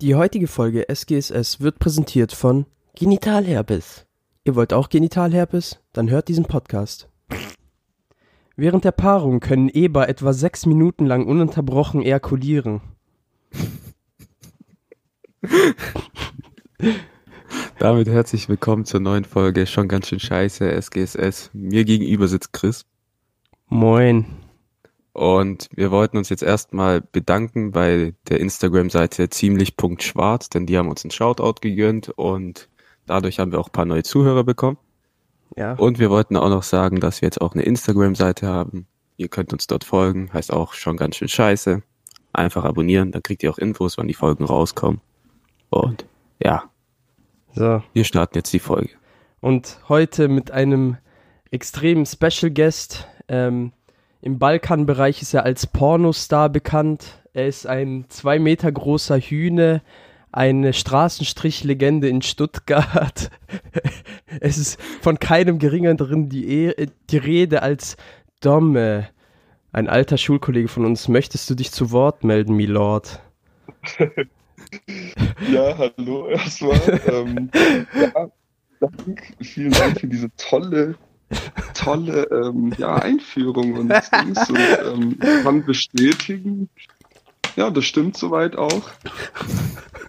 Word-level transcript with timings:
Die 0.00 0.14
heutige 0.14 0.46
Folge 0.46 0.88
SGSS 0.88 1.60
wird 1.60 1.80
präsentiert 1.80 2.30
von 2.30 2.66
Genitalherpes. 2.94 4.06
Ihr 4.44 4.54
wollt 4.54 4.72
auch 4.72 4.90
Genitalherpes? 4.90 5.80
Dann 5.92 6.08
hört 6.08 6.28
diesen 6.28 6.44
Podcast. 6.44 7.08
Während 8.54 8.84
der 8.84 8.92
Paarung 8.92 9.40
können 9.40 9.68
Eber 9.68 10.08
etwa 10.08 10.32
sechs 10.32 10.66
Minuten 10.66 11.04
lang 11.04 11.26
ununterbrochen 11.26 12.00
ejakulieren. 12.00 12.80
Damit 17.80 18.06
herzlich 18.06 18.48
willkommen 18.48 18.84
zur 18.84 19.00
neuen 19.00 19.24
Folge 19.24 19.66
Schon 19.66 19.88
ganz 19.88 20.06
schön 20.06 20.20
scheiße, 20.20 20.80
SGSS. 20.80 21.50
Mir 21.52 21.84
gegenüber 21.84 22.28
sitzt 22.28 22.52
Chris. 22.52 22.86
Moin. 23.66 24.26
Und 25.18 25.68
wir 25.74 25.90
wollten 25.90 26.16
uns 26.16 26.28
jetzt 26.28 26.44
erstmal 26.44 27.00
bedanken 27.00 27.72
bei 27.72 28.14
der 28.28 28.38
Instagram-Seite 28.38 29.28
ziemlich.schwarz, 29.28 30.48
denn 30.48 30.64
die 30.64 30.78
haben 30.78 30.88
uns 30.88 31.04
einen 31.04 31.10
Shoutout 31.10 31.56
gegönnt 31.60 32.10
und 32.10 32.68
dadurch 33.04 33.40
haben 33.40 33.50
wir 33.50 33.58
auch 33.58 33.66
ein 33.66 33.72
paar 33.72 33.84
neue 33.84 34.04
Zuhörer 34.04 34.44
bekommen. 34.44 34.78
Ja. 35.56 35.72
Und 35.72 35.98
wir 35.98 36.10
wollten 36.10 36.36
auch 36.36 36.48
noch 36.48 36.62
sagen, 36.62 37.00
dass 37.00 37.20
wir 37.20 37.26
jetzt 37.26 37.40
auch 37.40 37.54
eine 37.54 37.64
Instagram-Seite 37.64 38.46
haben. 38.46 38.86
Ihr 39.16 39.26
könnt 39.26 39.52
uns 39.52 39.66
dort 39.66 39.82
folgen, 39.82 40.32
heißt 40.32 40.52
auch 40.52 40.74
schon 40.74 40.96
ganz 40.96 41.16
schön 41.16 41.26
scheiße. 41.26 41.82
Einfach 42.32 42.62
abonnieren, 42.62 43.10
dann 43.10 43.24
kriegt 43.24 43.42
ihr 43.42 43.50
auch 43.50 43.58
Infos, 43.58 43.98
wann 43.98 44.06
die 44.06 44.14
Folgen 44.14 44.44
rauskommen. 44.44 45.00
Und 45.68 46.06
ja, 46.40 46.70
So. 47.54 47.82
wir 47.92 48.04
starten 48.04 48.38
jetzt 48.38 48.52
die 48.52 48.60
Folge. 48.60 48.90
Und 49.40 49.80
heute 49.88 50.28
mit 50.28 50.52
einem 50.52 50.96
extremen 51.50 52.06
Special 52.06 52.52
Guest. 52.52 53.08
Ähm, 53.26 53.72
Im 54.20 54.38
Balkanbereich 54.38 55.22
ist 55.22 55.34
er 55.34 55.44
als 55.44 55.66
Pornostar 55.66 56.48
bekannt. 56.48 57.22
Er 57.32 57.46
ist 57.46 57.66
ein 57.66 58.06
zwei 58.08 58.38
Meter 58.38 58.70
großer 58.70 59.18
Hühne, 59.18 59.82
eine 60.32 60.72
Straßenstrichlegende 60.72 62.08
in 62.08 62.22
Stuttgart. 62.22 63.30
es 64.40 64.58
ist 64.58 64.80
von 65.00 65.18
keinem 65.18 65.58
geringeren 65.58 66.28
die, 66.28 66.66
E- 66.66 66.86
die 67.10 67.16
Rede 67.16 67.62
als 67.62 67.96
Domme. 68.40 69.08
Ein 69.72 69.88
alter 69.88 70.18
Schulkollege 70.18 70.68
von 70.68 70.84
uns. 70.84 71.08
Möchtest 71.08 71.48
du 71.50 71.54
dich 71.54 71.70
zu 71.70 71.90
Wort 71.92 72.24
melden, 72.24 72.54
Milord? 72.56 73.20
Ja, 75.50 75.78
hallo 75.78 76.28
erstmal. 76.28 76.78
ähm, 77.06 77.50
ja, 77.94 78.28
Dank, 78.80 79.34
vielen 79.40 79.70
Dank 79.70 79.98
für 80.00 80.06
diese 80.08 80.28
tolle, 80.36 80.94
tolle 81.74 82.28
ähm, 82.30 82.72
ja, 82.78 82.96
Einführung 82.96 83.74
und 83.74 83.88
Dings. 83.88 84.48
Und 84.48 84.58
ähm, 84.58 85.18
kann 85.42 85.64
bestätigen, 85.64 86.68
ja, 87.56 87.70
das 87.70 87.84
stimmt 87.84 88.16
soweit 88.16 88.56
auch. 88.56 88.82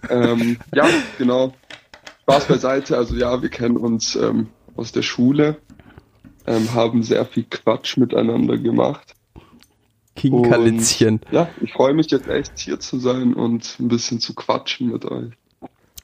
Ähm, 0.08 0.58
ja, 0.74 0.88
genau. 1.18 1.52
Spaß 2.22 2.46
beiseite. 2.46 2.96
Also 2.96 3.16
ja, 3.16 3.42
wir 3.42 3.48
kennen 3.48 3.76
uns 3.76 4.14
ähm, 4.16 4.48
aus 4.76 4.92
der 4.92 5.02
Schule, 5.02 5.56
ähm, 6.46 6.72
haben 6.74 7.02
sehr 7.02 7.24
viel 7.26 7.44
Quatsch 7.44 7.96
miteinander 7.96 8.56
gemacht. 8.56 9.14
King 10.14 10.48
Kalitzchen. 10.48 11.20
Ja, 11.30 11.48
ich 11.60 11.72
freue 11.72 11.94
mich 11.94 12.10
jetzt 12.10 12.28
echt 12.28 12.58
hier 12.58 12.78
zu 12.78 12.98
sein 12.98 13.34
und 13.34 13.78
ein 13.80 13.88
bisschen 13.88 14.20
zu 14.20 14.34
quatschen 14.34 14.90
mit 14.90 15.04
euch. 15.04 15.32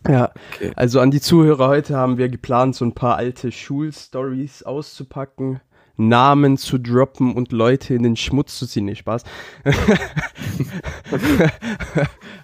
Ja, 0.09 0.33
Okay. 0.55 0.73
also 0.77 1.01
an 1.01 1.11
die 1.11 1.21
Zuhörer 1.21 1.69
heute 1.69 1.97
haben 1.97 2.19
wir 2.19 2.29
geplant, 2.29 2.75
so 2.77 2.85
ein 2.85 2.93
paar 2.95 3.17
alte 3.17 3.51
Schulstories 3.53 4.63
auszupacken, 4.63 5.61
Namen 5.97 6.59
zu 6.59 6.79
droppen 6.79 7.35
und 7.35 7.53
Leute 7.53 7.95
in 7.95 8.03
den 8.03 8.17
Schmutz 8.17 8.59
zu 8.59 8.67
ziehen. 8.67 8.85
Nee, 8.85 8.95
Spaß. 8.97 9.25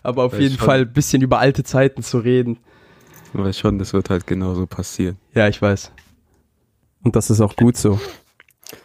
Aber 0.03 0.25
auf 0.25 0.33
Weiß 0.33 0.41
jeden 0.41 0.57
schon. 0.59 0.65
Fall 0.67 0.81
ein 0.83 0.93
bisschen 0.93 1.23
über 1.23 1.39
alte 1.39 1.63
Zeiten 1.65 2.03
zu 2.03 2.19
reden. 2.19 2.59
Weißt 3.35 3.59
schon, 3.61 3.79
das 3.79 3.93
wird 3.93 4.11
halt 4.11 4.27
genauso 4.27 4.67
passieren. 4.67 5.17
Ja, 5.35 5.49
ich 5.49 5.61
weiß. 5.61 5.91
Und 7.03 7.17
das 7.17 7.31
ist 7.31 7.41
auch 7.41 7.57
gut 7.57 7.77
so. 7.77 7.99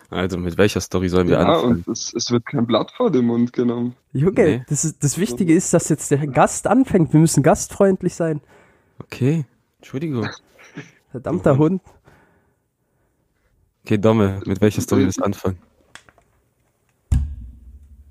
Also, 0.09 0.37
mit 0.37 0.57
welcher 0.57 0.79
Story 0.79 1.09
sollen 1.09 1.27
wir 1.27 1.37
Ja, 1.39 1.45
anfangen? 1.45 1.83
und 1.85 1.87
es, 1.89 2.13
es 2.13 2.31
wird 2.31 2.45
kein 2.45 2.65
Blatt 2.65 2.91
vor 2.95 3.11
den 3.11 3.25
Mund 3.25 3.51
genommen. 3.51 3.93
Junge, 4.13 4.33
Nee. 4.45 4.63
das, 4.69 4.85
ist, 4.85 5.03
das 5.03 5.17
Wichtige 5.17 5.53
ist, 5.53 5.73
dass 5.73 5.89
jetzt 5.89 6.11
der 6.11 6.25
Gast 6.27 6.65
anfängt. 6.65 7.11
Wir 7.11 7.19
müssen 7.19 7.43
gastfreundlich 7.43 8.15
sein. 8.15 8.39
Okay, 8.99 9.45
Entschuldigung. 9.79 10.27
Verdammter 11.11 11.57
Hund. 11.57 11.81
Okay, 13.83 13.97
Domme, 13.97 14.41
mit 14.45 14.59
welcher 14.61 14.81
Story 14.81 15.05
willst 15.05 15.19
du 15.19 15.23
anfangen? 15.23 15.57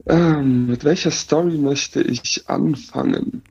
Ähm, 0.07 0.67
mit 0.67 0.85
welcher 0.85 1.11
Story 1.11 1.59
möchte 1.59 2.01
ich 2.01 2.45
anfangen? 2.49 3.43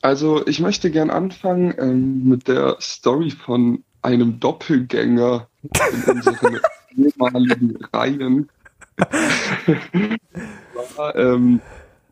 Also, 0.00 0.46
ich 0.46 0.60
möchte 0.60 0.90
gern 0.90 1.10
anfangen 1.10 1.74
ähm, 1.78 2.24
mit 2.24 2.48
der 2.48 2.76
Story 2.80 3.30
von 3.30 3.84
einem 4.02 4.40
Doppelgänger 4.40 5.48
in 5.62 6.02
unseren 6.10 6.60
ehemaligen 6.96 7.76
Reihen. 7.92 8.48
War, 10.96 11.14
ähm, 11.16 11.60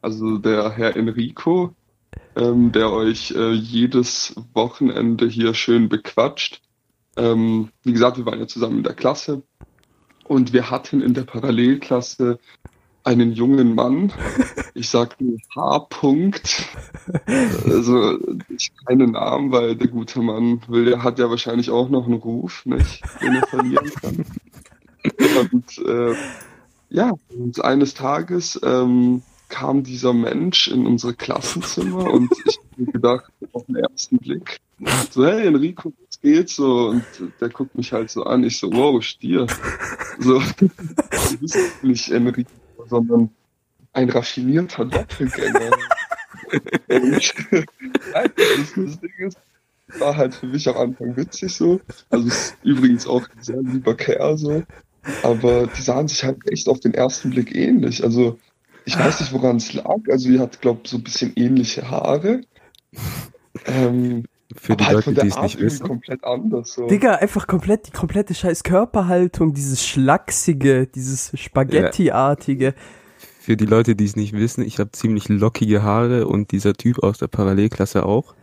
also 0.02 0.38
der 0.38 0.70
Herr 0.70 0.94
Enrico, 0.96 1.74
ähm, 2.36 2.72
der 2.72 2.92
euch 2.92 3.32
äh, 3.32 3.52
jedes 3.52 4.34
Wochenende 4.52 5.26
hier 5.26 5.54
schön 5.54 5.88
bequatscht. 5.88 6.62
Ähm, 7.16 7.70
wie 7.82 7.92
gesagt, 7.92 8.18
wir 8.18 8.26
waren 8.26 8.38
ja 8.38 8.46
zusammen 8.46 8.78
in 8.78 8.84
der 8.84 8.94
Klasse 8.94 9.42
und 10.24 10.52
wir 10.52 10.70
hatten 10.70 11.00
in 11.00 11.14
der 11.14 11.22
Parallelklasse 11.22 12.38
einen 13.04 13.32
jungen 13.32 13.74
Mann. 13.74 14.12
Ich 14.78 14.90
sag 14.90 15.18
nur 15.22 15.38
H. 15.54 15.86
-Punkt. 15.88 16.66
Also 17.64 18.18
ich 18.50 18.72
keine 18.84 19.06
Namen, 19.06 19.50
weil 19.50 19.74
der 19.74 19.88
gute 19.88 20.20
Mann 20.20 20.60
will, 20.68 20.84
der 20.84 21.02
hat 21.02 21.18
ja 21.18 21.30
wahrscheinlich 21.30 21.70
auch 21.70 21.88
noch 21.88 22.04
einen 22.04 22.18
Ruf, 22.18 22.66
nicht, 22.66 23.02
den 23.22 23.36
er 23.36 23.46
verlieren 23.46 23.90
kann. 24.02 24.26
Und 25.50 25.78
äh, 25.78 26.14
ja, 26.90 27.12
und 27.30 27.64
eines 27.64 27.94
Tages 27.94 28.60
ähm, 28.62 29.22
kam 29.48 29.82
dieser 29.82 30.12
Mensch 30.12 30.68
in 30.68 30.86
unsere 30.86 31.14
Klassenzimmer 31.14 32.10
und 32.10 32.30
ich 32.46 32.58
habe 32.58 32.68
mir 32.76 32.92
gedacht, 32.92 33.32
auf 33.52 33.64
den 33.66 33.76
ersten 33.76 34.18
Blick, 34.18 34.60
so, 35.10 35.24
hey 35.24 35.46
Enrico, 35.46 35.92
was 36.06 36.20
geht 36.20 36.48
so? 36.48 36.88
Und 36.88 37.04
der 37.40 37.48
guckt 37.48 37.74
mich 37.76 37.92
halt 37.92 38.10
so 38.10 38.24
an, 38.24 38.44
ich 38.44 38.58
so, 38.58 38.72
wow, 38.72 39.02
Stier. 39.02 39.46
So, 40.18 40.40
du 40.58 41.38
bist 41.40 41.82
nicht 41.82 42.10
Enrico, 42.10 42.50
sondern 42.88 43.30
ein 43.92 44.10
raffinierter 44.10 44.84
Doppelgänger. 44.84 45.70
Das, 46.88 47.34
das 48.74 49.00
Ding 49.00 49.12
ist, 49.18 49.38
war 49.98 50.16
halt 50.16 50.34
für 50.34 50.46
mich 50.46 50.68
am 50.68 50.76
Anfang 50.76 51.16
witzig 51.16 51.54
so. 51.54 51.80
Also 52.10 52.28
ist 52.28 52.56
übrigens 52.62 53.06
auch 53.06 53.22
ein 53.28 53.42
sehr 53.42 53.62
lieber 53.62 53.94
Kerl 53.94 54.36
so. 54.36 54.62
Aber 55.22 55.66
die 55.68 55.82
sahen 55.82 56.08
sich 56.08 56.24
halt 56.24 56.38
echt 56.50 56.68
auf 56.68 56.80
den 56.80 56.94
ersten 56.94 57.30
Blick 57.30 57.54
ähnlich. 57.54 58.02
Also 58.02 58.38
ich 58.86 58.98
weiß 58.98 59.20
nicht, 59.20 59.32
woran 59.32 59.56
es 59.56 59.74
lag. 59.74 59.98
Also 60.08 60.30
ihr 60.30 60.40
habt, 60.40 60.60
glaube 60.62 60.80
ich, 60.84 60.90
so 60.90 60.96
ein 60.96 61.02
bisschen 61.02 61.32
ähnliche 61.36 61.90
Haare. 61.90 62.40
Ähm, 63.64 64.24
Für 64.54 64.74
aber 64.74 64.76
die 64.76 64.84
halt 64.84 64.94
Leute, 64.96 65.04
von 65.04 65.14
die 65.14 65.20
der 65.20 65.28
es 65.28 65.36
Art 65.36 65.42
nicht 65.44 65.54
irgendwie 65.54 65.64
wissen. 65.64 65.86
komplett 65.86 66.24
anders. 66.24 66.74
So. 66.74 66.86
Digga, 66.86 67.14
einfach 67.14 67.46
komplett 67.46 67.86
die 67.86 67.90
komplette 67.90 68.34
scheiß 68.34 68.64
Körperhaltung, 68.64 69.54
dieses 69.54 69.82
Schlachsige, 69.86 70.86
dieses 70.86 71.32
Spaghetti-artige. 71.34 72.74
Für 73.40 73.56
die 73.56 73.64
Leute, 73.64 73.96
die 73.96 74.04
es 74.04 74.14
nicht 74.14 74.34
wissen, 74.34 74.62
ich 74.62 74.78
habe 74.78 74.92
ziemlich 74.92 75.30
lockige 75.30 75.82
Haare 75.82 76.26
und 76.28 76.52
dieser 76.52 76.74
Typ 76.74 77.02
aus 77.02 77.16
der 77.16 77.28
Parallelklasse 77.28 78.04
auch. 78.04 78.34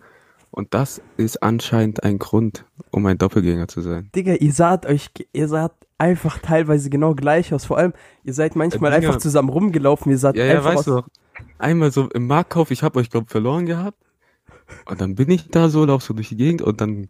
Und 0.53 0.75
das 0.75 1.01
ist 1.17 1.41
anscheinend 1.41 2.03
ein 2.03 2.19
Grund, 2.19 2.65
um 2.91 3.05
ein 3.07 3.17
Doppelgänger 3.17 3.67
zu 3.67 3.81
sein. 3.81 4.11
Digga, 4.15 4.33
ihr 4.35 4.53
saht 4.53 4.85
euch, 4.85 5.09
ihr 5.33 5.47
saht 5.47 5.73
einfach 5.97 6.37
teilweise 6.37 6.91
genau 6.91 7.15
gleich 7.15 7.51
aus. 7.55 7.65
Vor 7.65 7.79
allem, 7.79 7.93
ihr 8.23 8.33
seid 8.35 8.55
manchmal 8.55 8.91
Ja, 8.91 8.99
Digga. 8.99 9.09
einfach 9.09 9.19
zusammen 9.21 9.49
rumgelaufen. 9.49 10.11
Ihr 10.11 10.19
saht 10.19 10.35
Ja, 10.35 10.45
ja, 10.45 10.57
einfach 10.57 10.75
weißt 10.75 10.87
du 10.87 10.97
aus. 10.99 11.03
doch. 11.05 11.09
Einmal 11.57 11.91
so 11.91 12.07
im 12.11 12.27
Marktkauf, 12.27 12.69
ich 12.69 12.83
habe 12.83 12.99
euch, 12.99 13.09
glaube 13.09 13.31
verloren 13.31 13.65
gehabt. 13.65 13.97
Und 14.85 15.01
dann 15.01 15.15
bin 15.15 15.31
ich 15.31 15.49
da 15.49 15.69
so, 15.69 15.85
lauf 15.85 16.03
so 16.03 16.13
durch 16.13 16.29
die 16.29 16.37
Gegend 16.37 16.61
und 16.61 16.79
dann 16.81 17.09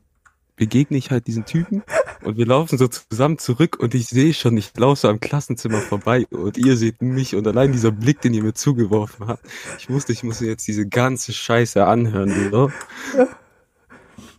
begegne 0.56 0.98
ich 0.98 1.12
halt 1.12 1.28
diesen 1.28 1.44
Typen 1.44 1.84
und 2.24 2.38
wir 2.38 2.46
laufen 2.46 2.78
so 2.78 2.88
zusammen 2.88 3.38
zurück 3.38 3.78
und 3.80 3.94
ich 3.96 4.08
sehe 4.08 4.34
schon, 4.34 4.56
ich 4.58 4.72
laufe 4.78 5.02
so 5.02 5.08
am 5.10 5.20
Klassenzimmer 5.20 5.80
vorbei 5.80 6.26
und 6.32 6.58
ihr 6.58 6.78
seht 6.78 7.02
mich 7.02 7.36
und 7.36 7.48
allein 7.48 7.72
dieser 7.72 7.92
Blick, 7.92 8.22
den 8.22 8.34
ihr 8.34 8.44
mir 8.44 8.54
zugeworfen 8.54 9.28
habt. 9.28 9.46
Ich 9.80 9.90
wusste, 9.90 10.12
ich 10.14 10.24
muss 10.24 10.42
mir 10.42 10.48
jetzt 10.48 10.68
diese 10.68 10.88
ganze 10.88 11.34
Scheiße 11.34 11.86
anhören, 11.86 12.50
so. 12.52 12.72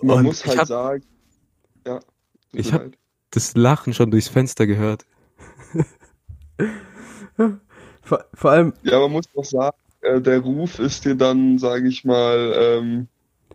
Man 0.03 0.19
Und 0.19 0.25
muss 0.25 0.41
ich 0.41 0.49
halt 0.49 0.59
hab- 0.61 0.67
sagen, 0.69 1.05
ja. 1.87 2.01
Ich 2.53 2.67
mir 2.67 2.73
hab- 2.73 2.83
leid. 2.83 2.99
Das 3.31 3.55
Lachen 3.57 3.95
schon 3.95 4.11
durchs 4.13 4.29
Fenster 4.29 4.67
gehört. 4.67 5.05
Vor, 8.03 8.25
vor 8.35 8.51
allem, 8.51 8.73
Ja, 8.83 9.01
man 9.01 9.13
muss 9.13 9.25
doch 9.35 9.45
sagen, 9.45 9.77
äh, 10.03 10.21
der 10.21 10.41
Ruf 10.41 10.79
ist 10.79 11.05
dir 11.05 11.15
dann, 11.15 11.59
sage 11.59 11.89
ich 11.89 12.05
mal, 12.05 12.53
ähm, 12.57 13.09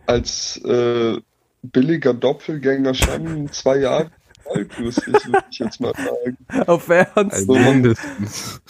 als 0.06 0.56
äh, 0.64 1.18
billiger 1.62 2.12
Doppelgänger 2.14 2.94
schon 2.94 3.50
zwei 3.52 3.78
Jahre 3.78 4.10
alt, 4.54 4.78
lustig, 4.78 5.14
würde 5.26 5.44
ich 5.50 5.58
jetzt 5.58 5.80
mal 5.80 5.92
sagen. 5.94 6.36
auf 6.66 6.88
Ernst. 6.88 7.48
Also 7.48 7.54
So. 7.54 7.54
mindestens. 7.54 8.60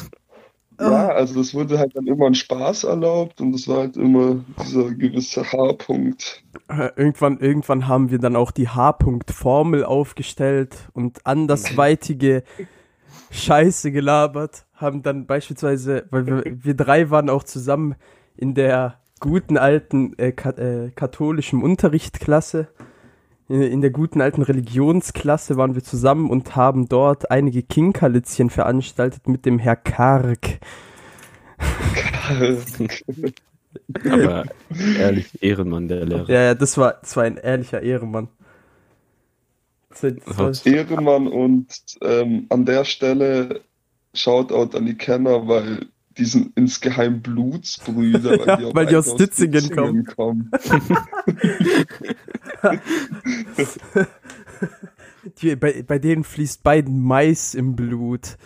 Ja, 0.80 1.08
also 1.08 1.40
es 1.40 1.52
wurde 1.52 1.78
halt 1.78 1.94
dann 1.94 2.06
immer 2.06 2.26
ein 2.26 2.34
Spaß 2.34 2.84
erlaubt 2.84 3.42
und 3.42 3.54
es 3.54 3.68
war 3.68 3.80
halt 3.80 3.98
immer 3.98 4.42
dieser 4.64 4.90
gewisse 4.94 5.44
H-Punkt. 5.44 6.42
Äh, 6.68 6.88
Irgendwann, 6.96 7.38
irgendwann 7.38 7.86
haben 7.86 8.10
wir 8.10 8.18
dann 8.18 8.34
auch 8.34 8.50
die 8.50 8.68
H-Punkt-Formel 8.68 9.84
aufgestellt 9.84 10.88
und 10.94 11.26
andersweitige 11.26 12.44
Scheiße 13.30 13.92
gelabert. 13.92 14.64
Haben 14.74 15.02
dann 15.02 15.26
beispielsweise, 15.26 16.06
weil 16.10 16.26
wir, 16.26 16.42
wir 16.46 16.74
drei 16.74 17.10
waren 17.10 17.28
auch 17.28 17.44
zusammen 17.44 17.94
in 18.36 18.54
der 18.54 19.00
guten 19.20 19.58
alten 19.58 20.18
äh, 20.18 20.32
ka 20.32 20.50
äh, 20.52 20.90
katholischen 20.92 21.62
Unterrichtsklasse. 21.62 22.68
In, 23.50 23.80
der 23.80 23.90
guten 23.90 24.20
alten 24.20 24.42
Religionsklasse 24.42 25.56
waren 25.56 25.74
wir 25.74 25.82
zusammen 25.82 26.30
und 26.30 26.54
haben 26.54 26.88
dort 26.88 27.32
einige 27.32 27.64
Kinkerlitzchen 27.64 28.48
veranstaltet 28.48 29.26
mit 29.26 29.44
dem 29.44 29.58
Herr 29.58 29.74
Karg. 29.74 30.60
Aber 34.08 34.44
ehrlich, 35.00 35.42
Ehrenmann, 35.42 35.88
der 35.88 36.04
Lehrer. 36.04 36.30
Ja, 36.30 36.42
ja, 36.42 36.54
das 36.54 36.78
war, 36.78 36.98
das 37.00 37.16
war 37.16 37.24
ein 37.24 37.38
ehrlicher 37.38 37.82
Ehrenmann. 37.82 38.28
Das, 39.88 40.00
das 40.00 40.38
war, 40.38 40.72
Ehrenmann 40.72 41.26
und 41.26 41.66
ähm, 42.02 42.46
an 42.50 42.64
der 42.64 42.84
Stelle 42.84 43.62
Shoutout 44.14 44.76
an 44.76 44.86
die 44.86 44.96
Kenner, 44.96 45.48
weil 45.48 45.86
die 46.20 46.24
sind 46.26 46.52
insgeheim 46.56 47.20
Blutsbrüder, 47.22 48.30
weil 48.38 48.46
Ja, 48.46 48.56
die, 48.56 48.74
weil 48.74 48.86
die 48.86 48.96
aus 48.96 49.16
Ditzingen 49.16 50.04
kommen. 50.14 50.50
die, 55.42 55.56
bei, 55.56 55.82
bei 55.82 55.98
denen 55.98 56.24
fließt 56.24 56.62
beiden 56.62 57.02
Mais 57.02 57.54
im 57.54 57.74
Blut. 57.76 58.36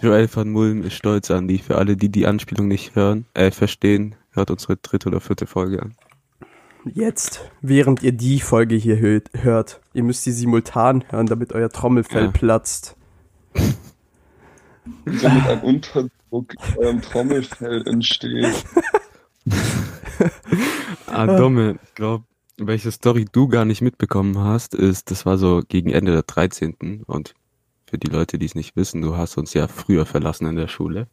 Joel 0.00 0.28
van 0.34 0.50
Mulm 0.50 0.82
ist 0.82 0.94
stolz 0.94 1.30
an 1.30 1.48
die. 1.48 1.58
Für 1.58 1.76
alle, 1.78 1.96
die 1.96 2.10
die 2.10 2.26
Anspielung 2.26 2.68
nicht 2.68 2.94
hören, 2.94 3.24
äh, 3.34 3.50
verstehen, 3.50 4.14
hört 4.32 4.50
unsere 4.50 4.76
dritte 4.76 5.08
oder 5.08 5.20
vierte 5.20 5.46
Folge 5.46 5.82
an. 5.82 5.94
Jetzt, 6.84 7.40
während 7.62 8.02
ihr 8.02 8.12
die 8.12 8.40
Folge 8.40 8.74
hier 8.76 8.96
hö- 8.98 9.24
hört, 9.32 9.80
ihr 9.94 10.02
müsst 10.04 10.24
sie 10.24 10.32
simultan 10.32 11.04
hören, 11.10 11.26
damit 11.26 11.52
euer 11.54 11.70
Trommelfell 11.70 12.26
Ja. 12.26 12.30
platzt. 12.30 12.96
Damit 15.04 15.46
ein 15.46 15.60
Unterdruck 15.60 16.54
in 16.54 16.76
eurem 16.78 17.02
Trommelfell 17.02 17.86
entsteht. 17.86 18.64
Ah, 21.06 21.26
Domme, 21.26 21.78
ich 21.84 21.94
glaube, 21.94 22.24
welche 22.58 22.90
Story 22.90 23.24
du 23.30 23.48
gar 23.48 23.64
nicht 23.64 23.80
mitbekommen 23.82 24.38
hast, 24.38 24.74
ist, 24.74 25.10
das 25.10 25.24
war 25.24 25.38
so 25.38 25.62
gegen 25.68 25.90
Ende 25.90 26.12
der 26.12 26.22
13. 26.22 27.04
Und 27.06 27.34
für 27.86 27.98
die 27.98 28.08
Leute, 28.08 28.38
die 28.38 28.46
es 28.46 28.54
nicht 28.54 28.76
wissen, 28.76 29.00
du 29.00 29.16
hast 29.16 29.38
uns 29.38 29.54
ja 29.54 29.68
früher 29.68 30.06
verlassen 30.06 30.46
in 30.46 30.56
der 30.56 30.68
Schule. 30.68 31.06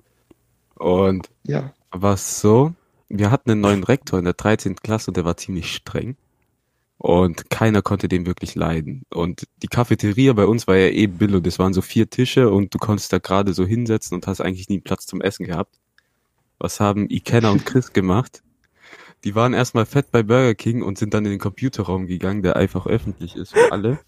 Und 0.75 1.29
Ja. 1.43 1.73
war 1.91 2.13
es 2.15 2.41
so, 2.41 2.73
wir 3.09 3.31
hatten 3.31 3.51
einen 3.51 3.61
neuen 3.61 3.83
Rektor 3.83 4.19
in 4.19 4.25
der 4.25 4.33
13. 4.33 4.75
Klasse 4.77 5.11
und 5.11 5.17
der 5.17 5.25
war 5.25 5.37
ziemlich 5.37 5.73
streng. 5.73 6.17
Und 6.97 7.49
keiner 7.49 7.81
konnte 7.81 8.07
den 8.07 8.25
wirklich 8.25 8.55
leiden. 8.55 9.03
Und 9.09 9.47
die 9.61 9.67
Cafeteria 9.67 10.33
bei 10.33 10.45
uns 10.45 10.65
war 10.67 10.77
ja 10.77 10.87
eh 10.87 11.07
billo. 11.07 11.39
Das 11.39 11.59
waren 11.59 11.73
so 11.73 11.81
vier 11.81 12.09
Tische 12.09 12.49
und 12.49 12.73
du 12.73 12.77
konntest 12.77 13.11
da 13.11 13.17
gerade 13.17 13.53
so 13.53 13.65
hinsetzen 13.65 14.15
und 14.15 14.27
hast 14.27 14.41
eigentlich 14.41 14.69
nie 14.69 14.79
Platz 14.79 15.05
zum 15.05 15.21
Essen 15.21 15.45
gehabt. 15.45 15.75
Was 16.57 16.79
haben 16.79 17.09
Ikenna 17.09 17.51
und 17.51 17.65
Chris 17.65 17.93
gemacht? 17.93 18.41
Die 19.23 19.35
waren 19.35 19.53
erstmal 19.53 19.85
fett 19.85 20.11
bei 20.11 20.23
Burger 20.23 20.53
King 20.53 20.83
und 20.83 20.97
sind 20.97 21.13
dann 21.13 21.25
in 21.25 21.31
den 21.31 21.39
Computerraum 21.39 22.05
gegangen, 22.05 22.43
der 22.43 22.55
einfach 22.55 22.85
öffentlich 22.85 23.35
ist 23.35 23.53
für 23.53 23.71
alle. 23.71 23.99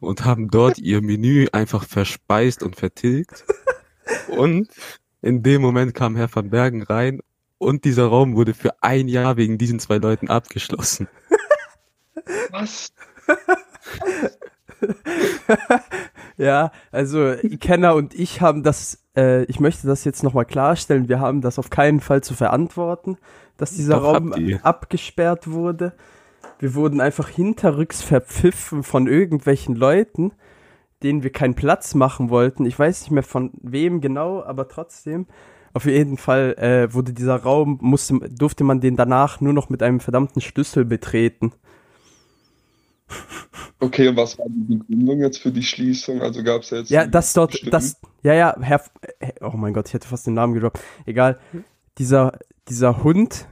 Und 0.00 0.24
haben 0.24 0.48
dort 0.48 0.78
ihr 0.78 1.02
Menü 1.02 1.48
einfach 1.52 1.84
verspeist 1.84 2.62
und 2.62 2.76
vertilgt. 2.76 3.44
Und 4.28 4.68
in 5.20 5.42
dem 5.42 5.62
Moment 5.62 5.94
kam 5.94 6.16
Herr 6.16 6.32
van 6.32 6.50
Bergen 6.50 6.82
rein 6.82 7.20
und 7.58 7.84
dieser 7.84 8.06
Raum 8.06 8.36
wurde 8.36 8.54
für 8.54 8.82
ein 8.82 9.08
Jahr 9.08 9.36
wegen 9.36 9.58
diesen 9.58 9.78
zwei 9.78 9.98
Leuten 9.98 10.28
abgeschlossen. 10.28 11.08
Was? 12.50 12.92
Ja, 16.36 16.72
also 16.90 17.32
Ikenna 17.32 17.92
und 17.92 18.14
ich 18.14 18.40
haben 18.40 18.62
das, 18.62 18.98
äh, 19.16 19.44
ich 19.44 19.60
möchte 19.60 19.86
das 19.86 20.04
jetzt 20.04 20.22
nochmal 20.22 20.44
klarstellen, 20.44 21.08
wir 21.08 21.20
haben 21.20 21.40
das 21.40 21.58
auf 21.58 21.70
keinen 21.70 22.00
Fall 22.00 22.22
zu 22.22 22.34
verantworten, 22.34 23.18
dass 23.56 23.74
dieser 23.74 24.00
Doch, 24.00 24.14
Raum 24.14 24.34
abgesperrt 24.62 25.50
wurde. 25.50 25.92
Wir 26.58 26.74
wurden 26.74 27.00
einfach 27.00 27.28
hinterrücks 27.28 28.02
verpfiffen 28.02 28.82
von 28.82 29.06
irgendwelchen 29.06 29.76
Leuten, 29.76 30.32
denen 31.02 31.22
wir 31.22 31.30
keinen 31.30 31.54
Platz 31.54 31.94
machen 31.94 32.30
wollten. 32.30 32.64
Ich 32.64 32.78
weiß 32.78 33.02
nicht 33.02 33.10
mehr 33.10 33.22
von 33.22 33.50
wem 33.60 34.00
genau, 34.00 34.42
aber 34.42 34.68
trotzdem. 34.68 35.26
Auf 35.74 35.86
jeden 35.86 36.18
Fall 36.18 36.54
äh, 36.58 36.92
wurde 36.92 37.12
dieser 37.12 37.36
Raum, 37.36 37.78
musste, 37.80 38.18
durfte 38.30 38.62
man 38.62 38.80
den 38.80 38.96
danach 38.96 39.40
nur 39.40 39.52
noch 39.52 39.70
mit 39.70 39.82
einem 39.82 40.00
verdammten 40.00 40.42
Schlüssel 40.42 40.84
betreten. 40.84 41.52
Okay, 43.80 44.08
und 44.08 44.16
was 44.16 44.38
war 44.38 44.46
die 44.48 44.76
Begründung 44.76 45.20
jetzt 45.20 45.38
für 45.38 45.50
die 45.50 45.62
Schließung? 45.62 46.22
Also 46.22 46.42
gab 46.42 46.62
es 46.62 46.70
ja 46.70 46.78
jetzt. 46.78 46.90
Ja, 46.90 47.06
das 47.06 47.32
dort, 47.32 47.50
bestimmten- 47.52 47.72
das, 47.72 48.00
ja, 48.22 48.34
ja, 48.34 48.56
Herr, 48.60 48.82
äh, 49.18 49.32
oh 49.40 49.52
mein 49.56 49.74
Gott, 49.74 49.88
ich 49.88 49.94
hätte 49.94 50.06
fast 50.08 50.26
den 50.26 50.34
Namen 50.34 50.54
gedroppt. 50.54 50.80
Egal, 51.04 51.38
dieser, 51.98 52.38
dieser 52.68 53.02
Hund, 53.02 53.46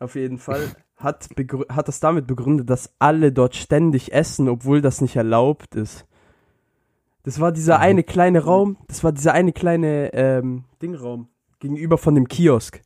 auf 0.00 0.14
jeden 0.14 0.38
Fall, 0.38 0.74
hat, 0.96 1.28
hat 1.68 1.88
das 1.88 2.00
damit 2.00 2.26
begründet, 2.26 2.68
dass 2.70 2.92
alle 2.98 3.32
dort 3.32 3.54
ständig 3.54 4.12
essen, 4.12 4.48
obwohl 4.48 4.80
das 4.80 5.00
nicht 5.00 5.16
erlaubt 5.16 5.74
ist. 5.76 6.06
Das 7.22 7.40
war 7.40 7.52
dieser 7.52 7.78
eine 7.78 8.02
kleine 8.02 8.40
Raum, 8.40 8.78
das 8.88 9.04
war 9.04 9.12
dieser 9.12 9.32
eine 9.32 9.52
kleine, 9.52 10.12
ähm, 10.14 10.64
Dingraum, 10.82 11.28
gegenüber 11.60 11.98
von 11.98 12.14
dem 12.14 12.26
Kiosk. 12.26 12.82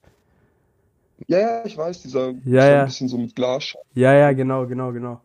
Ja, 1.28 1.38
ja, 1.38 1.64
ich 1.64 1.76
weiß, 1.76 2.02
dieser 2.02 2.32
Ja, 2.44 2.66
ja. 2.68 2.80
ein 2.80 2.86
bisschen 2.86 3.08
so 3.08 3.16
mit 3.16 3.36
Glas. 3.36 3.74
Ja, 3.94 4.12
ja, 4.12 4.32
genau, 4.32 4.66
genau, 4.66 4.92
genau. 4.92 5.20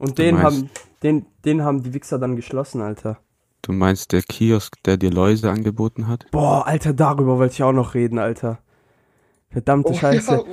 Und 0.00 0.18
Du 0.18 0.22
den 0.22 0.34
meinst- 0.36 0.44
haben, 0.62 0.70
den, 1.02 1.26
den 1.44 1.62
haben 1.62 1.82
die 1.82 1.92
Wichser 1.94 2.18
dann 2.18 2.34
geschlossen, 2.34 2.80
Alter. 2.80 3.18
Du 3.62 3.72
meinst 3.72 4.12
der 4.12 4.22
Kiosk, 4.22 4.82
der 4.84 4.96
dir 4.96 5.10
Läuse 5.10 5.50
angeboten 5.50 6.08
hat? 6.08 6.26
Boah, 6.30 6.66
Alter, 6.66 6.94
darüber 6.94 7.36
wollte 7.38 7.52
ich 7.54 7.62
auch 7.62 7.72
noch 7.72 7.94
reden, 7.94 8.18
Alter. 8.18 8.58
Verdammte 9.50 9.90
Oh, 9.92 9.94
Scheiße. 9.94 10.32
ja, 10.32 10.44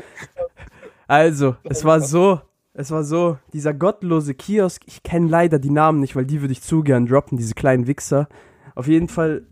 Also, 1.07 1.55
es 1.63 1.85
war 1.85 2.01
so, 2.01 2.41
es 2.73 2.91
war 2.91 3.03
so, 3.05 3.37
dieser 3.53 3.73
gottlose 3.73 4.33
Kiosk, 4.33 4.83
ich 4.87 5.03
kenne 5.03 5.29
leider 5.29 5.57
die 5.59 5.69
Namen 5.69 6.01
nicht, 6.01 6.15
weil 6.17 6.25
die 6.25 6.41
würde 6.41 6.51
ich 6.51 6.61
zu 6.61 6.83
gern 6.83 7.05
droppen, 7.05 7.37
diese 7.37 7.53
kleinen 7.53 7.87
Wichser. 7.87 8.27
Auf 8.75 8.87
jeden 8.87 9.07
Fall, 9.07 9.43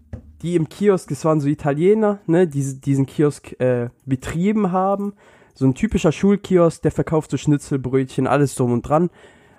die 0.42 0.56
im 0.56 0.68
Kiosk, 0.68 1.08
das 1.10 1.24
waren 1.24 1.40
so 1.40 1.48
Italiener, 1.48 2.20
ne, 2.28 2.48
die 2.48 2.82
diesen 2.82 3.06
Kiosk 3.06 3.58
äh, 3.62 3.90
betrieben 4.06 4.74
haben. 4.74 5.14
So 5.54 5.66
ein 5.66 5.74
typischer 5.76 6.12
Schulkiosk, 6.12 6.82
der 6.82 6.92
verkauft 6.92 7.32
so 7.32 7.38
Schnitzelbrötchen, 7.38 8.28
alles 8.28 8.56
drum 8.56 8.74
und 8.74 8.82
dran. 8.82 9.10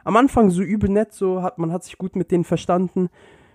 Am 0.07 0.17
Anfang 0.17 0.51
so 0.51 0.63
übel 0.63 0.89
nett, 0.89 1.13
so 1.13 1.43
hat 1.43 1.59
man 1.59 1.73
hat 1.73 1.83
sich 1.83 1.99
gut 1.99 2.15
mit 2.15 2.31
denen 2.31 2.45
verstanden. 2.45 3.09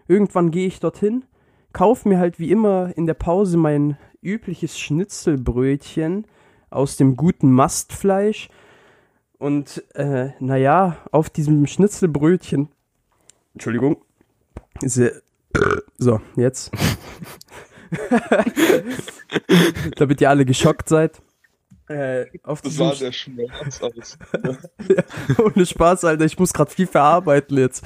Irgendwann 0.09 0.51
gehe 0.51 0.67
ich 0.67 0.81
dorthin, 0.81 1.23
kauf 1.71 2.03
mir 2.03 2.19
halt 2.19 2.39
wie 2.39 2.51
immer 2.51 2.91
in 2.97 3.05
der 3.05 3.13
Pause 3.13 3.55
mein 3.55 3.95
übliches 4.21 4.77
Schnitzelbrötchen 4.77 6.27
aus 6.69 6.97
dem 6.97 7.15
guten 7.15 7.53
Mastfleisch. 7.53 8.49
Und 9.37 9.81
äh, 9.95 10.31
naja, 10.41 10.97
auf 11.13 11.29
diesem 11.29 11.65
Schnitzelbrötchen, 11.67 12.67
Entschuldigung, 13.53 14.01
ist 14.81 14.97
er- 14.97 15.21
so, 15.97 16.19
jetzt. 16.35 16.69
Damit 19.95 20.19
ihr 20.19 20.29
alle 20.29 20.43
geschockt 20.43 20.89
seid. 20.89 21.21
Äh, 21.91 22.39
auf 22.43 22.61
Das 22.61 22.75
sah 22.75 22.93
der 22.93 23.11
Schmerz 23.11 23.81
aus. 23.81 24.17
ohne 25.37 25.65
Spaß, 25.65 26.05
Alter, 26.05 26.25
ich 26.25 26.39
muss 26.39 26.53
gerade 26.53 26.71
viel 26.71 26.87
verarbeiten 26.87 27.57
jetzt. 27.57 27.83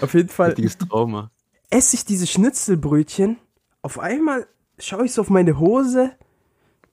Auf 0.00 0.14
jeden 0.14 0.28
Fall 0.28 0.48
Richtiges 0.50 0.78
Trauma. 0.78 1.30
esse 1.70 1.96
ich 1.96 2.04
diese 2.04 2.26
Schnitzelbrötchen. 2.26 3.38
Auf 3.82 3.98
einmal 3.98 4.46
schaue 4.78 5.04
ich 5.04 5.12
so 5.12 5.22
auf 5.22 5.30
meine 5.30 5.58
Hose. 5.58 6.12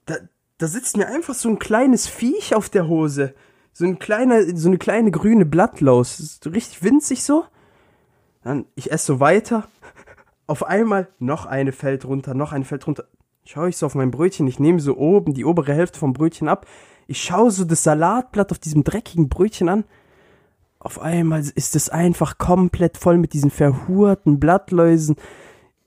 Da, 0.06 0.16
da 0.58 0.66
sitzt 0.66 0.96
mir 0.96 1.06
einfach 1.06 1.34
so 1.34 1.48
ein 1.48 1.58
kleines 1.58 2.06
Viech 2.06 2.54
auf 2.54 2.68
der 2.68 2.86
Hose. 2.88 3.34
So 3.72 3.84
ein 3.84 3.98
kleiner, 3.98 4.42
so 4.56 4.68
eine 4.68 4.78
kleine 4.78 5.10
grüne 5.10 5.46
Blattlaus. 5.46 6.18
Das 6.18 6.26
ist 6.26 6.44
so 6.44 6.50
richtig 6.50 6.82
winzig 6.82 7.22
so. 7.22 7.44
Dann, 8.42 8.66
ich 8.74 8.90
esse 8.92 9.06
so 9.06 9.20
weiter. 9.20 9.68
Auf 10.46 10.64
einmal 10.64 11.08
noch 11.18 11.46
eine 11.46 11.72
fällt 11.72 12.04
runter, 12.04 12.34
noch 12.34 12.52
eine 12.52 12.64
fällt 12.64 12.86
runter. 12.86 13.04
Schaue 13.44 13.70
ich 13.70 13.76
so 13.76 13.86
auf 13.86 13.94
mein 13.94 14.10
Brötchen. 14.10 14.46
Ich 14.46 14.60
nehme 14.60 14.80
so 14.80 14.96
oben 14.96 15.34
die 15.34 15.44
obere 15.44 15.74
Hälfte 15.74 15.98
vom 15.98 16.12
Brötchen 16.12 16.48
ab. 16.48 16.66
Ich 17.06 17.22
schaue 17.22 17.50
so 17.50 17.64
das 17.64 17.82
Salatblatt 17.82 18.52
auf 18.52 18.58
diesem 18.58 18.84
dreckigen 18.84 19.28
Brötchen 19.28 19.68
an. 19.68 19.84
Auf 20.78 21.00
einmal 21.00 21.40
ist 21.40 21.76
es 21.76 21.88
einfach 21.88 22.38
komplett 22.38 22.96
voll 22.96 23.18
mit 23.18 23.32
diesen 23.32 23.50
verhurten 23.50 24.40
Blattläusen. 24.40 25.16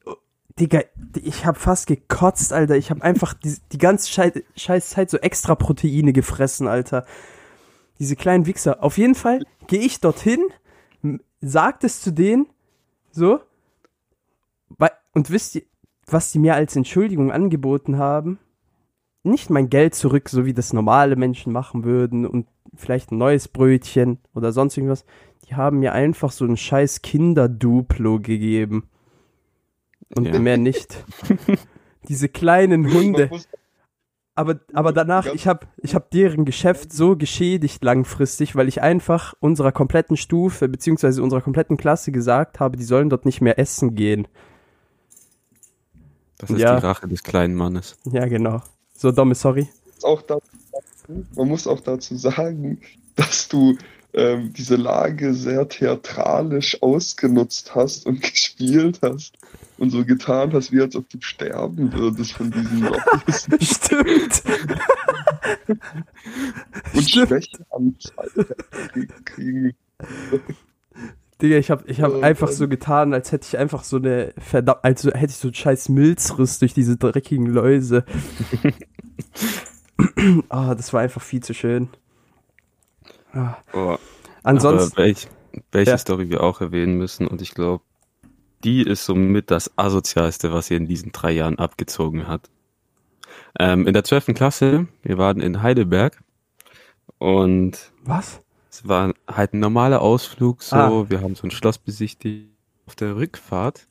Oh, 0.05 0.15
Digga, 0.60 0.81
ich 1.22 1.45
hab 1.45 1.57
fast 1.57 1.88
gekotzt, 1.88 2.53
Alter. 2.53 2.75
Ich 2.75 2.91
hab 2.91 3.01
einfach 3.01 3.33
die, 3.33 3.55
die 3.72 3.77
ganze 3.77 4.12
Schei 4.12 4.31
scheiß 4.55 4.89
Zeit 4.89 5.10
so 5.10 5.17
extra 5.17 5.55
Proteine 5.55 6.13
gefressen, 6.13 6.67
Alter. 6.67 7.05
Diese 8.00 8.15
kleinen 8.15 8.45
Wichser. 8.45 8.83
Auf 8.83 8.98
jeden 8.98 9.15
Fall 9.15 9.45
gehe 9.67 9.81
ich 9.81 10.00
dorthin, 10.01 10.41
sagt 11.41 11.83
es 11.83 12.01
zu 12.01 12.12
denen, 12.12 12.48
so. 13.12 13.39
Und 15.13 15.29
wisst 15.29 15.55
ihr, 15.55 15.62
was 16.07 16.31
die 16.31 16.39
mir 16.39 16.55
als 16.55 16.75
Entschuldigung 16.75 17.31
angeboten 17.31 17.98
haben, 17.98 18.39
nicht 19.24 19.50
mein 19.50 19.69
Geld 19.69 19.95
zurück, 19.95 20.29
so 20.29 20.45
wie 20.45 20.53
das 20.53 20.74
normale 20.74 21.15
Menschen 21.15 21.53
machen 21.53 21.83
würden 21.83 22.25
und 22.25 22.48
vielleicht 22.75 23.12
ein 23.12 23.17
neues 23.17 23.48
Brötchen 23.48 24.19
oder 24.33 24.51
sonst 24.51 24.77
irgendwas. 24.77 25.05
Die 25.48 25.55
haben 25.55 25.79
mir 25.79 25.93
einfach 25.93 26.31
so 26.31 26.45
ein 26.45 26.57
scheiß 26.57 27.01
Kinderduplo 27.01 28.19
gegeben. 28.19 28.89
Und 30.15 30.25
Ja. 30.27 30.39
mehr 30.39 30.57
nicht. 30.57 31.05
Diese 32.07 32.27
kleinen 32.29 32.93
Hunde. 32.93 33.29
Aber, 34.36 34.60
aber 34.74 34.91
danach, 34.93 35.27
ich 35.27 35.48
habe 35.48 35.67
ich 35.77 35.93
hab 35.93 36.10
deren 36.10 36.43
Geschäft 36.43 36.91
so 36.91 37.15
geschädigt 37.15 37.83
langfristig, 37.83 38.55
weil 38.55 38.67
ich 38.67 38.81
einfach 38.81 39.36
unserer 39.39 39.72
kompletten 39.72 40.17
Stufe 40.17 40.67
beziehungsweise 40.67 41.22
unserer 41.22 41.41
kompletten 41.41 41.77
Klasse 41.77 42.12
gesagt 42.12 42.60
habe, 42.60 42.75
die 42.75 42.83
sollen 42.83 43.10
dort 43.10 43.25
nicht 43.25 43.41
mehr 43.41 43.60
essen 43.60 43.95
gehen. 43.95 44.27
Das 46.48 46.58
ist 46.58 46.60
Ja. 46.60 46.80
die 46.80 46.86
Rache 46.86 47.08
des 47.08 47.24
kleinen 47.24 47.56
Mannes. 47.56 47.96
Ja, 48.12 48.26
genau. 48.26 48.62
So, 48.96 49.12
Domme, 49.12 49.36
sorry. 49.36 49.68
auch 50.04 50.22
dazu, 50.22 50.48
man 51.36 51.48
muss 51.48 51.68
auch 51.68 51.80
dazu 51.82 52.16
sagen, 52.16 52.80
dass 53.16 53.48
du 53.48 53.78
ähm, 54.14 54.54
diese 54.54 54.76
Lage 54.76 55.34
sehr 55.34 55.68
theatralisch 55.68 56.82
ausgenutzt 56.82 57.74
hast 57.76 58.06
und 58.06 58.22
gespielt 58.32 59.00
hast 59.02 59.34
und 59.78 59.90
so 59.90 60.06
getan 60.06 60.54
hast, 60.54 60.72
wie 60.72 60.82
als 60.82 60.96
ob 60.96 61.10
du 61.10 61.18
sterben 61.22 61.92
würdest 61.94 62.34
von 62.34 62.52
diesen 62.52 62.82
Lobbys 62.84 63.48
Stimmt. 63.76 64.44
und 66.94 67.10
Stimmt. 67.10 67.28
Schwächeanzeigen 67.30 69.08
kriegen. 69.26 69.74
Digga, 71.44 71.58
ich 71.58 71.70
habe 71.70 71.84
ich 71.88 72.02
hab 72.02 72.12
Oh, 72.14 72.22
einfach 72.22 72.48
Mann. 72.48 72.56
so 72.56 72.68
getan, 72.70 73.14
als 73.14 73.32
hätte 73.34 73.48
ich 73.48 73.58
einfach 73.58 73.84
so 73.84 73.98
eine 73.98 74.34
verdammt, 74.38 74.80
also 74.84 75.12
hätte 75.12 75.26
ich 75.32 75.36
so 75.38 75.50
einen 75.50 75.56
scheiß 75.56 75.90
Milzriss 75.90 76.60
durch 76.60 76.74
diese 76.74 76.98
dreckigen 76.98 77.48
Läuse. 77.48 78.06
Ah, 80.50 80.74
das 80.76 80.92
war 80.94 81.02
einfach 81.02 81.22
viel 81.22 81.44
zu 81.44 81.54
schön. 81.54 81.90
Ah, 83.34 83.56
Oh, 83.74 83.98
ansonsten, 84.44 84.94
Aber 84.98 85.06
welch, 85.06 85.28
welche 85.72 85.92
Ja. 85.92 85.98
Story 85.98 86.30
wir 86.30 86.42
auch 86.42 86.62
erwähnen 86.62 86.98
müssen, 86.98 87.28
und 87.28 87.42
ich 87.42 87.54
glaube, 87.54 87.84
die 88.64 88.82
ist 88.84 89.06
somit 89.06 89.52
das 89.52 89.78
asozialste, 89.78 90.52
was 90.54 90.72
ihr 90.72 90.78
in 90.78 90.88
diesen 90.88 91.12
drei 91.12 91.32
Jahren 91.32 91.60
abgezogen 91.60 92.28
hat. 92.28 92.50
Ähm, 93.60 93.86
in 93.88 93.94
der 93.94 94.04
12. 94.04 94.28
Klasse, 94.34 94.88
wir 95.04 95.18
waren 95.18 95.42
in 95.42 95.62
Heidelberg 95.62 96.24
und 97.20 97.92
was? 98.04 98.42
Es 98.74 98.88
war 98.88 99.13
halt 99.27 99.53
ein 99.53 99.60
normaler 99.60 100.01
Ausflug, 100.01 100.63
so, 100.63 100.75
Ah. 100.75 101.06
wir 101.10 101.22
haben 101.22 101.36
so 101.36 101.44
ein 101.46 101.51
Schloss 101.51 101.77
besichtigt. 101.77 102.50
Auf 102.88 102.96
der 102.96 103.15
Rückfahrt 103.15 103.88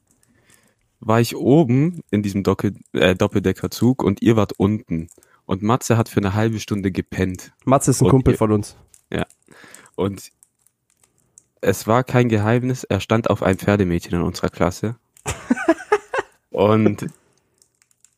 war 1.01 1.21
ich 1.21 1.37
oben 1.37 2.01
in 2.11 2.23
diesem 2.23 2.43
Docke, 2.43 2.75
äh, 2.93 3.15
Doppeldeckerzug 3.15 4.03
und 4.03 4.23
ihr 4.23 4.35
wart 4.37 4.53
unten. 4.59 5.09
Und 5.47 5.63
Matze 5.63 5.97
hat 5.97 6.09
für 6.09 6.19
eine 6.21 6.35
halbe 6.35 6.59
Stunde 6.61 6.91
gepennt. 6.91 7.53
Matze 7.65 7.93
ist 7.93 8.01
ein 8.01 8.07
Und 8.07 8.11
Kumpel 8.11 8.35
ihr- 8.35 8.39
von 8.39 8.53
uns. 8.53 8.77
Und 9.95 10.31
es 11.61 11.87
war 11.87 12.03
kein 12.03 12.29
Geheimnis, 12.29 12.83
er 12.85 12.99
stand 13.01 13.29
auf 13.31 13.43
ein 13.43 13.59
Pferdemädchen 13.59 14.15
in 14.15 14.23
unserer 14.23 14.49
Klasse. 14.49 14.97
und 16.51 17.07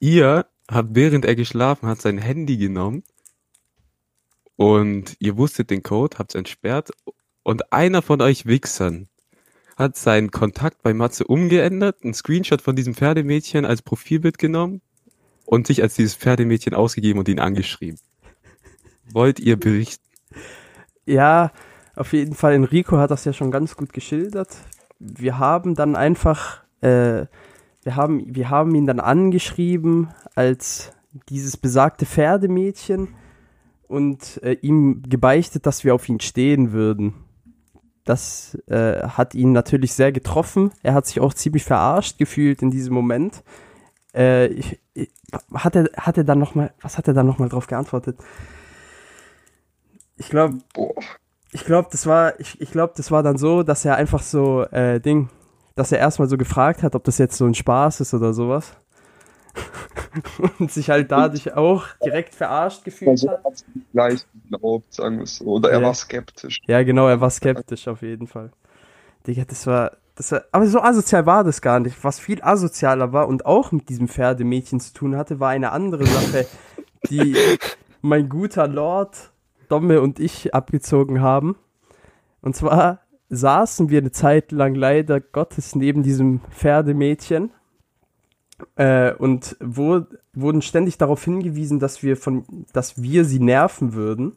ihr 0.00 0.46
habt, 0.70 0.88
während 0.94 1.24
er 1.24 1.34
geschlafen 1.34 1.88
hat, 1.88 2.00
sein 2.00 2.18
Handy 2.18 2.56
genommen 2.56 3.02
und 4.56 5.16
ihr 5.18 5.36
wusstet 5.36 5.70
den 5.70 5.82
Code, 5.82 6.18
habt's 6.18 6.34
entsperrt 6.34 6.90
und 7.42 7.72
einer 7.72 8.02
von 8.02 8.20
euch 8.20 8.46
Wichsern 8.46 9.08
hat 9.76 9.96
seinen 9.96 10.30
Kontakt 10.30 10.82
bei 10.82 10.94
Matze 10.94 11.24
umgeändert, 11.24 12.04
einen 12.04 12.14
Screenshot 12.14 12.62
von 12.62 12.76
diesem 12.76 12.94
Pferdemädchen 12.94 13.64
als 13.64 13.82
Profilbild 13.82 14.38
genommen 14.38 14.80
und 15.46 15.66
sich 15.66 15.82
als 15.82 15.94
dieses 15.94 16.14
Pferdemädchen 16.14 16.74
ausgegeben 16.74 17.18
und 17.18 17.28
ihn 17.28 17.40
angeschrieben. 17.40 17.98
Wollt 19.12 19.40
ihr 19.40 19.58
berichten? 19.58 20.04
Ja, 21.06 21.52
auf 21.96 22.12
jeden 22.12 22.34
Fall, 22.34 22.54
Enrico 22.54 22.98
hat 22.98 23.10
das 23.10 23.24
ja 23.24 23.32
schon 23.32 23.50
ganz 23.50 23.76
gut 23.76 23.92
geschildert. 23.92 24.56
Wir 24.98 25.38
haben 25.38 25.74
dann 25.74 25.96
einfach, 25.96 26.62
äh, 26.80 27.26
wir 27.82 27.96
haben, 27.96 28.34
wir 28.34 28.50
haben 28.50 28.74
ihn 28.74 28.86
dann 28.86 29.00
angeschrieben 29.00 30.08
als 30.34 30.92
dieses 31.28 31.56
besagte 31.56 32.06
Pferdemädchen 32.06 33.14
und 33.94 34.42
äh, 34.42 34.54
ihm 34.54 35.02
gebeichtet, 35.08 35.66
dass 35.66 35.84
wir 35.84 35.94
auf 35.94 36.08
ihn 36.08 36.18
stehen 36.18 36.72
würden. 36.72 37.14
Das 38.04 38.58
äh, 38.66 39.06
hat 39.06 39.34
ihn 39.34 39.52
natürlich 39.52 39.94
sehr 39.94 40.10
getroffen. 40.10 40.72
Er 40.82 40.94
hat 40.94 41.06
sich 41.06 41.20
auch 41.20 41.32
ziemlich 41.32 41.64
verarscht 41.64 42.18
gefühlt 42.18 42.60
in 42.60 42.72
diesem 42.72 42.92
Moment. 42.92 43.44
Äh, 44.12 44.48
ich, 44.48 44.80
ich, 44.94 45.10
hat, 45.54 45.76
er, 45.76 45.88
hat 45.96 46.18
er 46.18 46.24
dann 46.24 46.40
noch 46.40 46.54
was 46.82 46.98
hat 46.98 47.06
er 47.06 47.14
dann 47.14 47.26
nochmal 47.26 47.48
drauf 47.48 47.68
geantwortet? 47.68 48.18
Ich 50.16 50.28
glaube, 50.28 50.58
ich 51.52 51.64
glaube, 51.64 51.88
das 51.92 52.06
war, 52.06 52.38
ich, 52.40 52.60
ich 52.60 52.72
glaube, 52.72 52.94
das 52.96 53.12
war 53.12 53.22
dann 53.22 53.38
so, 53.38 53.62
dass 53.62 53.84
er 53.84 53.94
einfach 53.94 54.22
so, 54.22 54.64
äh, 54.64 55.00
Ding, 55.00 55.30
dass 55.76 55.92
er 55.92 55.98
erstmal 55.98 56.28
so 56.28 56.36
gefragt 56.36 56.82
hat, 56.82 56.96
ob 56.96 57.04
das 57.04 57.18
jetzt 57.18 57.36
so 57.36 57.46
ein 57.46 57.54
Spaß 57.54 58.00
ist 58.00 58.12
oder 58.12 58.34
sowas. 58.34 58.76
Und 60.58 60.70
sich 60.70 60.90
halt 60.90 61.10
dadurch 61.10 61.54
auch 61.54 61.84
direkt 62.04 62.34
verarscht 62.34 62.84
gefühlt 62.84 63.10
also 63.10 63.30
hat. 63.30 63.44
er 63.44 63.52
gleich 63.92 64.26
geglaubt, 64.50 64.92
sagen 64.92 65.16
wir 65.16 65.24
es 65.24 65.36
so. 65.36 65.44
Oder 65.46 65.70
er 65.70 65.80
Ja. 65.80 65.86
war 65.86 65.94
skeptisch. 65.94 66.60
Ja, 66.66 66.82
genau, 66.82 67.08
er 67.08 67.20
war 67.20 67.30
skeptisch 67.30 67.88
auf 67.88 68.02
jeden 68.02 68.26
Fall. 68.26 68.50
Digga, 69.26 69.44
das 69.44 69.66
war, 69.66 69.92
das 70.16 70.32
war, 70.32 70.44
aber 70.52 70.66
so 70.66 70.80
asozial 70.80 71.26
war 71.26 71.42
das 71.44 71.60
gar 71.60 71.80
nicht. 71.80 72.02
Was 72.04 72.20
viel 72.20 72.42
asozialer 72.42 73.12
war 73.12 73.26
und 73.28 73.46
auch 73.46 73.72
mit 73.72 73.88
diesem 73.88 74.08
Pferdemädchen 74.08 74.80
zu 74.80 74.92
tun 74.92 75.16
hatte, 75.16 75.40
war 75.40 75.50
eine 75.50 75.72
andere 75.72 76.06
Sache, 76.06 76.46
die 77.10 77.36
mein 78.02 78.28
guter 78.28 78.68
Lord 78.68 79.30
Domme 79.68 80.00
und 80.00 80.20
ich 80.20 80.54
abgezogen 80.54 81.20
haben. 81.22 81.56
Und 82.42 82.54
zwar 82.54 83.00
saßen 83.30 83.88
wir 83.88 83.98
eine 83.98 84.12
Zeit 84.12 84.52
lang 84.52 84.74
leider 84.74 85.20
Gottes 85.20 85.74
neben 85.74 86.02
diesem 86.02 86.40
Pferdemädchen 86.50 87.50
äh, 88.76 89.12
und 89.12 89.56
wo, 89.60 90.02
wurden 90.32 90.62
ständig 90.62 90.98
darauf 90.98 91.24
hingewiesen, 91.24 91.78
dass 91.78 92.02
wir 92.02 92.16
von, 92.16 92.44
dass 92.72 93.02
wir 93.02 93.24
sie 93.24 93.40
nerven 93.40 93.94
würden, 93.94 94.36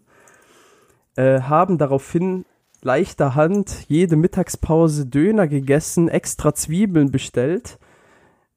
äh, 1.15 1.41
haben 1.41 1.77
daraufhin 1.77 2.45
leichter 2.81 3.35
Hand 3.35 3.85
jede 3.87 4.15
Mittagspause 4.15 5.05
Döner 5.05 5.47
gegessen, 5.47 6.09
extra 6.09 6.53
Zwiebeln 6.53 7.11
bestellt 7.11 7.79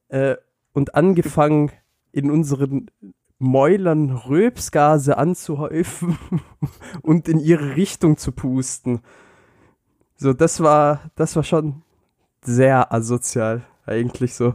äh, 0.09 0.37
und 0.73 0.95
angefangen 0.95 1.73
in 2.13 2.31
unseren 2.31 2.91
Mäulern 3.39 4.11
Röpsgase 4.11 5.17
anzuhäufen 5.17 6.19
und 7.03 7.29
in 7.29 7.39
ihre 7.39 7.77
Richtung 7.77 8.19
zu 8.19 8.33
pusten. 8.33 9.01
So, 10.17 10.35
das 10.35 10.61
war, 10.63 11.11
das 11.17 11.37
war 11.37 11.45
schon 11.45 11.83
sehr 12.43 12.93
asozial, 12.93 13.63
eigentlich 13.87 14.35
so. 14.35 14.55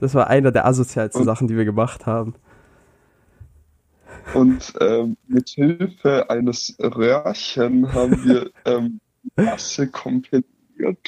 Das 0.00 0.14
war 0.14 0.28
einer 0.28 0.52
der 0.52 0.66
asozialsten 0.66 1.20
Und- 1.22 1.26
Sachen, 1.26 1.48
die 1.48 1.56
wir 1.56 1.64
gemacht 1.64 2.06
haben. 2.06 2.34
Und 4.34 4.72
ähm, 4.80 5.16
mit 5.28 5.50
Hilfe 5.50 6.28
eines 6.30 6.76
Röhrchen 6.80 7.92
haben 7.92 8.24
wir 8.24 8.50
ähm, 8.64 9.00
Masse 9.36 9.86
kompensiert 9.86 10.44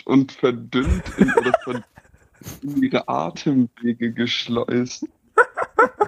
und 0.04 0.32
verdünnt 0.32 1.02
in, 1.18 1.32
oder 1.34 1.52
ver 1.64 1.84
in 2.62 2.82
ihre 2.82 3.08
Atemwege 3.08 4.12
geschleust. 4.12 5.04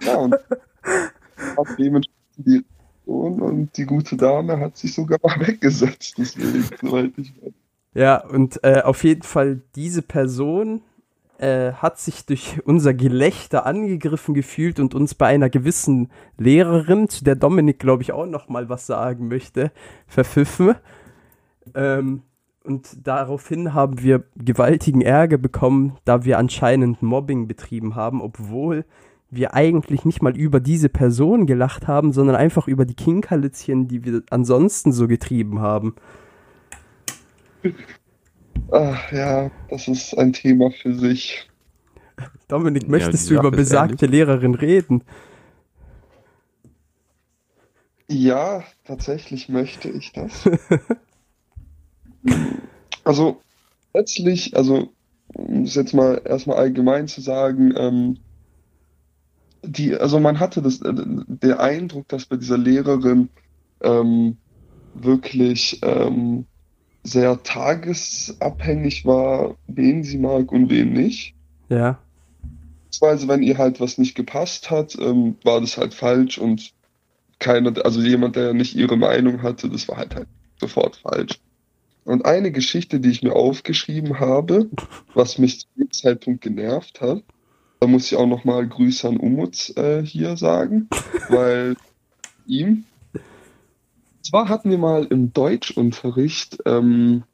Ja, 0.03 0.17
und 0.17 0.35
hat 0.35 1.67
dementsprechend 1.79 2.07
die 2.37 2.65
Reaktion 3.11 3.41
und 3.43 3.77
die 3.77 3.85
gute 3.85 4.17
Dame 4.17 4.59
hat 4.59 4.77
sich 4.77 4.95
sogar 4.95 5.19
mal 5.23 5.41
weggesetzt, 5.47 6.15
deswegen, 6.19 6.65
soweit 6.81 7.13
ich 7.17 7.33
weiß. 7.43 7.53
Ja, 7.95 8.25
und 8.25 8.63
äh, 8.63 8.83
auf 8.83 9.03
jeden 9.03 9.23
Fall 9.23 9.63
diese 9.75 10.03
Person 10.03 10.83
äh, 11.41 11.73
hat 11.73 11.99
sich 11.99 12.27
durch 12.27 12.59
unser 12.65 12.95
Gelächter 12.95 13.67
angegriffen 13.67 14.35
gefühlt 14.35 14.79
und 14.79 14.95
uns 14.95 15.15
bei 15.15 15.27
einer 15.27 15.49
gewissen 15.49 16.11
Lehrerin, 16.37 17.09
zu 17.09 17.25
der 17.25 17.35
Dominik, 17.35 17.79
glaube 17.79 18.03
ich, 18.03 18.13
auch 18.13 18.27
noch 18.27 18.49
mal 18.49 18.69
was 18.69 18.87
sagen 18.87 19.29
möchte, 19.29 19.73
verpfiffen. 20.07 20.75
Ähm, 21.75 22.23
und 22.63 23.07
daraufhin 23.07 23.73
haben 23.73 24.03
wir 24.03 24.25
gewaltigen 24.37 25.01
Ärger 25.01 25.39
bekommen, 25.39 25.97
da 26.05 26.25
wir 26.25 26.39
anscheinend 26.39 27.01
Mobbing 27.01 27.49
betrieben 27.49 27.95
haben, 27.95 28.21
obwohl 28.21 28.85
wir 29.31 29.55
eigentlich 29.55 30.05
nicht 30.05 30.23
mal 30.23 30.37
über 30.37 30.61
diese 30.61 30.91
Person 30.91 31.47
gelacht 31.47 31.89
haben, 31.89 32.13
sondern 32.13 32.37
einfach 32.37 32.69
über 32.69 32.85
die 32.85 32.95
Kinkerlitzchen, 32.95 33.89
die 33.89 34.05
wir 34.05 34.23
ansonsten 34.29 34.93
so 34.93 35.09
getrieben 35.09 35.61
haben. 35.61 35.95
Ach 38.69 39.13
ja, 39.13 39.51
das 39.69 39.87
ist 39.87 40.15
ein 40.19 40.33
Thema 40.33 40.71
für 40.73 40.93
sich. 40.95 41.49
Dominik, 42.49 42.89
Ja, 42.89 42.89
möchtest 42.89 43.29
die 43.29 43.31
du 43.31 43.35
über 43.35 43.51
besagte 43.53 44.07
Lehrerin 44.07 44.55
reden? 44.55 45.05
Ja, 48.11 48.63
tatsächlich 48.85 49.49
möchte 49.49 49.89
ich 49.89 50.13
das. 50.13 50.51
Also, 53.05 53.45
letztlich, 53.95 54.57
also, 54.57 54.95
um 55.35 55.65
es 55.65 55.75
jetzt 55.75 55.93
mal 55.95 56.23
erstmal 56.25 56.57
allgemein 56.59 57.09
zu 57.09 57.21
sagen, 57.21 57.75
ähm, 57.77 58.25
die, 59.63 59.95
also 59.95 60.21
man 60.21 60.41
hatte 60.41 60.63
das, 60.63 60.81
äh, 60.83 60.93
der 60.95 61.61
Eindruck, 61.61 62.09
dass 62.09 62.27
bei 62.27 62.37
dieser 62.37 62.59
Lehrerin 62.59 63.31
ähm, 63.83 64.39
wirklich 64.95 65.81
ähm, 65.83 66.47
sehr 67.03 67.43
tagesabhängig 67.43 69.05
war, 69.05 69.57
wen 69.67 70.05
sie 70.05 70.19
mag 70.19 70.53
und 70.53 70.71
wen 70.71 70.93
nicht. 70.93 71.35
Ja. 71.69 71.99
Beziehungsweise, 72.85 73.29
wenn 73.29 73.43
ihr 73.43 73.59
halt 73.59 73.81
was 73.81 73.99
nicht 73.99 74.15
gepasst 74.15 74.71
hat, 74.71 74.97
ähm, 74.99 75.37
war 75.45 75.61
das 75.61 75.77
halt 75.77 75.95
falsch 75.95 76.39
und 76.39 76.73
keiner, 77.39 77.73
also 77.85 78.01
jemand, 78.01 78.37
der 78.37 78.53
nicht 78.53 78.75
ihre 78.77 78.97
Meinung 78.97 79.43
hatte, 79.43 79.69
das 79.69 79.89
war 79.89 79.97
halt 79.97 80.15
halt 80.15 80.29
sofort 80.61 80.97
falsch. 80.97 81.41
Und 82.05 82.25
eine 82.25 82.51
Geschichte, 82.51 83.01
die 83.01 83.11
ich 83.11 83.23
mir 83.23 83.35
aufgeschrieben 83.35 84.21
habe, 84.21 84.69
was 85.15 85.39
mich 85.39 85.61
zu 85.61 85.67
dem 85.77 85.91
Zeitpunkt 85.91 86.43
genervt 86.43 87.01
hat, 87.01 87.23
da 87.81 87.87
muss 87.87 88.11
ich 88.11 88.19
auch 88.19 88.27
nochmal 88.27 88.67
Grüße 88.67 89.09
an 89.09 89.17
Umut 89.17 89.77
äh, 89.77 90.03
hier 90.03 90.37
sagen, 90.37 90.89
weil 91.29 91.77
ihm. 92.47 92.85
Zwar 94.23 94.49
hatten 94.49 94.71
wir 94.71 94.79
mal 94.79 95.07
im 95.07 95.33
Deutschunterricht 95.33 96.59
ähm, 96.67 97.25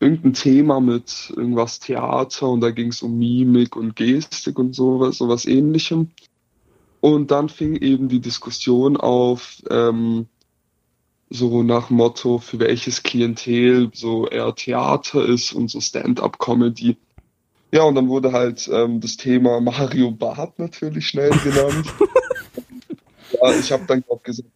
irgendein 0.00 0.34
Thema 0.34 0.80
mit 0.80 1.32
irgendwas 1.36 1.80
Theater 1.80 2.48
und 2.48 2.60
da 2.60 2.70
ging 2.70 2.88
es 2.88 3.02
um 3.02 3.18
Mimik 3.18 3.76
und 3.76 3.96
Gestik 3.96 4.58
und 4.58 4.74
sowas, 4.74 5.18
sowas 5.18 5.46
ähnlichem. 5.46 6.10
Und 7.00 7.30
dann 7.30 7.48
fing 7.48 7.76
eben 7.76 8.08
die 8.08 8.20
Diskussion 8.20 8.96
auf, 8.96 9.62
ähm, 9.70 10.26
so 11.30 11.62
nach 11.62 11.90
Motto, 11.90 12.38
für 12.38 12.58
welches 12.58 13.02
Klientel 13.02 13.90
so 13.92 14.26
eher 14.28 14.54
Theater 14.54 15.24
ist 15.26 15.52
und 15.52 15.68
so 15.68 15.80
Stand-up-Comedy. 15.80 16.96
Ja, 17.72 17.82
und 17.82 17.96
dann 17.96 18.08
wurde 18.08 18.32
halt 18.32 18.68
ähm, 18.72 19.00
das 19.00 19.16
Thema 19.16 19.60
Mario 19.60 20.12
Barth 20.12 20.58
natürlich 20.58 21.08
schnell 21.08 21.30
genannt. 21.30 21.86
ja, 23.32 23.58
ich 23.58 23.72
habe 23.72 23.84
dann 23.86 24.04
auch 24.08 24.22
gesagt, 24.22 24.48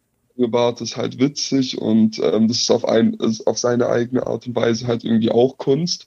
Barth 0.47 0.81
ist 0.81 0.97
halt 0.97 1.19
witzig 1.19 1.79
und 1.79 2.21
ähm, 2.21 2.47
das 2.47 2.59
ist 2.59 2.71
auf, 2.71 2.87
ein, 2.87 3.15
ist 3.15 3.47
auf 3.47 3.59
seine 3.59 3.89
eigene 3.89 4.27
Art 4.27 4.47
und 4.47 4.55
Weise 4.55 4.87
halt 4.87 5.03
irgendwie 5.03 5.33
auch 5.33 5.59
Kunst. 5.59 6.07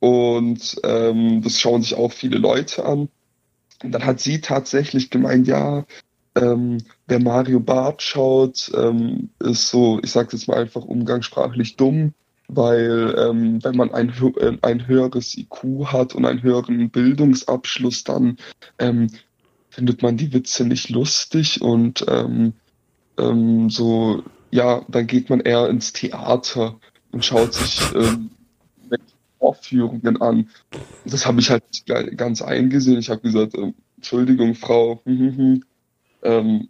Und 0.00 0.76
ähm, 0.84 1.42
das 1.42 1.58
schauen 1.58 1.82
sich 1.82 1.94
auch 1.94 2.12
viele 2.12 2.38
Leute 2.38 2.84
an. 2.84 3.08
Und 3.82 3.92
dann 3.92 4.04
hat 4.04 4.20
sie 4.20 4.40
tatsächlich 4.40 5.10
gemeint, 5.10 5.46
ja, 5.48 5.86
ähm, 6.36 6.78
wer 7.06 7.20
Mario 7.20 7.60
Barth 7.60 8.02
schaut, 8.02 8.70
ähm, 8.76 9.30
ist 9.40 9.70
so, 9.70 9.98
ich 10.02 10.10
sage 10.10 10.30
jetzt 10.32 10.46
mal 10.46 10.58
einfach 10.58 10.84
umgangssprachlich 10.84 11.76
dumm, 11.76 12.12
weil 12.48 13.14
ähm, 13.18 13.62
wenn 13.64 13.76
man 13.76 13.92
ein, 13.92 14.12
äh, 14.36 14.56
ein 14.62 14.86
höheres 14.86 15.36
IQ 15.36 15.86
hat 15.86 16.14
und 16.14 16.24
einen 16.24 16.42
höheren 16.42 16.90
Bildungsabschluss, 16.90 18.04
dann 18.04 18.36
ähm, 18.78 19.08
findet 19.70 20.02
man 20.02 20.16
die 20.16 20.32
Witze 20.32 20.64
nicht 20.64 20.90
lustig 20.90 21.60
und 21.60 22.04
ähm, 23.18 23.28
ähm, 23.28 23.70
so, 23.70 24.22
ja, 24.50 24.82
dann 24.88 25.06
geht 25.06 25.30
man 25.30 25.40
eher 25.40 25.68
ins 25.68 25.92
Theater 25.92 26.78
und 27.12 27.24
schaut 27.24 27.54
sich 27.54 27.80
ähm, 27.94 28.30
Vorführungen 29.38 30.20
an. 30.20 30.48
Das 31.04 31.26
habe 31.26 31.40
ich 31.40 31.50
halt 31.50 31.64
ganz 32.16 32.42
eingesehen. 32.42 32.98
Ich 32.98 33.10
habe 33.10 33.20
gesagt, 33.20 33.54
äh, 33.54 33.72
Entschuldigung, 33.96 34.54
Frau, 34.54 35.00
hm, 35.04 35.18
hm, 35.18 35.36
hm, 35.36 35.64
ähm, 36.22 36.68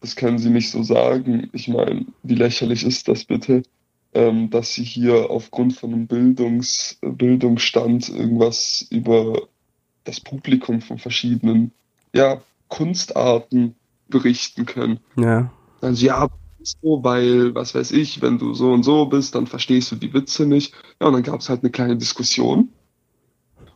das 0.00 0.14
können 0.14 0.38
Sie 0.38 0.50
nicht 0.50 0.70
so 0.70 0.82
sagen. 0.82 1.50
Ich 1.52 1.68
meine, 1.68 2.06
wie 2.22 2.36
lächerlich 2.36 2.84
ist 2.84 3.08
das 3.08 3.24
bitte, 3.24 3.62
ähm, 4.14 4.48
dass 4.50 4.74
Sie 4.74 4.84
hier 4.84 5.30
aufgrund 5.30 5.74
von 5.74 5.92
einem 5.92 6.06
Bildungs 6.06 6.98
Bildungsstand 7.02 8.08
irgendwas 8.08 8.86
über 8.90 9.48
das 10.04 10.20
Publikum 10.20 10.80
von 10.80 10.98
verschiedenen 10.98 11.72
ja, 12.14 12.40
Kunstarten 12.68 13.74
berichten 14.08 14.66
können. 14.66 15.00
Ja. 15.16 15.50
Also 15.80 16.06
ja, 16.06 16.28
so, 16.62 17.02
weil, 17.02 17.54
was 17.54 17.74
weiß 17.74 17.92
ich, 17.92 18.20
wenn 18.20 18.38
du 18.38 18.54
so 18.54 18.72
und 18.72 18.82
so 18.82 19.06
bist, 19.06 19.34
dann 19.34 19.46
verstehst 19.46 19.92
du 19.92 19.96
die 19.96 20.12
Witze 20.12 20.46
nicht. 20.46 20.74
Ja, 21.00 21.06
und 21.06 21.14
dann 21.14 21.22
gab 21.22 21.40
es 21.40 21.48
halt 21.48 21.62
eine 21.62 21.70
kleine 21.70 21.96
Diskussion. 21.96 22.70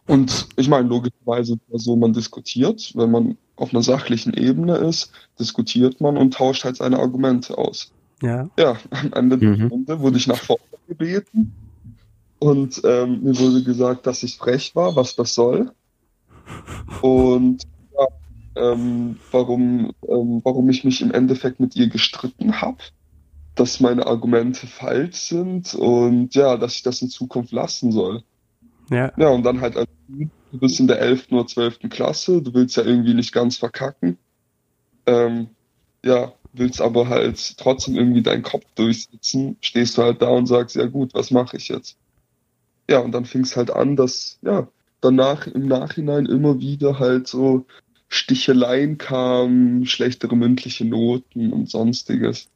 Und 0.07 0.49
ich 0.57 0.69
meine, 0.69 0.89
logischerweise, 0.89 1.59
also 1.73 1.97
man 1.97 2.13
diskutiert, 2.13 2.93
wenn 2.97 3.11
man 3.11 3.39
auf 3.57 3.73
einer 3.73 3.83
sachlichen 3.83 4.35
Ebene 4.35 4.77
ist, 4.79 5.13
diskutiert 5.39 6.01
man 6.01 6.17
und 6.17 6.35
tauscht 6.35 6.65
halt 6.65 6.77
seine 6.77 6.99
Argumente 6.99 7.57
aus. 7.57 7.93
Ja. 8.21 8.49
Ja, 8.59 8.77
am 8.91 9.13
Ende 9.13 9.39
der 9.39 9.57
Mhm. 9.57 9.67
Runde 9.69 10.01
wurde 10.01 10.17
ich 10.17 10.27
nach 10.27 10.41
vorne 10.41 10.63
gebeten 10.89 11.53
und 12.39 12.81
ähm, 12.85 13.23
mir 13.23 13.39
wurde 13.39 13.63
gesagt, 13.63 14.07
dass 14.07 14.23
ich 14.25 14.37
frech 14.37 14.75
war, 14.75 14.97
was 14.97 15.15
das 15.15 15.35
soll. 15.35 15.71
Und 17.01 17.63
ähm, 18.57 19.19
warum, 19.31 19.93
ähm, 20.09 20.41
warum 20.45 20.69
ich 20.71 20.85
mich 20.85 21.01
im 21.01 21.13
Endeffekt 21.13 21.61
mit 21.61 21.77
ihr 21.77 21.89
gestritten 21.89 22.61
habe, 22.61 22.79
dass 23.55 23.81
meine 23.81 24.07
Argumente 24.07 24.67
falsch 24.67 25.17
sind 25.17 25.75
und 25.75 26.35
ja, 26.35 26.57
dass 26.57 26.77
ich 26.77 26.83
das 26.83 27.03
in 27.03 27.09
Zukunft 27.09 27.53
lassen 27.53 27.93
soll. 27.93 28.23
Ja. 28.91 29.13
Ja, 29.17 29.29
und 29.29 29.43
dann 29.43 29.61
halt, 29.61 29.77
als 29.77 29.89
du 30.09 30.59
bist 30.59 30.81
in 30.81 30.87
der 30.87 31.01
11. 31.01 31.29
oder 31.31 31.47
12. 31.47 31.81
Klasse, 31.91 32.43
du 32.43 32.53
willst 32.55 32.77
ja 32.77 32.85
irgendwie 32.85 33.15
nicht 33.15 33.33
ganz 33.33 33.57
verkacken. 33.57 34.19
Ähm, 35.07 35.49
ja, 36.05 36.33
willst 36.53 36.81
aber 36.81 37.09
halt 37.09 37.57
trotzdem 37.59 37.97
irgendwie 37.97 38.23
deinen 38.23 38.43
Kopf 38.43 38.65
durchsetzen, 38.75 39.57
stehst 39.61 39.97
du 39.97 40.03
halt 40.03 40.21
da 40.21 40.29
und 40.29 40.47
sagst, 40.47 40.77
ja 40.77 40.87
gut, 40.87 41.15
was 41.15 41.31
mache 41.31 41.57
ich 41.57 41.69
jetzt? 41.69 41.97
Ja, 42.89 42.99
und 42.99 43.13
dann 43.13 43.25
fing 43.25 43.43
es 43.43 43.57
halt 43.57 43.71
an, 43.71 43.97
dass, 43.97 44.39
ja, 44.43 44.69
danach 45.01 45.47
im 45.47 45.67
Nachhinein 45.67 46.27
immer 46.27 46.61
wieder 46.61 46.99
halt 46.99 47.29
so 47.29 47.67
Sticheleien 48.15 48.99
kamen, 48.99 49.87
schlechtere 49.87 50.37
mündliche 50.37 50.85
Noten 50.85 51.51
und 51.53 51.71
sonstiges. 51.71 52.49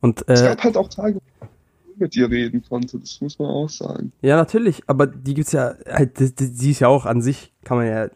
Und 0.00 0.22
Es 0.28 0.42
äh, 0.42 0.44
gab 0.44 0.62
halt 0.62 0.76
auch 0.76 0.88
Tage, 0.88 1.14
wo 1.40 1.46
ich 1.94 1.98
mit 1.98 2.14
ihr 2.16 2.30
reden 2.30 2.62
konnte, 2.68 2.98
das 3.00 3.20
muss 3.22 3.38
man 3.38 3.48
auch 3.48 3.68
sagen. 3.70 4.12
ja, 4.20 4.36
natürlich, 4.36 4.82
aber 4.86 5.06
die 5.06 5.32
gibt's 5.34 5.52
ja, 5.52 5.74
halt, 5.90 6.20
die- 6.20 6.34
die- 6.34 6.46
sie 6.46 6.70
ist 6.72 6.80
ja 6.80 6.88
auch 6.88 7.06
an 7.06 7.22
sich, 7.22 7.52
kann 7.64 7.78
man 7.78 7.86
ja 7.86 8.08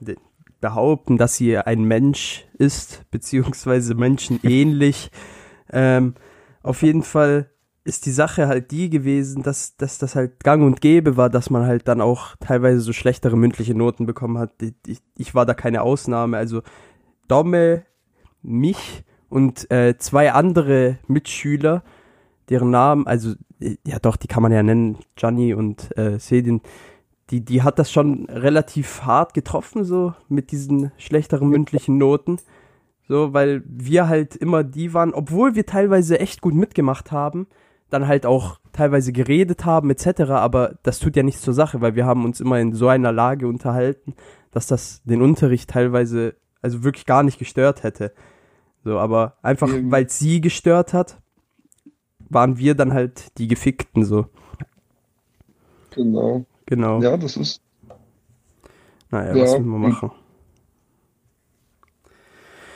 behaupten, 0.60 1.16
dass 1.16 1.36
sie 1.36 1.56
ein 1.58 1.82
Mensch 1.84 2.44
ist, 2.58 3.02
beziehungsweise 3.10 3.94
menschenähnlich. 3.94 5.10
ähm, 5.72 6.14
auf 6.62 6.82
jeden 6.82 7.02
Fall 7.02 7.48
ist 7.84 8.06
die 8.06 8.12
Sache 8.12 8.46
halt 8.46 8.70
die 8.70 8.90
gewesen, 8.90 9.42
dass, 9.42 9.76
dass 9.76 9.98
das 9.98 10.14
halt 10.14 10.44
gang 10.44 10.62
und 10.62 10.80
gäbe 10.80 11.16
war, 11.16 11.30
dass 11.30 11.50
man 11.50 11.66
halt 11.66 11.88
dann 11.88 12.00
auch 12.00 12.36
teilweise 12.38 12.80
so 12.80 12.92
schlechtere 12.92 13.36
mündliche 13.36 13.74
Noten 13.74 14.06
bekommen 14.06 14.38
hat. 14.38 14.52
Ich, 14.86 15.00
ich, 15.16 15.34
war 15.34 15.46
da 15.46 15.54
keine 15.54 15.82
Ausnahme. 15.82 16.36
Also 16.36 16.62
Domme, 17.26 17.84
mich 18.42 19.04
und 19.28 19.70
äh, 19.70 19.96
zwei 19.98 20.32
andere 20.32 20.98
Mitschüler, 21.08 21.82
deren 22.48 22.70
Namen, 22.70 23.06
also 23.06 23.34
äh, 23.60 23.76
ja 23.86 23.98
doch, 23.98 24.16
die 24.16 24.28
kann 24.28 24.42
man 24.42 24.52
ja 24.52 24.62
nennen, 24.62 24.98
Gianni 25.16 25.54
und 25.54 25.96
äh, 25.96 26.18
Sedin, 26.18 26.60
die, 27.30 27.44
die 27.44 27.62
hat 27.62 27.78
das 27.78 27.90
schon 27.90 28.26
relativ 28.26 29.02
hart 29.02 29.34
getroffen, 29.34 29.84
so 29.84 30.14
mit 30.28 30.52
diesen 30.52 30.92
schlechteren 30.98 31.48
mündlichen 31.48 31.98
Noten. 31.98 32.38
So, 33.08 33.32
weil 33.32 33.62
wir 33.66 34.08
halt 34.08 34.36
immer 34.36 34.62
die 34.62 34.94
waren, 34.94 35.12
obwohl 35.12 35.54
wir 35.54 35.66
teilweise 35.66 36.20
echt 36.20 36.40
gut 36.40 36.54
mitgemacht 36.54 37.10
haben, 37.10 37.46
dann 37.92 38.06
halt 38.08 38.26
auch 38.26 38.58
teilweise 38.72 39.12
geredet 39.12 39.64
haben, 39.64 39.90
etc., 39.90 40.22
aber 40.30 40.78
das 40.82 40.98
tut 40.98 41.16
ja 41.16 41.22
nichts 41.22 41.42
zur 41.42 41.54
Sache, 41.54 41.80
weil 41.80 41.94
wir 41.94 42.06
haben 42.06 42.24
uns 42.24 42.40
immer 42.40 42.58
in 42.58 42.72
so 42.72 42.88
einer 42.88 43.12
Lage 43.12 43.46
unterhalten, 43.46 44.14
dass 44.50 44.66
das 44.66 45.02
den 45.04 45.22
Unterricht 45.22 45.70
teilweise, 45.70 46.34
also 46.62 46.82
wirklich 46.84 47.06
gar 47.06 47.22
nicht 47.22 47.38
gestört 47.38 47.82
hätte. 47.82 48.12
So, 48.84 48.98
aber 48.98 49.36
einfach, 49.42 49.68
weil 49.84 50.08
sie 50.08 50.40
gestört 50.40 50.92
hat, 50.92 51.20
waren 52.28 52.58
wir 52.58 52.74
dann 52.74 52.92
halt 52.94 53.38
die 53.38 53.46
Gefickten, 53.48 54.04
so. 54.04 54.26
Genau. 55.94 56.46
Genau. 56.66 57.02
Ja, 57.02 57.16
das 57.16 57.36
ist 57.36 57.60
Naja, 59.10 59.36
Ja, 59.36 59.42
was 59.42 59.52
will 59.54 59.60
man 59.60 59.84
und- 59.84 59.90
machen? 59.90 60.10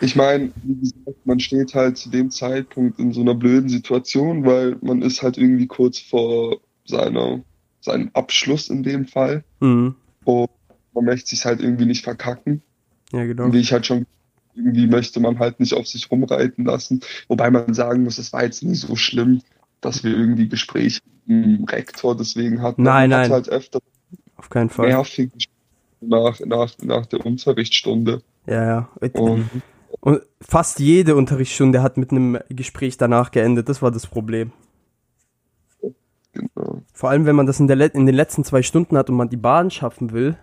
Ich 0.00 0.14
meine, 0.14 0.50
wie 0.62 0.74
gesagt, 0.74 1.24
man 1.24 1.40
steht 1.40 1.74
halt 1.74 1.96
zu 1.96 2.10
dem 2.10 2.30
Zeitpunkt 2.30 2.98
in 2.98 3.12
so 3.12 3.22
einer 3.22 3.34
blöden 3.34 3.68
Situation, 3.68 4.44
weil 4.44 4.76
man 4.82 5.02
ist 5.02 5.22
halt 5.22 5.38
irgendwie 5.38 5.66
kurz 5.66 5.98
vor 5.98 6.58
seiner, 6.84 7.40
seinem 7.80 8.10
Abschluss 8.12 8.68
in 8.68 8.82
dem 8.82 9.06
Fall. 9.06 9.44
Mhm. 9.60 9.94
Und 10.24 10.50
man 10.92 11.04
möchte 11.04 11.30
sich 11.30 11.44
halt 11.44 11.60
irgendwie 11.60 11.86
nicht 11.86 12.04
verkacken. 12.04 12.62
Ja, 13.12 13.24
genau. 13.24 13.44
Und 13.44 13.52
wie 13.54 13.60
ich 13.60 13.72
halt 13.72 13.86
schon, 13.86 14.06
irgendwie 14.54 14.86
möchte 14.86 15.20
man 15.20 15.38
halt 15.38 15.60
nicht 15.60 15.74
auf 15.74 15.86
sich 15.86 16.10
rumreiten 16.10 16.64
lassen. 16.64 17.00
Wobei 17.28 17.50
man 17.50 17.72
sagen 17.72 18.02
muss, 18.02 18.18
es 18.18 18.32
war 18.32 18.44
jetzt 18.44 18.62
nie 18.62 18.74
so 18.74 18.96
schlimm, 18.96 19.42
dass 19.80 20.04
wir 20.04 20.16
irgendwie 20.16 20.48
Gespräche 20.48 21.00
mit 21.26 21.44
dem 21.44 21.64
Rektor 21.64 22.16
deswegen 22.16 22.62
hatten. 22.62 22.82
Nein, 22.82 23.10
man 23.10 23.22
nein. 23.22 23.30
halt 23.30 23.48
öfter 23.48 23.80
Auf 24.36 24.50
keinen 24.50 24.68
Fall. 24.68 24.88
nervig 24.88 25.30
nach, 26.00 26.40
nach, 26.40 26.72
nach 26.82 27.06
der 27.06 27.24
Unterrichtsstunde. 27.24 28.22
Ja, 28.46 28.64
ja. 28.64 29.10
Und 29.12 29.50
Und 30.06 30.22
fast 30.40 30.78
jede 30.78 31.16
Unterrichtsstunde 31.16 31.82
hat 31.82 31.96
mit 31.96 32.12
einem 32.12 32.38
Gespräch 32.48 32.96
danach 32.96 33.32
geendet. 33.32 33.68
Das 33.68 33.82
war 33.82 33.90
das 33.90 34.06
Problem. 34.06 34.52
genau. 36.32 36.82
Vor 36.92 37.10
allem, 37.10 37.26
wenn 37.26 37.34
man 37.34 37.46
das 37.46 37.58
in, 37.58 37.66
der 37.66 37.74
Let 37.74 37.96
in 37.96 38.06
den 38.06 38.14
letzten 38.14 38.44
zwei 38.44 38.62
Stunden 38.62 38.96
hat 38.96 39.10
und 39.10 39.16
man 39.16 39.30
die 39.30 39.36
Bahn 39.36 39.68
schaffen 39.68 40.12
will, 40.12 40.38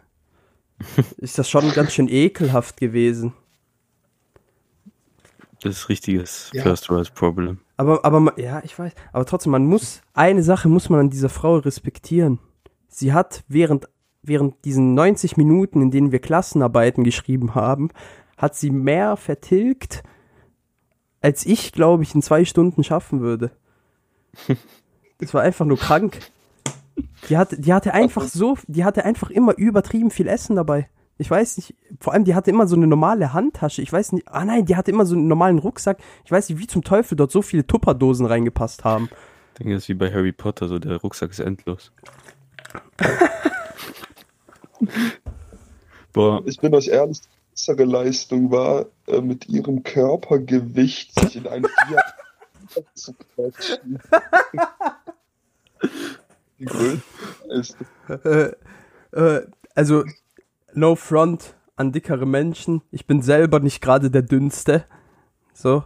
ist 1.17 1.39
das 1.39 1.49
schon 1.49 1.71
ganz 1.71 1.93
schön 1.93 2.10
ekelhaft 2.10 2.76
gewesen. 2.76 3.32
Das 5.62 5.78
ist 5.78 5.88
richtiges 5.88 6.52
Ja. 6.52 6.63
First 6.63 6.89
World 6.89 7.13
Problem. 7.13 7.60
Aber, 7.78 8.04
aber, 8.04 8.38
ja, 8.38 8.62
ich 8.65 8.78
weiß. 8.78 8.91
Aber 9.13 9.26
trotzdem, 9.26 9.54
man 9.54 9.65
muss, 9.65 10.02
eine 10.13 10.43
Sache 10.43 10.67
muss 10.67 10.89
man 10.89 10.99
an 10.99 11.10
dieser 11.10 11.30
Frau 11.30 11.56
respektieren. 11.56 12.39
Sie 12.89 13.13
hat 13.13 13.45
während, 13.47 13.88
während 14.23 14.65
diesen 14.65 14.93
90 14.93 15.38
Minuten, 15.38 15.82
in 15.82 15.89
denen 15.89 16.12
wir 16.12 16.19
Klassenarbeiten 16.19 17.06
geschrieben 17.06 17.56
haben, 17.56 17.91
hat 18.43 18.56
sie 18.56 18.71
mehr 18.71 19.15
vertilgt, 19.15 20.03
als 21.21 21.45
ich, 21.45 21.71
glaube 21.71 22.03
ich, 22.03 22.13
in 22.13 22.21
zwei 22.21 22.43
Stunden 22.43 22.84
schaffen 22.84 23.21
würde. 23.21 23.51
Das 25.19 25.34
war 25.34 25.43
einfach 25.43 25.65
nur 25.65 25.77
krank. 25.77 26.19
Die 27.29 27.38
hatte, 27.38 27.58
die 27.58 27.71
hatte 27.71 27.93
einfach 27.93 28.23
so, 28.23 28.58
die 28.67 28.84
hatte 28.84 29.06
einfach 29.06 29.29
immer 29.29 29.56
übertrieben 29.58 30.12
viel 30.12 30.27
Essen 30.27 30.58
dabei. 30.58 30.89
Ich 31.17 31.32
weiß 31.32 31.56
nicht, 31.58 31.75
vor 32.01 32.12
allem 32.12 32.25
die 32.25 32.36
hatte 32.36 32.49
immer 32.49 32.67
so 32.67 32.75
eine 32.75 32.88
normale 32.88 33.32
Handtasche. 33.32 33.82
Ich 33.82 33.93
weiß 33.93 34.12
nicht, 34.12 34.27
ah 34.27 34.43
nein, 34.43 34.65
die 34.65 34.75
hatte 34.75 34.91
immer 34.91 35.06
so 35.06 35.15
einen 35.15 35.29
normalen 35.29 35.60
Rucksack. 35.60 35.99
Ich 36.25 36.32
weiß 36.32 36.49
nicht, 36.49 36.60
wie 36.60 36.67
zum 36.67 36.84
Teufel 36.84 37.15
dort 37.15 37.32
so 37.32 37.41
viele 37.41 37.65
Tupperdosen 37.65 38.25
reingepasst 38.25 38.84
haben. 38.84 39.08
Ich 39.53 39.60
denke, 39.60 39.75
das 39.75 39.84
ist 39.84 39.89
wie 39.89 39.93
bei 39.93 40.12
Harry 40.12 40.34
Potter, 40.34 40.67
so 40.67 40.77
der 40.77 40.97
Rucksack 40.97 41.32
ist 41.32 41.39
endlos. 41.39 41.93
Boah, 46.12 46.43
Ich 46.45 46.60
bin 46.60 46.75
euch 46.75 46.89
ehrlich, 46.89 47.21
die 47.21 47.27
bessere 47.53 47.85
Leistung 47.85 48.51
war, 48.51 48.87
äh, 49.07 49.21
mit 49.21 49.47
ihrem 49.47 49.83
Körpergewicht 49.83 51.17
sich 51.19 51.35
in 51.37 51.47
ein 51.47 51.63
Fiat 51.63 52.15
zu 52.95 53.13
quetschen. 53.13 53.99
Die 56.59 56.65
größte 56.65 57.03
Leistung. 57.45 57.87
Äh, 58.09 58.53
äh, 59.11 59.47
also, 59.75 60.03
no 60.73 60.95
front 60.95 61.55
an 61.75 61.91
dickere 61.91 62.25
Menschen. 62.25 62.81
Ich 62.91 63.05
bin 63.05 63.21
selber 63.21 63.59
nicht 63.59 63.81
gerade 63.81 64.09
der 64.09 64.23
dünnste. 64.23 64.85
So. 65.53 65.83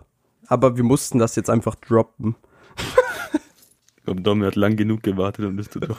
Aber 0.48 0.78
wir 0.78 0.84
mussten 0.84 1.20
das 1.20 1.36
jetzt 1.36 1.50
einfach 1.50 1.76
droppen. 1.76 2.36
ich 3.98 4.04
glaube, 4.04 4.22
Dom 4.22 4.44
hat 4.44 4.56
lang 4.56 4.78
genug 4.78 5.04
gewartet 5.04 5.46
und 5.46 5.60
ist 5.60 5.76
doch. 5.76 5.98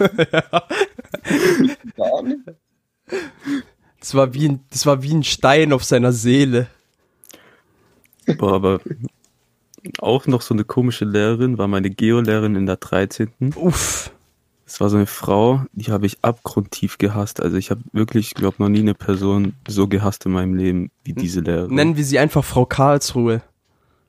Gar 1.97 2.23
nicht. 2.23 2.41
Das 4.01 4.15
war 4.15 4.35
wie 4.35 4.49
ein, 4.49 4.61
das 4.71 4.87
war 4.87 5.03
wie 5.03 5.13
ein 5.13 5.25
Stein 5.25 5.73
auf 5.73 5.85
seiner 5.85 6.13
Seele. 6.13 6.69
Boah, 8.39 8.55
aber 8.55 8.81
auch 9.99 10.27
noch 10.27 10.43
so 10.43 10.55
eine 10.55 10.65
komische 10.65 11.05
Lehrerin 11.05 11.59
war 11.59 11.69
meine 11.69 11.91
Geolehrerin 11.91 12.57
in 12.57 12.67
der 12.67 12.77
13. 12.77 13.31
Uff. 13.57 14.11
Es 14.67 14.81
war 14.81 14.91
so 14.91 14.97
eine 14.97 15.07
Frau, 15.07 15.63
die 15.73 15.91
habe 15.91 16.05
ich 16.05 16.19
abgrundtief 16.21 16.99
gehasst. 16.99 17.41
Also 17.41 17.57
ich 17.57 17.71
habe 17.71 17.81
wirklich, 17.93 18.35
glaube 18.35 18.57
noch 18.59 18.69
nie 18.69 18.81
eine 18.81 18.95
Person 18.95 19.55
so 19.67 19.89
gehasst 19.89 20.27
in 20.27 20.33
meinem 20.33 20.55
Leben 20.55 20.91
wie 21.05 21.15
diese 21.15 21.41
Lehrerin. 21.41 21.75
Nennen 21.75 21.97
wir 21.97 22.05
sie 22.05 22.19
einfach 22.19 22.45
Frau 22.45 22.67
Karlsruhe. 22.67 23.41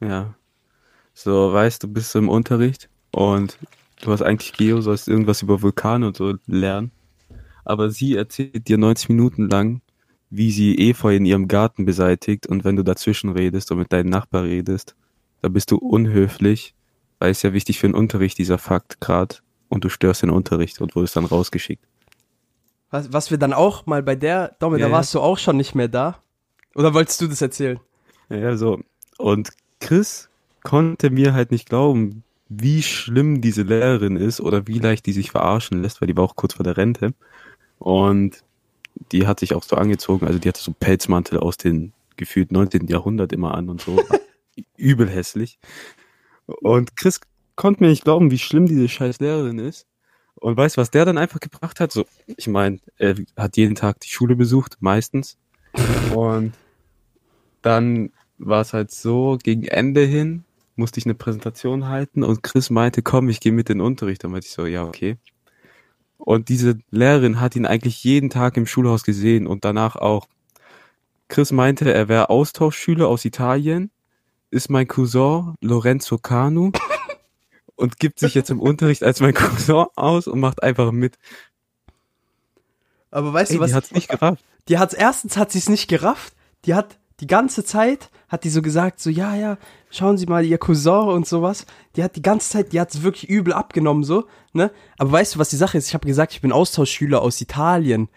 Ja. 0.01 0.33
So, 1.13 1.53
weißt 1.53 1.83
du, 1.83 1.87
bist 1.87 2.13
im 2.15 2.27
Unterricht 2.27 2.89
und 3.11 3.57
du 4.01 4.11
hast 4.11 4.21
eigentlich 4.21 4.51
Geo, 4.53 4.81
sollst 4.81 5.07
irgendwas 5.07 5.41
über 5.41 5.61
Vulkane 5.61 6.07
und 6.07 6.17
so 6.17 6.35
lernen. 6.45 6.91
Aber 7.65 7.89
sie 7.89 8.15
erzählt 8.15 8.67
dir 8.67 8.77
90 8.77 9.09
Minuten 9.09 9.49
lang, 9.49 9.81
wie 10.29 10.51
sie 10.51 10.77
Efeu 10.89 11.15
in 11.15 11.25
ihrem 11.25 11.47
Garten 11.47 11.85
beseitigt 11.85 12.47
und 12.47 12.63
wenn 12.63 12.75
du 12.75 12.83
dazwischen 12.83 13.31
redest 13.31 13.71
und 13.71 13.79
mit 13.79 13.91
deinem 13.91 14.09
Nachbar 14.09 14.43
redest, 14.43 14.95
da 15.41 15.49
bist 15.49 15.71
du 15.71 15.77
unhöflich, 15.77 16.75
weil 17.17 17.31
es 17.31 17.41
ja 17.41 17.53
wichtig 17.53 17.79
für 17.79 17.87
den 17.87 17.95
Unterricht, 17.95 18.37
dieser 18.37 18.57
Fakt 18.57 18.99
grad 19.01 19.41
und 19.69 19.83
du 19.83 19.89
störst 19.89 20.21
den 20.21 20.29
Unterricht 20.29 20.81
und 20.81 20.95
wurdest 20.95 21.15
dann 21.15 21.25
rausgeschickt. 21.25 21.83
Was, 22.91 23.13
was 23.13 23.31
wir 23.31 23.37
dann 23.37 23.53
auch 23.53 23.85
mal 23.85 24.03
bei 24.03 24.15
der, 24.15 24.55
Domme, 24.59 24.77
Ja, 24.77 24.85
da 24.85 24.87
ja. 24.89 24.97
warst 24.97 25.13
du 25.13 25.19
auch 25.19 25.37
schon 25.37 25.57
nicht 25.57 25.75
mehr 25.75 25.87
da. 25.87 26.21
Oder 26.75 26.93
wolltest 26.93 27.21
du 27.21 27.27
das 27.27 27.41
erzählen? 27.41 27.79
Ja, 28.29 28.55
so. 28.55 28.79
Und 29.17 29.49
Chris 29.79 30.29
konnte 30.63 31.09
mir 31.09 31.33
halt 31.33 31.51
nicht 31.51 31.69
glauben, 31.69 32.23
wie 32.47 32.81
schlimm 32.81 33.41
diese 33.41 33.61
Lehrerin 33.61 34.15
ist 34.15 34.41
oder 34.41 34.67
wie 34.67 34.79
leicht 34.79 35.05
die 35.05 35.13
sich 35.13 35.31
verarschen 35.31 35.81
lässt, 35.81 36.01
weil 36.01 36.07
die 36.07 36.17
war 36.17 36.23
auch 36.23 36.35
kurz 36.35 36.55
vor 36.55 36.63
der 36.63 36.77
Rente. 36.77 37.13
Und 37.79 38.43
die 39.11 39.25
hat 39.25 39.39
sich 39.39 39.55
auch 39.55 39.63
so 39.63 39.75
angezogen, 39.75 40.27
also 40.27 40.39
die 40.39 40.47
hatte 40.47 40.61
so 40.61 40.73
Pelzmantel 40.77 41.39
aus 41.39 41.57
den 41.57 41.93
gefühlt 42.17 42.51
19. 42.51 42.87
Jahrhundert 42.87 43.31
immer 43.31 43.55
an 43.55 43.69
und 43.69 43.81
so. 43.81 44.01
Übel 44.77 45.09
hässlich. 45.09 45.57
Und 46.45 46.97
Chris 46.97 47.21
konnte 47.55 47.81
mir 47.83 47.89
nicht 47.89 48.03
glauben, 48.03 48.31
wie 48.31 48.39
schlimm 48.39 48.65
diese 48.65 48.89
scheiß 48.89 49.19
Lehrerin 49.19 49.59
ist. 49.59 49.87
Und 50.35 50.57
weißt 50.57 50.77
du, 50.77 50.81
was 50.81 50.91
der 50.91 51.05
dann 51.05 51.17
einfach 51.17 51.39
gebracht 51.39 51.79
hat? 51.79 51.91
So, 51.91 52.05
ich 52.25 52.47
meine, 52.47 52.79
er 52.97 53.15
hat 53.37 53.57
jeden 53.57 53.75
Tag 53.75 53.99
die 54.01 54.09
Schule 54.09 54.35
besucht, 54.35 54.77
meistens. 54.79 55.37
Und 56.15 56.53
dann 57.61 58.11
war 58.37 58.61
es 58.61 58.73
halt 58.73 58.91
so, 58.91 59.37
gegen 59.41 59.63
Ende 59.63 60.01
hin 60.01 60.43
musste 60.79 60.97
ich 60.97 61.05
eine 61.05 61.13
Präsentation 61.13 61.89
halten 61.89 62.23
und 62.23 62.41
Chris 62.41 62.69
meinte, 62.69 63.03
komm, 63.03 63.29
ich 63.29 63.41
gehe 63.41 63.51
mit 63.51 63.69
in 63.69 63.77
den 63.77 63.85
Unterricht. 63.85 64.23
Dann 64.23 64.31
meinte 64.31 64.47
ich 64.47 64.53
so, 64.53 64.65
ja, 64.65 64.85
okay. 64.85 65.17
Und 66.19 66.49
diese 66.49 66.77
Lehrerin 66.91 67.39
hat 67.39 67.55
ihn 67.55 67.65
eigentlich 67.65 68.03
jeden 68.03 68.29
Tag 68.29 68.57
im 68.57 68.67
Schulhaus 68.67 69.03
gesehen 69.03 69.47
und 69.47 69.65
danach 69.65 69.95
auch. 69.95 70.27
Chris 71.29 71.51
meinte, 71.51 71.91
er 71.93 72.07
wäre 72.07 72.29
Austauschschüler 72.29 73.07
aus 73.07 73.23
Italien, 73.23 73.89
ist 74.51 74.69
mein 74.69 74.87
Cousin 74.87 75.55
Lorenzo 75.61 76.17
Canu 76.17 76.71
und 77.75 77.99
gibt 77.99 78.19
sich 78.19 78.35
jetzt 78.35 78.49
im 78.49 78.59
Unterricht 78.59 79.03
als 79.03 79.21
mein 79.21 79.33
Cousin 79.33 79.85
aus 79.95 80.27
und 80.27 80.39
macht 80.39 80.61
einfach 80.61 80.91
mit. 80.91 81.17
Aber 83.11 83.33
weißt 83.33 83.51
Ey, 83.51 83.57
du 83.57 83.63
was? 83.63 83.69
die 83.71 83.75
hat's 83.75 83.91
nicht 83.91 84.09
gerafft. 84.09 84.43
Die 84.67 84.77
hat's 84.77 84.93
erstens 84.93 85.37
hat 85.37 85.51
sie 85.51 85.59
es 85.59 85.69
nicht 85.69 85.87
gerafft. 85.87 86.33
Die 86.65 86.75
hat 86.75 86.99
die 87.19 87.27
ganze 87.27 87.63
Zeit 87.63 88.09
hat 88.27 88.43
die 88.43 88.49
so 88.49 88.61
gesagt, 88.61 88.99
so 88.99 89.09
ja, 89.09 89.35
ja, 89.35 89.57
schauen 89.89 90.17
Sie 90.17 90.25
mal, 90.25 90.45
Ihr 90.45 90.57
Cousin 90.57 91.09
und 91.09 91.27
sowas. 91.27 91.65
Die 91.95 92.03
hat 92.03 92.15
die 92.15 92.21
ganze 92.21 92.49
Zeit, 92.49 92.73
die 92.73 92.79
hat's 92.79 93.01
wirklich 93.01 93.29
übel 93.29 93.53
abgenommen 93.53 94.03
so, 94.03 94.25
ne? 94.53 94.71
Aber 94.97 95.11
weißt 95.11 95.35
du, 95.35 95.39
was 95.39 95.49
die 95.49 95.55
Sache 95.55 95.77
ist? 95.77 95.87
Ich 95.87 95.93
habe 95.93 96.07
gesagt, 96.07 96.33
ich 96.33 96.41
bin 96.41 96.51
Austauschschüler 96.51 97.21
aus 97.21 97.41
Italien. 97.41 98.07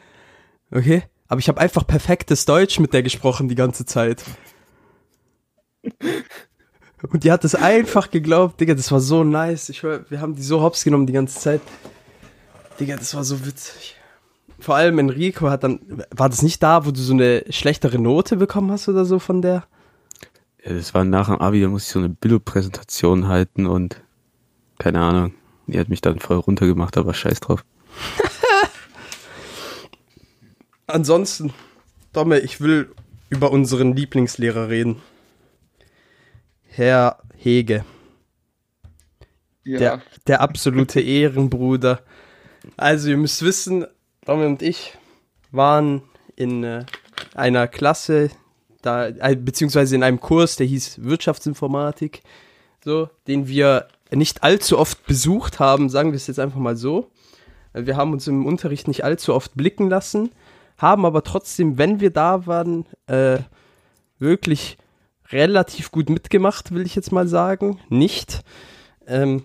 Okay? 0.71 1.05
Aber 1.29 1.39
ich 1.39 1.49
habe 1.49 1.61
einfach 1.61 1.87
perfektes 1.87 2.45
Deutsch 2.45 2.79
mit 2.79 2.93
der 2.93 3.03
gesprochen 3.03 3.49
die 3.49 3.55
ganze 3.55 3.87
Zeit. 3.87 4.23
Und 7.11 7.25
die 7.25 7.33
hat 7.33 7.45
es 7.45 7.55
einfach 7.55 8.11
geglaubt, 8.11 8.61
Digga, 8.61 8.75
das 8.75 8.93
war 8.93 9.01
so 9.01 9.25
nice. 9.25 9.69
Ich 9.71 9.83
wir 9.83 10.21
haben 10.21 10.37
die 10.37 10.43
so 10.43 10.63
hops 10.63 10.85
genommen 10.85 11.07
die 11.07 11.13
ganze 11.13 11.41
Zeit. 11.41 11.61
Digga, 12.79 12.97
das 12.97 13.15
war 13.15 13.25
so 13.25 13.45
witzig. 13.45 13.97
Vor 14.63 14.77
allem 14.77 15.01
Enrico 15.01 15.51
hat 15.51 15.65
dann, 15.65 15.81
war 16.15 16.29
das 16.29 16.43
nicht 16.43 16.63
da, 16.63 16.87
wo 16.87 16.93
du 16.93 17.01
so 17.01 17.13
eine 17.13 17.45
schlechtere 17.51 17.99
Note 17.99 18.37
bekommen 18.37 18.71
hast 18.71 18.89
oder 18.89 19.05
so 19.05 19.19
von 19.19 19.43
der? 19.43 19.65
Ja, 20.65 20.73
das 20.73 20.95
war 20.95 21.05
nach 21.05 21.27
dem 21.27 21.41
Abi, 21.41 21.61
da 21.61 21.67
musste 21.67 21.89
ich 21.89 21.93
so 21.93 21.99
eine 21.99 22.11
Billo-Präsentation 22.11 23.27
halten 23.27 23.67
und 23.67 24.01
keine 24.79 25.01
Ahnung. 25.01 25.35
Die 25.67 25.81
hat 25.81 25.89
mich 25.89 26.01
dann 26.01 26.21
voll 26.21 26.37
runtergemacht, 26.37 26.97
aber 26.97 27.13
scheiß 27.13 27.41
drauf. 27.41 27.65
Ansonsten, 30.87 31.53
Domme, 32.13 32.39
ich 32.39 32.61
will 32.61 32.93
über 33.31 33.51
unseren 33.51 33.97
Lieblingslehrer 33.97 34.69
reden. 34.69 35.03
Herr 36.69 37.19
Hege, 37.37 37.85
Ja, 39.65 39.79
der, 39.79 40.03
der 40.29 40.41
absolute 40.41 41.01
Ehrenbruder. 41.01 42.03
Also, 42.77 43.11
ihr 43.11 43.17
müsst 43.17 43.43
wissen, 43.43 43.87
Domme 44.25 44.47
und 44.47 44.63
ich 44.63 44.97
waren 45.51 46.03
in 46.37 46.63
äh, 46.63 46.85
einer 47.35 47.67
Klasse, 47.67 48.31
da, 48.81 49.09
äh, 49.09 49.37
beziehungsweise 49.37 49.97
in 49.97 50.03
einem 50.03 50.21
Kurs, 50.21 50.57
der 50.57 50.67
hieß 50.67 51.03
Wirtschaftsinformatik, 51.03 52.23
so, 52.85 53.11
den 53.27 53.49
wir 53.49 53.89
nicht 54.13 54.43
allzu 54.43 54.79
oft 54.79 55.07
besucht 55.07 55.59
haben, 55.59 55.89
sagen 55.89 56.13
wir 56.13 56.17
es 56.17 56.27
jetzt 56.27 56.39
einfach 56.39 56.61
mal 56.61 56.77
so. 56.77 57.11
Wir 57.73 57.97
haben 57.97 58.13
uns 58.13 58.29
im 58.29 58.47
Unterricht 58.47 58.87
nicht 58.87 59.03
allzu 59.03 59.35
oft 59.35 59.55
blicken 59.55 59.89
lassen, 59.89 60.31
haben 60.77 61.07
aber 61.07 61.25
trotzdem, 61.25 61.79
wenn 61.79 62.01
wir 62.01 62.11
da 62.11 62.47
waren, 62.47 62.87
äh, 63.07 63.39
wirklich 64.19 64.79
relativ 65.31 65.91
gut 65.91 66.11
mitgemacht, 66.11 66.73
will 66.73 66.87
ich 66.87 66.95
jetzt 66.95 67.13
mal 67.13 67.27
sagen. 67.27 67.81
Nicht. 67.89 68.43
Ähm, 69.07 69.45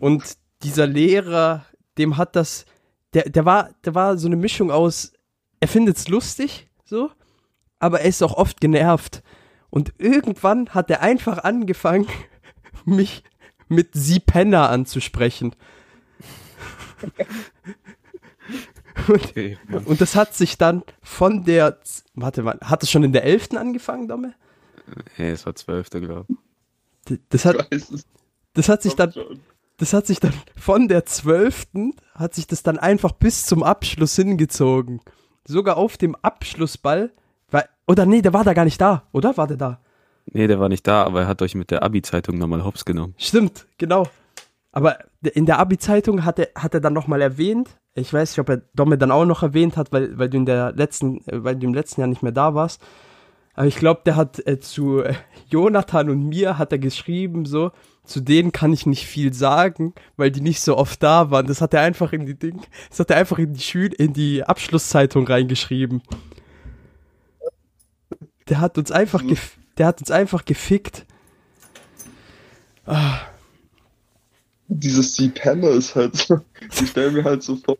und 0.00 0.22
dieser 0.64 0.86
Lehrer, 0.86 1.64
dem 1.98 2.16
hat 2.16 2.36
das, 2.36 2.66
der, 3.14 3.28
der 3.28 3.44
war, 3.44 3.70
der 3.84 3.94
war 3.94 4.16
so 4.18 4.26
eine 4.26 4.36
Mischung 4.36 4.70
aus, 4.70 5.12
er 5.60 5.68
findet 5.68 5.96
es 5.96 6.08
lustig, 6.08 6.68
so, 6.84 7.10
aber 7.78 8.00
er 8.00 8.08
ist 8.08 8.22
auch 8.22 8.34
oft 8.34 8.60
genervt. 8.60 9.22
Und 9.70 9.94
irgendwann 9.98 10.68
hat 10.70 10.90
er 10.90 11.00
einfach 11.00 11.38
angefangen, 11.44 12.06
mich 12.84 13.22
mit 13.68 13.90
Sie 13.94 14.20
Penner 14.20 14.68
anzusprechen. 14.70 15.54
Und, 17.02 17.12
Okay, 19.08 19.58
und 19.86 20.00
das 20.00 20.14
hat 20.14 20.34
sich 20.34 20.58
dann 20.58 20.82
von 21.02 21.44
der, 21.44 21.78
warte 22.14 22.42
mal, 22.42 22.58
hat 22.62 22.82
es 22.84 22.90
schon 22.90 23.02
in 23.02 23.12
der 23.12 23.24
11. 23.24 23.52
angefangen, 23.56 24.06
Domme? 24.06 24.34
hey, 25.14 25.30
es 25.30 25.44
war 25.46 25.54
zwölfte, 25.56 26.00
glaube 26.00 26.26
D- 27.08 27.18
Das 27.30 27.44
hat, 27.44 27.56
ich 27.70 27.80
weiß 27.80 27.90
es 27.90 28.06
das 28.52 28.68
hat 28.68 28.82
sich 28.82 28.94
dann. 28.94 29.12
Das 29.78 29.92
hat 29.92 30.06
sich 30.06 30.20
dann 30.20 30.32
von 30.56 30.88
der 30.88 31.06
12. 31.06 31.66
hat 32.14 32.34
sich 32.34 32.46
das 32.46 32.62
dann 32.62 32.78
einfach 32.78 33.12
bis 33.12 33.46
zum 33.46 33.62
Abschluss 33.62 34.16
hingezogen. 34.16 35.00
Sogar 35.44 35.76
auf 35.76 35.96
dem 35.96 36.14
Abschlussball, 36.16 37.10
weil, 37.50 37.64
oder 37.86 38.06
nee, 38.06 38.22
der 38.22 38.32
war 38.32 38.44
da 38.44 38.54
gar 38.54 38.64
nicht 38.64 38.80
da, 38.80 39.08
oder? 39.12 39.36
War 39.36 39.46
der 39.46 39.56
da? 39.56 39.80
Nee, 40.26 40.46
der 40.46 40.60
war 40.60 40.68
nicht 40.68 40.86
da, 40.86 41.02
aber 41.04 41.22
er 41.22 41.26
hat 41.26 41.42
euch 41.42 41.54
mit 41.54 41.70
der 41.70 41.82
Abi-Zeitung 41.82 42.38
nochmal 42.38 42.64
hops 42.64 42.84
genommen. 42.84 43.14
Stimmt, 43.18 43.66
genau. 43.78 44.06
Aber 44.70 44.98
in 45.20 45.46
der 45.46 45.58
Abi-Zeitung 45.58 46.24
hat 46.24 46.38
er, 46.38 46.48
hat 46.54 46.74
er 46.74 46.80
dann 46.80 46.92
nochmal 46.92 47.20
erwähnt, 47.20 47.68
ich 47.94 48.12
weiß 48.12 48.30
nicht, 48.30 48.38
ob 48.38 48.48
er 48.48 48.62
Domme 48.74 48.96
dann 48.96 49.10
auch 49.10 49.26
noch 49.26 49.42
erwähnt 49.42 49.76
hat, 49.76 49.92
weil, 49.92 50.18
weil 50.18 50.30
du 50.30 50.38
in 50.38 50.46
der 50.46 50.72
letzten, 50.72 51.18
äh, 51.28 51.44
weil 51.44 51.56
du 51.56 51.66
im 51.66 51.74
letzten 51.74 52.00
Jahr 52.00 52.08
nicht 52.08 52.22
mehr 52.22 52.32
da 52.32 52.54
warst. 52.54 52.82
Aber 53.54 53.66
ich 53.66 53.76
glaube, 53.76 54.02
der 54.06 54.16
hat 54.16 54.46
äh, 54.46 54.60
zu 54.60 55.02
äh, 55.02 55.14
Jonathan 55.48 56.10
und 56.10 56.28
mir 56.28 56.58
hat 56.58 56.72
er 56.72 56.78
geschrieben, 56.78 57.44
so, 57.44 57.72
zu 58.04 58.20
denen 58.20 58.52
kann 58.52 58.72
ich 58.72 58.86
nicht 58.86 59.06
viel 59.06 59.32
sagen, 59.34 59.94
weil 60.16 60.30
die 60.30 60.40
nicht 60.40 60.60
so 60.60 60.76
oft 60.76 61.02
da 61.02 61.30
waren. 61.30 61.46
Das 61.46 61.60
hat 61.60 61.74
er 61.74 61.82
einfach 61.82 62.12
in 62.12 62.26
die 62.26 62.38
Ding, 62.38 62.62
das 62.90 63.00
hat 63.00 63.10
er 63.10 63.18
einfach 63.18 63.38
in 63.38 63.52
die 63.54 63.60
Schül 63.60 63.92
in 63.92 64.12
die 64.12 64.42
Abschlusszeitung 64.44 65.26
reingeschrieben. 65.26 66.02
Der 68.48 68.60
hat 68.60 68.78
uns 68.78 68.90
einfach, 68.90 69.26
gef 69.26 69.56
der 69.78 69.86
hat 69.86 70.00
uns 70.00 70.10
einfach 70.10 70.44
gefickt. 70.44 71.06
Ah, 72.86 73.20
Dieses 74.68 75.14
Die 75.14 75.28
Penner 75.28 75.68
ist 75.70 75.94
halt 75.94 76.16
so, 76.16 76.40
ich 76.80 76.88
stelle 76.90 77.12
mir 77.12 77.24
halt 77.24 77.42
so 77.42 77.56
vor, 77.56 77.78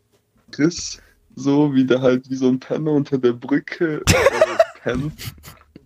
Chris, 0.51 1.01
so 1.35 1.73
wie 1.73 1.85
der 1.85 2.01
halt 2.01 2.29
wie 2.29 2.35
so 2.35 2.47
ein 2.47 2.59
Penner 2.59 2.91
unter 2.91 3.17
der 3.17 3.33
Brücke 3.33 4.05
äh, 4.29 4.59
pennt, 4.83 5.13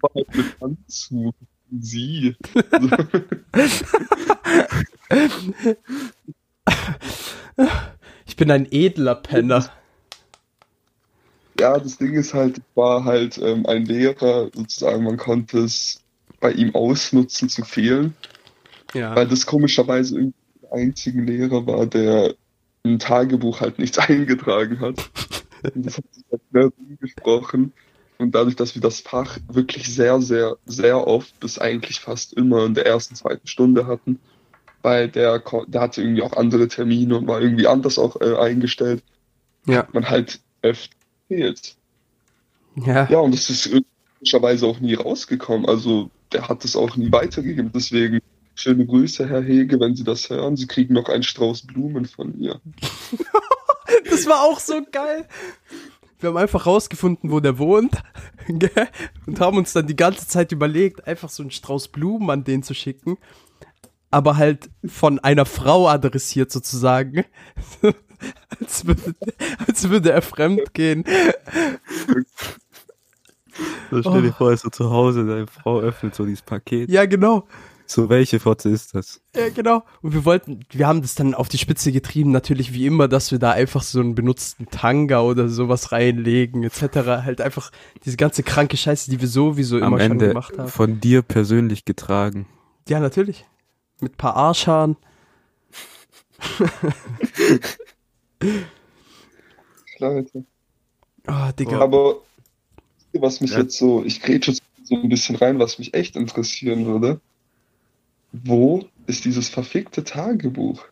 halt 0.04 0.36
mit 0.36 0.46
Anzug. 0.62 1.36
Sie. 1.80 2.36
Ich 8.26 8.36
bin 8.36 8.52
ein 8.52 8.68
edler 8.72 9.16
Penner. 9.16 9.70
Ja, 11.60 11.80
das 11.80 11.98
Ding 11.98 12.14
ist 12.14 12.34
halt, 12.34 12.60
ich 12.60 12.64
war 12.76 13.04
halt 13.04 13.38
ähm, 13.40 13.66
ein 13.66 13.86
Lehrer, 13.86 14.50
sozusagen, 14.54 15.04
man 15.04 15.18
konnte 15.18 15.60
es 15.60 16.02
bei 16.40 16.52
ihm 16.52 16.76
ausnutzen 16.76 17.50
zu 17.50 17.64
fehlen, 17.64 18.14
Ja. 18.94 19.16
weil 19.16 19.28
das 19.28 19.46
komischerweise 19.48 20.18
irgendwie 20.18 20.38
der 20.62 20.74
einzige 20.74 21.22
Lehrer 21.22 21.66
war, 21.66 21.88
der 21.88 22.36
im 22.84 23.00
Tagebuch 23.00 23.60
halt 23.62 23.80
nichts 23.80 23.98
eingetragen 23.98 24.80
hat. 24.80 25.10
Und 25.74 25.86
das 25.86 25.98
hat 25.98 26.06
sich 26.14 26.24
halt 26.54 26.74
umgesprochen. 26.78 27.74
Und 28.20 28.34
dadurch, 28.34 28.56
dass 28.56 28.74
wir 28.76 28.82
das 28.82 29.00
Fach 29.00 29.38
wirklich 29.48 29.94
sehr, 29.94 30.20
sehr, 30.22 30.58
sehr 30.66 31.06
oft 31.06 31.40
bis 31.40 31.60
eigentlich 31.60 32.00
fast 32.00 32.34
immer 32.34 32.66
in 32.66 32.74
der 32.74 32.86
ersten, 32.86 33.16
zweiten 33.16 33.48
Stunde 33.48 33.86
hatten, 33.86 34.20
weil 34.82 35.08
der, 35.10 35.44
der 35.68 35.82
hatte 35.82 36.02
irgendwie 36.02 36.24
auch 36.24 36.34
andere 36.34 36.68
Termine 36.68 37.18
und 37.18 37.28
war 37.28 37.42
irgendwie 37.42 37.68
anders 37.68 38.00
auch 38.00 38.20
äh, 38.22 38.36
eingestellt, 38.38 39.04
Ja. 39.68 39.88
man 39.94 40.10
halt 40.10 40.40
öfter 40.62 40.96
fehlt. 41.28 41.76
Ja. 42.76 43.08
Ja, 43.10 43.20
und 43.20 43.34
das 43.34 43.50
ist 43.50 43.70
komischerweise 44.18 44.66
auch 44.66 44.80
nie 44.80 44.94
rausgekommen. 44.96 45.68
Also 45.68 46.10
der 46.32 46.48
hat 46.48 46.64
es 46.66 46.76
auch 46.76 46.96
nie 46.96 47.12
weitergegeben. 47.12 47.72
Deswegen 47.74 48.20
schöne 48.56 48.86
Grüße, 48.86 49.28
Herr 49.30 49.44
Hege, 49.44 49.80
wenn 49.80 49.96
Sie 49.96 50.04
das 50.04 50.30
hören. 50.30 50.58
Sie 50.58 50.68
kriegen 50.68 50.94
noch 50.94 51.10
einen 51.10 51.24
Strauß 51.24 51.68
Blumen 51.68 52.06
von 52.06 52.38
mir. 52.38 52.60
Das 54.10 54.26
war 54.28 54.42
auch 54.44 54.60
so 54.60 54.82
geil. 54.92 55.26
Wir 56.20 56.30
haben 56.30 56.38
einfach 56.38 56.66
rausgefunden, 56.66 57.32
wo 57.32 57.40
der 57.40 57.58
wohnt. 57.60 58.02
Und 59.28 59.40
haben 59.40 59.58
uns 59.58 59.74
dann 59.74 59.88
die 59.88 59.96
ganze 59.96 60.28
Zeit 60.28 60.52
überlegt, 60.52 61.06
einfach 61.08 61.30
so 61.30 61.44
einen 61.44 61.52
Strauß 61.52 61.90
Blumen 61.90 62.30
an 62.30 62.44
den 62.44 62.64
zu 62.64 62.74
schicken. 62.74 63.18
Aber 64.10 64.38
halt 64.38 64.70
von 64.86 65.20
einer 65.20 65.46
Frau 65.46 65.88
adressiert 65.90 66.52
sozusagen. 66.52 67.26
als, 68.62 68.86
würde, 68.88 69.16
als 69.68 69.90
würde 69.90 70.12
er 70.12 70.22
fremd 70.22 70.74
gehen. 70.74 71.04
So 73.92 74.02
stell 74.02 74.22
dir 74.22 74.30
Oh. 74.30 74.38
vor, 74.38 74.52
ist 74.54 74.62
so 74.62 74.70
zu 74.70 74.90
Hause, 74.92 75.26
deine 75.26 75.48
Frau 75.48 75.80
öffnet 75.80 76.16
so 76.16 76.26
dieses 76.26 76.42
Paket. 76.42 76.90
Ja, 76.90 77.06
genau. 77.06 77.48
So, 77.90 78.10
welche 78.10 78.40
Fotze 78.42 78.68
ist 78.70 78.94
das? 78.96 79.22
Ja, 79.34 79.48
genau. 79.50 79.82
Und 80.02 80.14
wir 80.14 80.26
wollten, 80.26 80.60
wir 80.72 80.88
haben 80.88 81.02
das 81.02 81.16
dann 81.16 81.34
auf 81.34 81.48
die 81.48 81.58
Spitze 81.58 81.94
getrieben, 81.94 82.32
natürlich 82.32 82.74
wie 82.74 82.86
immer, 82.86 83.08
dass 83.08 83.32
wir 83.32 83.40
da 83.40 83.52
einfach 83.52 83.82
so 83.82 84.02
einen 84.02 84.14
benutzten 84.14 84.66
Tanga 84.70 85.22
oder 85.22 85.48
sowas 85.48 85.94
reinlegen, 85.94 86.64
etc. 86.64 86.98
Halt 87.24 87.40
einfach 87.40 87.72
diese 88.04 88.18
ganze 88.18 88.44
kranke 88.44 88.76
Scheiße, 88.76 89.10
die 89.10 89.22
wir 89.22 89.30
sowieso 89.30 89.78
Am 89.78 89.84
immer 89.84 90.00
schon 90.02 90.12
Ende 90.12 90.28
gemacht 90.28 90.58
haben. 90.58 90.68
von 90.68 91.00
dir 91.00 91.22
persönlich 91.22 91.86
getragen. 91.86 92.46
Ja, 92.90 93.00
natürlich. 93.00 93.46
Mit 94.02 94.18
paar 94.18 94.36
Arschhaaren. 94.36 94.98
Leute. 100.00 100.44
Oh, 101.28 101.52
Digga. 101.58 101.80
Aber 101.80 102.18
was 103.14 103.42
mich 103.42 103.52
Ja. 103.52 103.60
jetzt 103.60 103.78
so, 103.78 104.04
ich 104.04 104.22
grätsche 104.22 104.52
jetzt 104.52 104.62
so 104.84 104.96
ein 104.96 105.10
bisschen 105.10 105.36
rein, 105.38 105.58
was 105.60 105.80
mich 105.80 105.94
echt 105.94 106.16
interessieren 106.16 106.86
würde. 106.86 107.20
Wo 108.44 108.86
ist 109.08 109.26
dieses 109.26 109.50
verfickte 109.50 110.04
Tagebuch? 110.04 110.84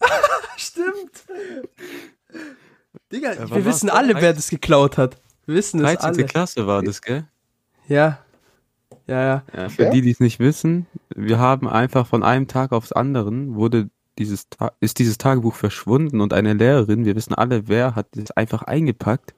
Stimmt. 0.56 1.24
Digga, 3.12 3.32
Ja, 3.32 3.38
wann 3.50 3.56
wir 3.58 3.64
wissen 3.64 3.90
alle, 3.90 4.14
wer 4.16 4.32
das 4.32 4.50
geklaut 4.50 4.98
hat. 4.98 5.16
Wir 5.46 5.56
wissen 5.56 5.80
es 5.80 5.86
13. 5.86 6.04
alle. 6.08 6.24
Klasse 6.24 6.66
war 6.66 6.82
das, 6.82 7.02
gell? 7.02 7.26
Ja. 7.88 8.18
Ja, 9.06 9.22
ja. 9.22 9.42
Ja, 9.56 9.68
für 9.68 9.84
Ja? 9.84 9.90
die, 9.90 10.02
die 10.02 10.10
es 10.10 10.20
nicht 10.20 10.38
wissen, 10.38 10.86
wir 11.14 11.38
haben 11.38 11.68
einfach 11.68 12.06
von 12.06 12.22
einem 12.22 12.46
Tag 12.46 12.72
aufs 12.72 12.92
anderen 12.92 13.54
wurde 13.54 13.90
dieses 14.18 14.48
Ta 14.50 14.72
ist 14.80 14.98
dieses 14.98 15.16
Tagebuch 15.16 15.54
verschwunden 15.54 16.20
und 16.20 16.34
eine 16.34 16.52
Lehrerin, 16.52 17.06
wir 17.06 17.16
wissen 17.16 17.34
alle, 17.34 17.68
wer 17.68 17.94
hat 17.94 18.16
es 18.16 18.30
einfach 18.32 18.62
eingepackt. 18.62 19.34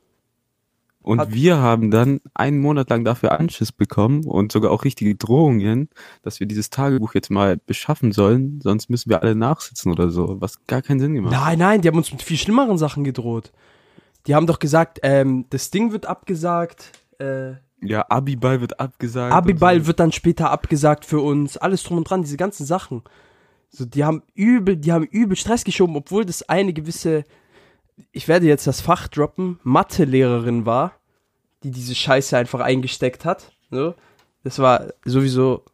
Und 1.02 1.18
Hat- 1.20 1.32
wir 1.34 1.58
haben 1.58 1.90
dann 1.90 2.20
einen 2.34 2.60
Monat 2.60 2.88
lang 2.90 3.04
dafür 3.04 3.38
Anschiss 3.38 3.72
bekommen 3.72 4.24
und 4.24 4.52
sogar 4.52 4.70
auch 4.70 4.84
richtige 4.84 5.14
Drohungen, 5.16 5.88
dass 6.22 6.38
wir 6.40 6.46
dieses 6.46 6.70
Tagebuch 6.70 7.14
jetzt 7.14 7.30
mal 7.30 7.56
beschaffen 7.56 8.12
sollen, 8.12 8.60
sonst 8.62 8.88
müssen 8.88 9.10
wir 9.10 9.22
alle 9.22 9.34
nachsitzen 9.34 9.90
oder 9.90 10.10
so, 10.10 10.40
was 10.40 10.64
gar 10.66 10.80
keinen 10.82 11.00
Sinn 11.00 11.14
gemacht. 11.14 11.32
Nein, 11.32 11.58
nein, 11.58 11.80
die 11.80 11.88
haben 11.88 11.96
uns 11.96 12.12
mit 12.12 12.22
viel 12.22 12.36
schlimmeren 12.38 12.78
Sachen 12.78 13.02
gedroht. 13.04 13.52
Die 14.26 14.34
haben 14.36 14.46
doch 14.46 14.60
gesagt, 14.60 15.00
ähm, 15.02 15.46
das 15.50 15.70
Ding 15.70 15.90
wird 15.92 16.06
abgesagt, 16.06 16.92
äh, 17.18 17.54
Ja, 17.80 18.06
Abiball 18.08 18.60
wird 18.60 18.78
abgesagt. 18.78 19.34
Abiball 19.34 19.80
so. 19.80 19.86
wird 19.88 19.98
dann 19.98 20.12
später 20.12 20.50
abgesagt 20.52 21.04
für 21.04 21.20
uns, 21.20 21.56
alles 21.56 21.82
drum 21.82 21.98
und 21.98 22.08
dran, 22.08 22.22
diese 22.22 22.36
ganzen 22.36 22.64
Sachen. 22.64 23.02
So, 23.70 23.84
die 23.84 24.04
haben 24.04 24.22
übel, 24.34 24.76
die 24.76 24.92
haben 24.92 25.04
übel 25.04 25.36
Stress 25.36 25.64
geschoben, 25.64 25.96
obwohl 25.96 26.24
das 26.24 26.48
eine 26.48 26.72
gewisse, 26.72 27.24
ich 28.12 28.28
werde 28.28 28.46
jetzt 28.46 28.66
das 28.66 28.80
Fach 28.80 29.08
droppen, 29.08 29.58
Mathelehrerin 29.62 30.66
war, 30.66 30.92
die 31.62 31.70
diese 31.70 31.94
Scheiße 31.94 32.36
einfach 32.36 32.60
eingesteckt 32.60 33.24
hat. 33.24 33.52
So. 33.70 33.94
Das 34.44 34.58
war 34.58 34.88
sowieso 35.04 35.64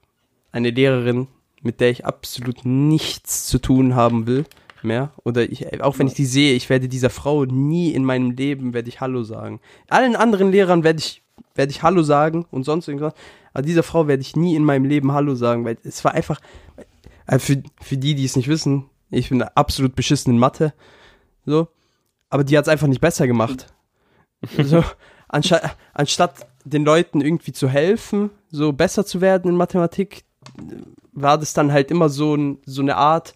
eine 0.53 0.71
Lehrerin, 0.71 1.29
mit 1.62 1.81
der 1.81 1.91
ich 1.91 2.05
absolut 2.05 2.64
nichts 2.64 3.47
zu 3.47 3.59
tun 3.59 3.95
haben 3.95 4.27
will 4.27 4.45
mehr. 4.83 5.12
Oder 5.25 5.43
ich, 5.51 5.83
auch 5.83 5.99
wenn 5.99 6.07
ich 6.07 6.14
die 6.14 6.27
sehe, 6.27 6.55
ich 6.55 6.69
werde 6.71 6.88
dieser 6.88 7.11
Frau 7.11 7.45
nie 7.45 7.93
in 7.93 8.05
meinem 8.05 8.33
Leben 8.33 8.75
werde 8.75 8.88
ich 8.88 9.01
Hallo 9.01 9.23
sagen. 9.23 9.61
Allen 9.88 10.17
anderen 10.17 10.51
Lehrern 10.51 10.85
werde 10.85 11.01
ich, 11.01 11.23
werde 11.55 11.71
ich 11.71 11.83
Hallo 11.83 12.03
sagen 12.03 12.47
und 12.51 12.64
sonst 12.64 12.88
irgendwas. 12.88 13.14
Aber 13.53 13.62
dieser 13.62 13.83
Frau 13.83 14.07
werde 14.09 14.23
ich 14.23 14.37
nie 14.37 14.55
in 14.55 14.64
meinem 14.64 14.85
Leben 14.85 15.12
Hallo 15.12 15.35
sagen, 15.35 15.64
weil 15.64 15.79
es 15.83 16.05
war 16.05 16.12
einfach, 16.12 16.41
äh, 17.27 17.38
für, 17.38 17.62
für 17.81 17.97
die, 17.97 18.14
die 18.14 18.25
es 18.25 18.37
nicht 18.37 18.49
wissen, 18.49 18.87
ich 19.11 19.31
bin 19.31 19.43
absolut 19.43 19.95
beschissen 19.95 20.35
in 20.35 20.38
Mathe. 20.38 20.75
So. 21.47 21.69
Aber 22.31 22.45
die 22.45 22.57
hat 22.57 22.64
es 22.64 22.69
einfach 22.69 22.87
nicht 22.87 23.01
besser 23.01 23.27
gemacht. 23.27 23.67
so, 24.62 24.85
anstatt, 25.29 25.77
anstatt 25.95 26.47
den 26.64 26.85
Leuten 26.85 27.21
irgendwie 27.21 27.53
zu 27.53 27.69
helfen, 27.69 28.31
so 28.51 28.73
besser 28.73 29.05
zu 29.07 29.21
werden 29.21 29.51
in 29.51 29.57
Mathematik, 29.57 30.25
war 31.12 31.38
das 31.38 31.53
dann 31.55 31.73
halt 31.73 31.91
immer 31.91 32.09
so, 32.09 32.35
ein, 32.35 32.59
so 32.64 32.83
eine 32.83 32.97
Art 32.97 33.35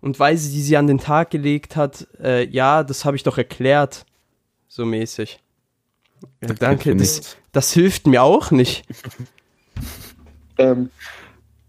und 0.00 0.18
Weise, 0.18 0.50
die 0.50 0.62
sie 0.62 0.76
an 0.76 0.86
den 0.86 0.98
Tag 0.98 1.30
gelegt 1.30 1.76
hat, 1.76 2.06
äh, 2.22 2.46
ja, 2.48 2.82
das 2.82 3.04
habe 3.04 3.16
ich 3.16 3.22
doch 3.22 3.38
erklärt, 3.38 4.06
so 4.68 4.86
mäßig. 4.86 5.40
Ja, 6.40 6.48
Das 6.48 6.58
danke, 6.58 6.84
hilft 6.84 6.98
mir 6.98 7.04
das, 7.04 7.36
das 7.52 7.72
hilft 7.72 8.06
mir 8.06 8.22
auch 8.22 8.50
nicht. 8.50 8.84
Ähm, 10.58 10.90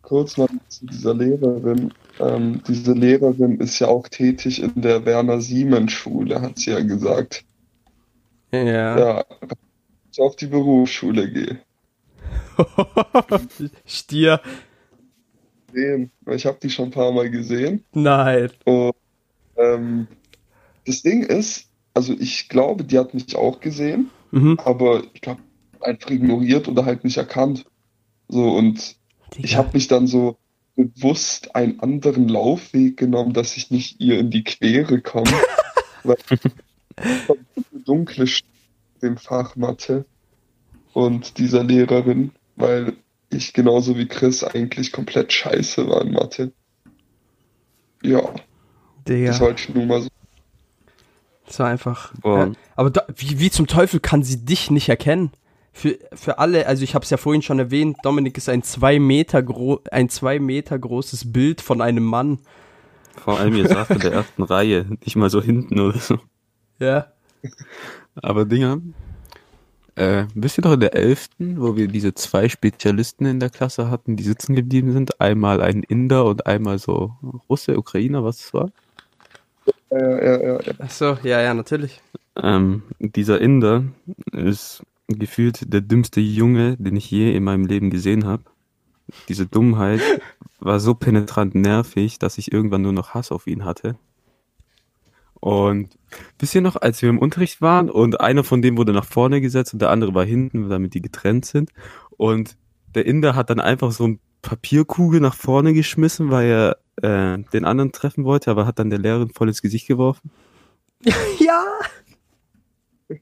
kurz 0.01 0.37
noch 0.37 0.49
zu 0.67 0.85
dieser 0.85 1.13
Lehrerin. 1.13 1.93
Ähm, 2.21 2.61
diese 2.67 2.93
Lehrerin 2.93 3.59
ist 3.59 3.79
ja 3.79 3.87
auch 3.87 4.07
tätig 4.07 4.61
in 4.61 4.81
der 4.81 5.05
Werner 5.05 5.41
Siemens 5.41 5.91
Schule, 5.91 6.41
hat 6.41 6.59
sie 6.59 6.71
ja 6.71 6.79
gesagt. 6.81 7.43
Ja. 8.51 8.99
Ja, 8.99 9.25
ich 10.11 10.19
auf 10.19 10.35
die 10.35 10.47
Berufsschule 10.47 11.31
gehe. 11.31 11.59
Stier. 13.85 14.41
Ich 16.27 16.45
habe 16.45 16.57
die 16.61 16.69
schon 16.69 16.89
ein 16.89 16.91
paar 16.91 17.11
Mal 17.11 17.29
gesehen. 17.31 17.85
Nein. 17.93 18.51
Und 18.65 18.93
ähm, 19.55 20.07
das 20.85 21.01
Ding 21.01 21.23
ist, 21.23 21.69
also 21.93 22.13
ich 22.19 22.49
glaube, 22.49 22.83
die 22.83 22.99
hat 22.99 23.13
mich 23.13 23.35
auch 23.35 23.59
gesehen, 23.59 24.09
Mhm. 24.31 24.57
aber 24.63 25.03
ich 25.13 25.21
glaube, 25.21 25.41
einfach 25.81 26.09
ignoriert 26.09 26.67
oder 26.67 26.85
halt 26.85 27.03
nicht 27.03 27.17
erkannt. 27.17 27.65
So, 28.29 28.55
und 28.55 28.95
ich 29.37 29.57
habe 29.57 29.71
mich 29.73 29.87
dann 29.87 30.07
so 30.07 30.37
bewusst 30.75 31.55
einen 31.55 31.79
anderen 31.79 32.27
Laufweg 32.27 32.97
genommen, 32.97 33.33
dass 33.33 33.57
ich 33.57 33.71
nicht 33.71 33.99
ihr 33.99 34.19
in 34.19 34.29
die 34.29 34.43
Quere 34.43 35.01
komme. 35.01 35.31
weil 36.03 36.17
dunkle 37.85 38.27
Stimme 38.27 38.51
im 39.01 39.17
Fach 39.17 39.55
Mathe 39.55 40.05
und 40.93 41.37
dieser 41.37 41.63
Lehrerin, 41.63 42.31
weil 42.55 42.93
ich 43.29 43.53
genauso 43.53 43.97
wie 43.97 44.07
Chris 44.07 44.43
eigentlich 44.43 44.91
komplett 44.91 45.31
scheiße 45.33 45.87
war 45.87 46.01
in 46.01 46.11
Mathe. 46.11 46.51
Ja, 48.03 48.33
Digga. 49.07 49.27
das 49.27 49.39
wollte 49.39 49.61
ich 49.63 49.75
nur 49.75 49.85
mal 49.85 50.01
so. 50.01 50.09
Das 51.45 51.59
war 51.59 51.67
einfach. 51.67 52.13
Boah. 52.21 52.47
Äh, 52.47 52.51
aber 52.75 52.89
da, 52.89 53.05
wie, 53.15 53.39
wie 53.39 53.51
zum 53.51 53.67
Teufel 53.67 53.99
kann 53.99 54.23
sie 54.23 54.43
dich 54.45 54.71
nicht 54.71 54.89
erkennen? 54.89 55.31
Für, 55.73 55.97
für 56.13 56.37
alle, 56.37 56.67
also 56.67 56.83
ich 56.83 56.95
habe 56.95 57.03
es 57.03 57.09
ja 57.09 57.17
vorhin 57.17 57.41
schon 57.41 57.59
erwähnt, 57.59 57.97
Dominik 58.03 58.37
ist 58.37 58.49
ein 58.49 58.61
zwei 58.61 58.99
Meter 58.99 59.41
gro 59.41 59.79
ein 59.89 60.09
zwei 60.09 60.39
Meter 60.39 60.77
großes 60.77 61.31
Bild 61.31 61.61
von 61.61 61.81
einem 61.81 62.03
Mann. 62.03 62.39
Vor 63.17 63.39
allem, 63.39 63.55
ihr 63.55 63.67
saßt 63.67 63.91
in 63.91 63.99
der 63.99 64.13
ersten 64.13 64.43
Reihe, 64.43 64.85
nicht 65.03 65.15
mal 65.15 65.29
so 65.29 65.41
hinten 65.41 65.79
oder 65.79 65.97
so. 65.97 66.19
Ja. 66.79 67.07
Aber 68.15 68.45
Dinger, 68.45 68.81
äh, 69.95 70.25
wisst 70.33 70.57
ihr 70.57 70.63
noch 70.63 70.73
in 70.73 70.79
der 70.79 70.95
elften, 70.95 71.61
wo 71.61 71.75
wir 71.75 71.87
diese 71.87 72.13
zwei 72.13 72.49
Spezialisten 72.49 73.25
in 73.25 73.39
der 73.39 73.49
Klasse 73.49 73.89
hatten, 73.89 74.15
die 74.15 74.23
sitzen 74.23 74.55
geblieben 74.55 74.93
sind? 74.93 75.19
Einmal 75.21 75.61
ein 75.61 75.83
Inder 75.83 76.25
und 76.25 76.47
einmal 76.47 76.79
so 76.79 77.13
Russe, 77.49 77.77
Ukrainer, 77.77 78.23
was 78.23 78.45
es 78.45 78.53
war? 78.53 78.71
Ja, 79.91 79.99
ja, 79.99 80.41
ja, 80.41 80.61
ja. 80.61 80.73
Ach 80.79 80.89
so, 80.89 81.17
ja, 81.23 81.41
ja, 81.41 81.53
natürlich. 81.53 82.01
Ähm, 82.41 82.83
dieser 82.99 83.41
Inder 83.41 83.83
ist 84.31 84.83
gefühlt 85.19 85.71
der 85.73 85.81
dümmste 85.81 86.21
Junge, 86.21 86.77
den 86.77 86.95
ich 86.95 87.09
je 87.09 87.35
in 87.35 87.43
meinem 87.43 87.65
Leben 87.65 87.89
gesehen 87.89 88.25
habe. 88.25 88.43
Diese 89.27 89.45
Dummheit 89.45 90.01
war 90.59 90.79
so 90.79 90.93
penetrant 90.93 91.55
nervig, 91.55 92.19
dass 92.19 92.37
ich 92.37 92.51
irgendwann 92.51 92.81
nur 92.81 92.93
noch 92.93 93.13
Hass 93.13 93.31
auf 93.31 93.47
ihn 93.47 93.65
hatte. 93.65 93.97
Und 95.41 95.97
wisst 96.37 96.53
ihr 96.53 96.61
noch, 96.61 96.75
als 96.75 97.01
wir 97.01 97.09
im 97.09 97.17
Unterricht 97.17 97.61
waren 97.61 97.89
und 97.89 98.21
einer 98.21 98.43
von 98.43 98.61
denen 98.61 98.77
wurde 98.77 98.93
nach 98.93 99.05
vorne 99.05 99.41
gesetzt 99.41 99.73
und 99.73 99.81
der 99.81 99.89
andere 99.89 100.13
war 100.13 100.23
hinten, 100.23 100.69
damit 100.69 100.93
die 100.93 101.01
getrennt 101.01 101.45
sind. 101.45 101.71
Und 102.11 102.57
der 102.93 103.07
Inder 103.07 103.35
hat 103.35 103.49
dann 103.49 103.59
einfach 103.59 103.91
so 103.91 104.07
ein 104.07 104.19
Papierkugel 104.43 105.19
nach 105.19 105.33
vorne 105.33 105.73
geschmissen, 105.73 106.29
weil 106.29 106.47
er 106.47 106.77
äh, 107.37 107.43
den 107.53 107.65
anderen 107.65 107.91
treffen 107.91 108.23
wollte, 108.23 108.51
aber 108.51 108.67
hat 108.67 108.77
dann 108.77 108.91
der 108.91 108.99
Lehrerin 108.99 109.31
voll 109.31 109.47
ins 109.47 109.61
Gesicht 109.61 109.87
geworfen. 109.87 110.31
Ja. 111.39 111.65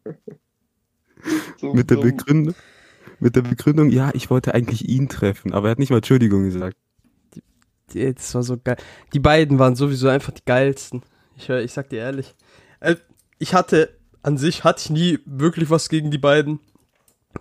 So 1.57 1.73
Mit 1.73 1.89
der. 1.89 1.97
Begründung, 1.97 2.55
mit 3.19 3.35
der 3.35 3.41
Begründung, 3.41 3.89
ja, 3.89 4.11
ich 4.13 4.29
wollte 4.29 4.53
eigentlich 4.53 4.87
ihn 4.87 5.09
treffen, 5.09 5.53
aber 5.53 5.67
er 5.67 5.71
hat 5.71 5.79
nicht 5.79 5.89
mal 5.89 5.97
Entschuldigung 5.97 6.43
gesagt. 6.43 6.77
Die- 7.93 8.13
Das 8.13 8.33
war 8.35 8.43
so 8.43 8.57
geil. 8.57 8.77
Die 9.13 9.19
beiden 9.19 9.59
waren 9.59 9.75
sowieso 9.75 10.07
einfach 10.09 10.31
die 10.31 10.45
geilsten. 10.45 11.03
Ich, 11.35 11.49
ich 11.49 11.73
sag 11.73 11.89
dir 11.89 11.99
ehrlich. 11.99 12.35
Äh, 12.79 12.95
Ich 13.39 13.53
hatte, 13.53 13.97
an 14.21 14.37
sich 14.37 14.63
hatte 14.63 14.81
ich 14.83 14.89
nie 14.89 15.19
wirklich 15.25 15.69
was 15.69 15.89
gegen 15.89 16.11
die 16.11 16.17
beiden. 16.17 16.59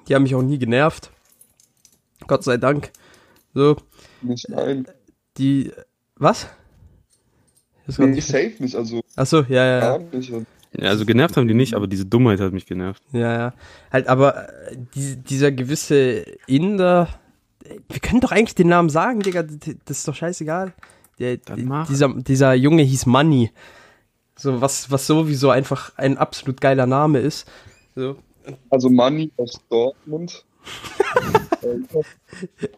Die 0.09 0.15
haben 0.15 0.23
mich 0.23 0.35
auch 0.35 0.43
nie 0.43 0.59
genervt. 0.59 1.11
Gott 2.27 2.45
sei 2.45 2.57
Dank. 2.57 2.91
So, 3.55 3.77
Nicht 4.23 4.49
nein. 4.49 4.87
die, 5.37 5.73
was? 6.17 6.49
Das 7.87 7.99
Nee, 7.99 8.21
safe 8.21 8.55
nicht, 8.59 8.75
also 8.77 9.01
Achso, 9.17 9.43
ja, 9.49 9.65
ja, 9.65 9.81
gar 9.81 10.01
ja. 10.01 10.41
Also 10.81 11.07
genervt 11.07 11.37
haben 11.37 11.49
die 11.49 11.55
nicht, 11.55 11.75
aber 11.75 11.87
diese 11.87 12.07
Dummheit 12.07 12.41
hat 12.41 12.53
mich 12.53 12.67
genervt. 12.67 13.03
Ja, 13.13 13.33
ja. 13.39 13.55
Halt, 13.91 14.09
aber 14.09 14.49
äh, 14.71 14.77
die, 14.95 15.17
dieser 15.17 15.51
gewisse 15.51 16.25
Inder, 16.47 17.09
wir 17.89 18.01
können 18.01 18.21
doch 18.21 18.33
eigentlich 18.33 18.55
den 18.55 18.69
Namen 18.69 18.91
sagen, 18.91 19.21
Digga, 19.21 19.43
das 19.43 19.99
ist 19.99 20.09
doch 20.09 20.15
scheißegal. 20.15 20.75
Der, 21.19 21.37
dieser, 21.89 22.15
dieser 22.15 22.55
Junge 22.55 22.83
hieß 22.83 23.07
Money. 23.07 23.51
So, 24.37 24.61
was, 24.61 24.91
was 24.91 25.07
sowieso 25.07 25.51
einfach 25.51 25.93
ein 25.97 26.17
absolut 26.17 26.61
geiler 26.61 26.87
Name 26.87 27.19
ist. 27.19 27.49
So, 27.97 28.17
Also 28.71 28.89
Money 28.89 29.33
aus 29.37 29.61
Dortmund. 29.69 30.45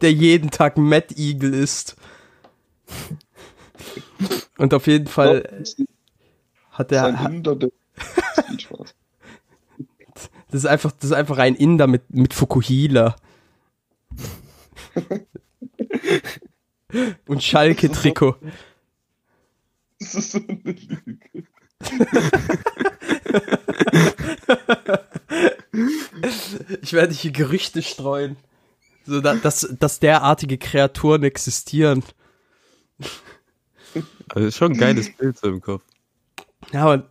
Der 0.00 0.12
jeden 0.12 0.50
Tag 0.50 0.78
Mad 0.78 1.14
Eagle 1.16 1.52
isst. 1.52 1.96
Und 4.56 4.72
auf 4.74 4.86
jeden 4.86 5.06
Fall 5.06 5.42
hat 6.70 6.92
ist 6.92 6.92
er, 6.92 7.12
der 7.12 7.70
Viel 8.46 8.60
Spaß. 8.60 8.94
das 10.50 10.54
ist 10.54 10.66
einfach, 10.66 10.92
das 10.92 11.04
ist 11.10 11.12
einfach 11.16 11.38
ein 11.38 11.54
Inder 11.54 11.86
mit, 11.86 12.10
mit 12.10 12.34
Fukuhila. 12.34 13.16
Und 17.26 17.42
Schalke-Trikot. 17.42 18.36
Das 20.00 20.14
ist 20.14 20.32
so 20.32 20.38
eine 20.38 20.58
Lüge. 20.62 21.44
Ich 26.82 26.92
werde 26.92 27.14
hier 27.14 27.32
Gerüchte 27.32 27.82
streuen. 27.82 28.36
So, 29.06 29.20
da, 29.20 29.34
dass, 29.34 29.68
dass 29.78 30.00
derartige 30.00 30.58
Kreaturen 30.58 31.22
existieren. 31.22 32.02
Also 34.28 34.46
ist 34.46 34.56
schon 34.56 34.72
ein 34.72 34.78
geiles 34.78 35.14
Bild 35.16 35.38
so 35.38 35.48
im 35.48 35.60
Kopf. 35.60 35.82
Ja, 36.72 36.84
aber 36.84 37.10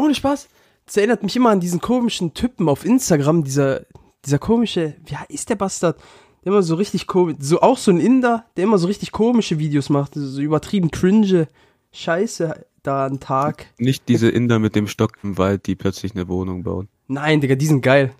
ohne 0.00 0.14
Spaß. 0.14 0.48
Das 0.86 0.96
erinnert 0.96 1.22
mich 1.22 1.36
immer 1.36 1.50
an 1.50 1.60
diesen 1.60 1.80
komischen 1.80 2.34
Typen 2.34 2.68
auf 2.68 2.84
Instagram, 2.84 3.44
dieser, 3.44 3.82
dieser 4.24 4.38
komische, 4.38 4.96
wie 5.04 5.16
ist 5.32 5.48
der 5.48 5.54
Bastard? 5.54 5.98
Der 6.44 6.52
immer 6.52 6.62
so 6.62 6.74
richtig 6.74 7.06
komisch, 7.06 7.36
so 7.38 7.60
auch 7.60 7.78
so 7.78 7.90
ein 7.90 8.00
Inder, 8.00 8.46
der 8.56 8.64
immer 8.64 8.78
so 8.78 8.86
richtig 8.86 9.12
komische 9.12 9.58
Videos 9.58 9.90
macht, 9.90 10.14
so 10.14 10.40
übertrieben 10.40 10.90
cringe 10.90 11.48
Scheiße 11.92 12.66
da 12.82 13.06
an 13.06 13.20
Tag. 13.20 13.66
Nicht 13.78 14.08
diese 14.08 14.28
Inder 14.28 14.58
mit 14.58 14.74
dem 14.74 14.88
Stock 14.88 15.18
im 15.22 15.38
Wald, 15.38 15.66
die 15.66 15.76
plötzlich 15.76 16.14
eine 16.14 16.28
Wohnung 16.28 16.62
bauen. 16.62 16.88
Nein, 17.08 17.40
Digga, 17.40 17.54
die 17.54 17.66
sind 17.66 17.82
geil. 17.82 18.14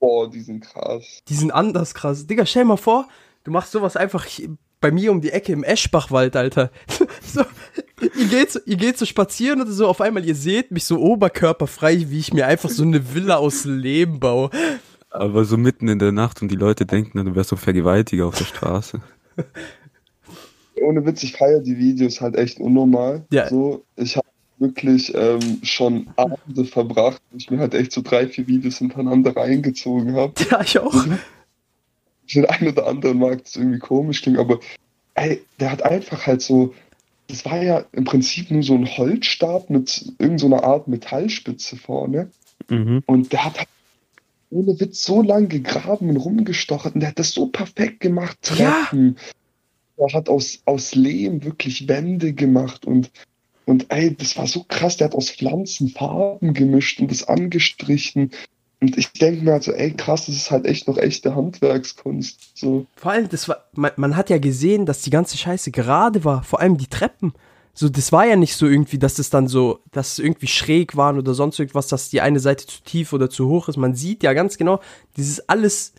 Boah, 0.00 0.28
die 0.28 0.40
sind 0.40 0.64
krass. 0.64 1.22
Die 1.28 1.34
sind 1.34 1.52
anders 1.52 1.94
krass. 1.94 2.26
Digga, 2.26 2.44
stell 2.44 2.64
mal 2.64 2.76
vor, 2.76 3.06
du 3.44 3.50
machst 3.50 3.72
sowas 3.72 3.96
einfach 3.96 4.26
bei 4.80 4.90
mir 4.90 5.12
um 5.12 5.20
die 5.20 5.30
Ecke 5.30 5.52
im 5.52 5.62
Eschbachwald, 5.62 6.34
Alter. 6.34 6.70
so, 7.22 7.42
ihr, 8.02 8.26
geht 8.26 8.52
so, 8.52 8.60
ihr 8.66 8.76
geht 8.76 8.98
so 8.98 9.04
spazieren 9.04 9.60
oder 9.60 9.72
so, 9.72 9.86
auf 9.86 10.00
einmal, 10.00 10.24
ihr 10.24 10.34
seht 10.34 10.70
mich 10.70 10.84
so 10.84 10.98
oberkörperfrei, 10.98 12.06
wie 12.08 12.18
ich 12.18 12.32
mir 12.32 12.46
einfach 12.46 12.70
so 12.70 12.82
eine 12.82 13.14
Villa 13.14 13.36
aus 13.36 13.64
Lehm 13.64 14.20
baue. 14.20 14.50
Aber 15.10 15.44
so 15.44 15.56
mitten 15.56 15.88
in 15.88 15.98
der 15.98 16.12
Nacht 16.12 16.40
und 16.40 16.48
die 16.48 16.56
Leute 16.56 16.86
denken, 16.86 17.24
du 17.24 17.34
wärst 17.34 17.50
so 17.50 17.56
ein 17.56 17.60
Vergewaltiger 17.60 18.26
auf 18.26 18.36
der 18.36 18.46
Straße. 18.46 19.00
Ohne 20.80 21.04
Witz, 21.04 21.22
ich 21.22 21.36
feiere 21.36 21.60
die 21.60 21.76
Videos 21.76 22.20
halt 22.20 22.34
echt 22.36 22.58
unnormal. 22.58 23.24
Ja. 23.30 23.48
So, 23.48 23.84
ich 23.96 24.16
habe 24.16 24.26
wirklich 24.58 25.14
ähm, 25.14 25.60
schon 25.62 26.08
Abende 26.16 26.64
verbracht, 26.64 27.20
wo 27.30 27.36
ich 27.36 27.50
mir 27.50 27.58
halt 27.58 27.74
echt 27.74 27.92
so 27.92 28.00
drei, 28.00 28.26
vier 28.26 28.46
Videos 28.46 28.78
hintereinander 28.78 29.36
reingezogen 29.36 30.14
habe. 30.14 30.32
Ja, 30.50 30.62
ich 30.62 30.78
auch. 30.78 30.92
Für 30.92 31.18
den 32.40 32.46
einen 32.46 32.68
oder 32.68 32.86
anderen 32.86 33.18
mag 33.18 33.44
das 33.44 33.56
irgendwie 33.56 33.80
komisch 33.80 34.22
klingen, 34.22 34.38
aber 34.38 34.60
ey, 35.14 35.42
der 35.60 35.72
hat 35.72 35.82
einfach 35.82 36.26
halt 36.26 36.40
so, 36.40 36.74
das 37.32 37.46
war 37.46 37.62
ja 37.62 37.84
im 37.92 38.04
Prinzip 38.04 38.50
nur 38.50 38.62
so 38.62 38.74
ein 38.74 38.86
Holzstab 38.86 39.70
mit 39.70 40.12
irgendeiner 40.18 40.58
so 40.58 40.64
Art 40.64 40.86
Metallspitze 40.88 41.76
vorne. 41.76 42.30
Mhm. 42.68 43.02
Und 43.06 43.32
der 43.32 43.46
hat 43.46 43.58
halt 43.58 43.68
ohne 44.50 44.78
Witz 44.78 45.02
so 45.02 45.22
lang 45.22 45.48
gegraben 45.48 46.10
und 46.10 46.18
rumgestochert 46.18 46.94
und 46.94 47.00
der 47.00 47.08
hat 47.08 47.18
das 47.18 47.32
so 47.32 47.46
perfekt 47.46 48.00
gemacht. 48.00 48.36
Ja. 48.58 48.84
Treppen. 48.84 49.16
Er 49.96 50.12
hat 50.12 50.28
aus, 50.28 50.60
aus 50.66 50.94
Lehm 50.94 51.42
wirklich 51.42 51.88
Wände 51.88 52.34
gemacht 52.34 52.84
und, 52.84 53.10
und 53.64 53.86
ey, 53.90 54.14
das 54.14 54.36
war 54.36 54.46
so 54.46 54.64
krass. 54.68 54.98
Der 54.98 55.06
hat 55.06 55.14
aus 55.14 55.30
Pflanzen 55.30 55.88
Farben 55.88 56.52
gemischt 56.52 57.00
und 57.00 57.10
das 57.10 57.26
angestrichen. 57.26 58.30
Und 58.82 58.98
ich 58.98 59.12
denke 59.12 59.44
mir 59.44 59.52
halt 59.52 59.62
so, 59.62 59.70
ey, 59.72 59.92
krass, 59.92 60.26
das 60.26 60.34
ist 60.34 60.50
halt 60.50 60.66
echt 60.66 60.88
noch 60.88 60.98
echte 60.98 61.36
Handwerkskunst. 61.36 62.58
So. 62.58 62.86
Vor 62.96 63.12
allem, 63.12 63.28
das 63.28 63.48
war, 63.48 63.64
man, 63.74 63.92
man 63.94 64.16
hat 64.16 64.28
ja 64.28 64.38
gesehen, 64.38 64.86
dass 64.86 65.02
die 65.02 65.10
ganze 65.10 65.38
Scheiße 65.38 65.70
gerade 65.70 66.24
war. 66.24 66.42
Vor 66.42 66.60
allem 66.60 66.76
die 66.76 66.88
Treppen. 66.88 67.32
So, 67.74 67.88
das 67.88 68.10
war 68.10 68.26
ja 68.26 68.34
nicht 68.34 68.56
so 68.56 68.66
irgendwie, 68.66 68.98
dass 68.98 69.20
es 69.20 69.30
dann 69.30 69.46
so, 69.46 69.78
dass 69.92 70.14
es 70.14 70.18
irgendwie 70.18 70.48
schräg 70.48 70.96
waren 70.96 71.16
oder 71.16 71.32
sonst 71.32 71.60
irgendwas, 71.60 71.86
dass 71.86 72.10
die 72.10 72.20
eine 72.20 72.40
Seite 72.40 72.66
zu 72.66 72.82
tief 72.82 73.12
oder 73.12 73.30
zu 73.30 73.48
hoch 73.48 73.68
ist. 73.68 73.76
Man 73.76 73.94
sieht 73.94 74.24
ja 74.24 74.32
ganz 74.32 74.58
genau, 74.58 74.80
dieses 75.16 75.48
alles 75.48 75.92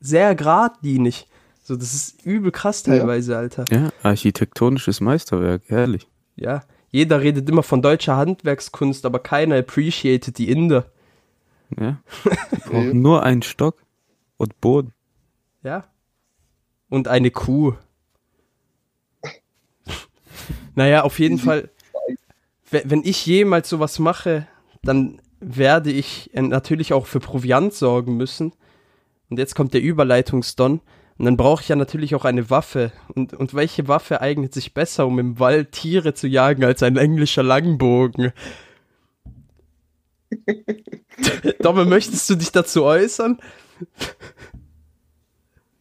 sehr 0.00 0.34
geradlinig. 0.34 1.28
So, 1.62 1.76
das 1.76 1.94
ist 1.94 2.26
übel 2.26 2.50
krass 2.50 2.84
Ja. 2.84 2.96
teilweise, 2.96 3.36
Alter. 3.36 3.64
Ja, 3.70 3.90
architektonisches 4.02 5.00
Meisterwerk, 5.00 5.62
herrlich. 5.68 6.08
Ja. 6.34 6.64
Jeder 6.90 7.20
redet 7.20 7.48
immer 7.48 7.62
von 7.62 7.80
deutscher 7.80 8.16
Handwerkskunst, 8.16 9.06
aber 9.06 9.20
keiner 9.20 9.56
appreciated 9.56 10.36
die 10.36 10.50
Inder. 10.50 10.86
Ja. 11.76 11.98
Brauchen 12.66 13.02
nur 13.02 13.22
einen 13.22 13.42
Stock 13.42 13.76
und 14.36 14.60
Boden. 14.60 14.92
Ja. 15.62 15.84
Und 16.88 17.08
eine 17.08 17.30
Kuh. 17.30 17.74
naja, 20.74 21.02
auf 21.02 21.18
jeden 21.18 21.38
Fall, 21.38 21.70
we- 22.70 22.82
wenn 22.84 23.02
ich 23.04 23.26
jemals 23.26 23.68
sowas 23.68 23.98
mache, 23.98 24.46
dann 24.82 25.20
werde 25.40 25.90
ich 25.90 26.30
äh, 26.34 26.42
natürlich 26.42 26.92
auch 26.92 27.06
für 27.06 27.20
Proviant 27.20 27.74
sorgen 27.74 28.16
müssen. 28.16 28.52
Und 29.30 29.38
jetzt 29.38 29.54
kommt 29.54 29.74
der 29.74 29.82
Überleitungsdon. 29.82 30.80
Und 31.18 31.24
dann 31.24 31.36
brauche 31.36 31.62
ich 31.62 31.68
ja 31.68 31.76
natürlich 31.76 32.14
auch 32.14 32.24
eine 32.24 32.48
Waffe. 32.48 32.92
Und, 33.14 33.34
und 33.34 33.52
welche 33.54 33.88
Waffe 33.88 34.20
eignet 34.20 34.54
sich 34.54 34.72
besser, 34.72 35.06
um 35.06 35.18
im 35.18 35.38
Wald 35.40 35.72
Tiere 35.72 36.14
zu 36.14 36.28
jagen, 36.28 36.64
als 36.64 36.82
ein 36.82 36.96
englischer 36.96 37.42
Langbogen? 37.42 38.32
Domme, 41.60 41.84
möchtest 41.84 42.28
du 42.30 42.34
dich 42.34 42.52
dazu 42.52 42.84
äußern? 42.84 43.38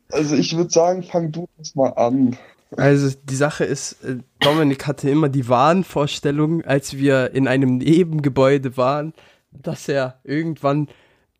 Also 0.09 0.35
ich 0.35 0.55
würde 0.55 0.69
sagen, 0.69 1.03
fang 1.03 1.31
du 1.31 1.47
das 1.57 1.75
mal 1.75 1.89
an. 1.89 2.37
Also 2.75 3.15
die 3.23 3.35
Sache 3.35 3.63
ist, 3.63 4.03
äh, 4.03 4.17
Dominik 4.39 4.87
hatte 4.87 5.09
immer 5.09 5.29
die 5.29 5.47
Wahnvorstellung, 5.47 6.63
als 6.65 6.97
wir 6.97 7.31
in 7.33 7.47
einem 7.47 7.77
Nebengebäude 7.77 8.75
waren, 8.75 9.13
dass 9.51 9.87
er 9.87 10.19
irgendwann 10.23 10.87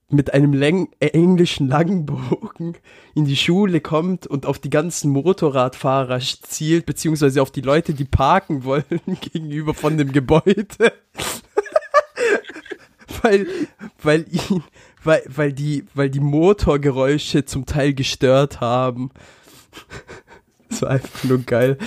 mit 0.10 0.34
einem 0.34 0.54
Läng 0.54 0.90
äh, 1.00 1.08
englischen 1.08 1.68
Langbogen 1.68 2.78
in 3.14 3.26
die 3.26 3.36
Schule 3.36 3.82
kommt 3.82 4.26
und 4.26 4.46
auf 4.46 4.58
die 4.60 4.70
ganzen 4.70 5.12
Motorradfahrer 5.12 6.20
zielt, 6.20 6.86
beziehungsweise 6.86 7.42
auf 7.42 7.52
die 7.52 7.62
Leute, 7.62 7.94
die 7.94 8.06
parken 8.06 8.64
wollen 8.64 9.02
gegenüber 9.22 9.74
von 9.74 9.98
dem 9.98 10.14
Gebäude. 10.14 10.94
Weil, 13.22 13.48
weil 14.02 14.26
ihn, 14.30 14.64
weil, 15.04 15.24
weil 15.28 15.54
die, 15.54 15.86
weil 15.94 16.10
die 16.10 16.20
Motorgeräusche 16.20 17.46
zum 17.46 17.66
Teil 17.66 17.94
gestört 17.94 18.62
haben. 18.62 19.12
das 20.70 20.82
war 20.82 20.90
einfach 20.92 21.24
nur 21.24 21.40
geil. 21.40 21.78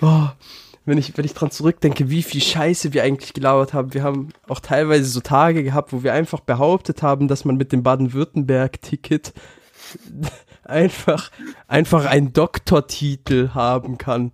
Oh, 0.00 0.28
wenn 0.84 0.98
ich, 0.98 1.16
wenn 1.16 1.24
ich 1.24 1.34
dran 1.34 1.50
zurückdenke, 1.50 2.10
wie 2.10 2.22
viel 2.22 2.40
Scheiße 2.40 2.92
wir 2.92 3.04
eigentlich 3.04 3.34
gelauert 3.34 3.72
haben. 3.72 3.94
Wir 3.94 4.02
haben 4.02 4.30
auch 4.48 4.60
teilweise 4.60 5.04
so 5.04 5.20
Tage 5.20 5.62
gehabt, 5.62 5.92
wo 5.92 6.02
wir 6.02 6.12
einfach 6.12 6.40
behauptet 6.40 7.02
haben, 7.02 7.28
dass 7.28 7.44
man 7.44 7.56
mit 7.56 7.72
dem 7.72 7.82
Baden-Württemberg-Ticket 7.82 9.32
einfach, 10.64 11.30
einfach 11.68 12.06
einen 12.06 12.32
Doktortitel 12.32 13.50
haben 13.54 13.98
kann. 13.98 14.32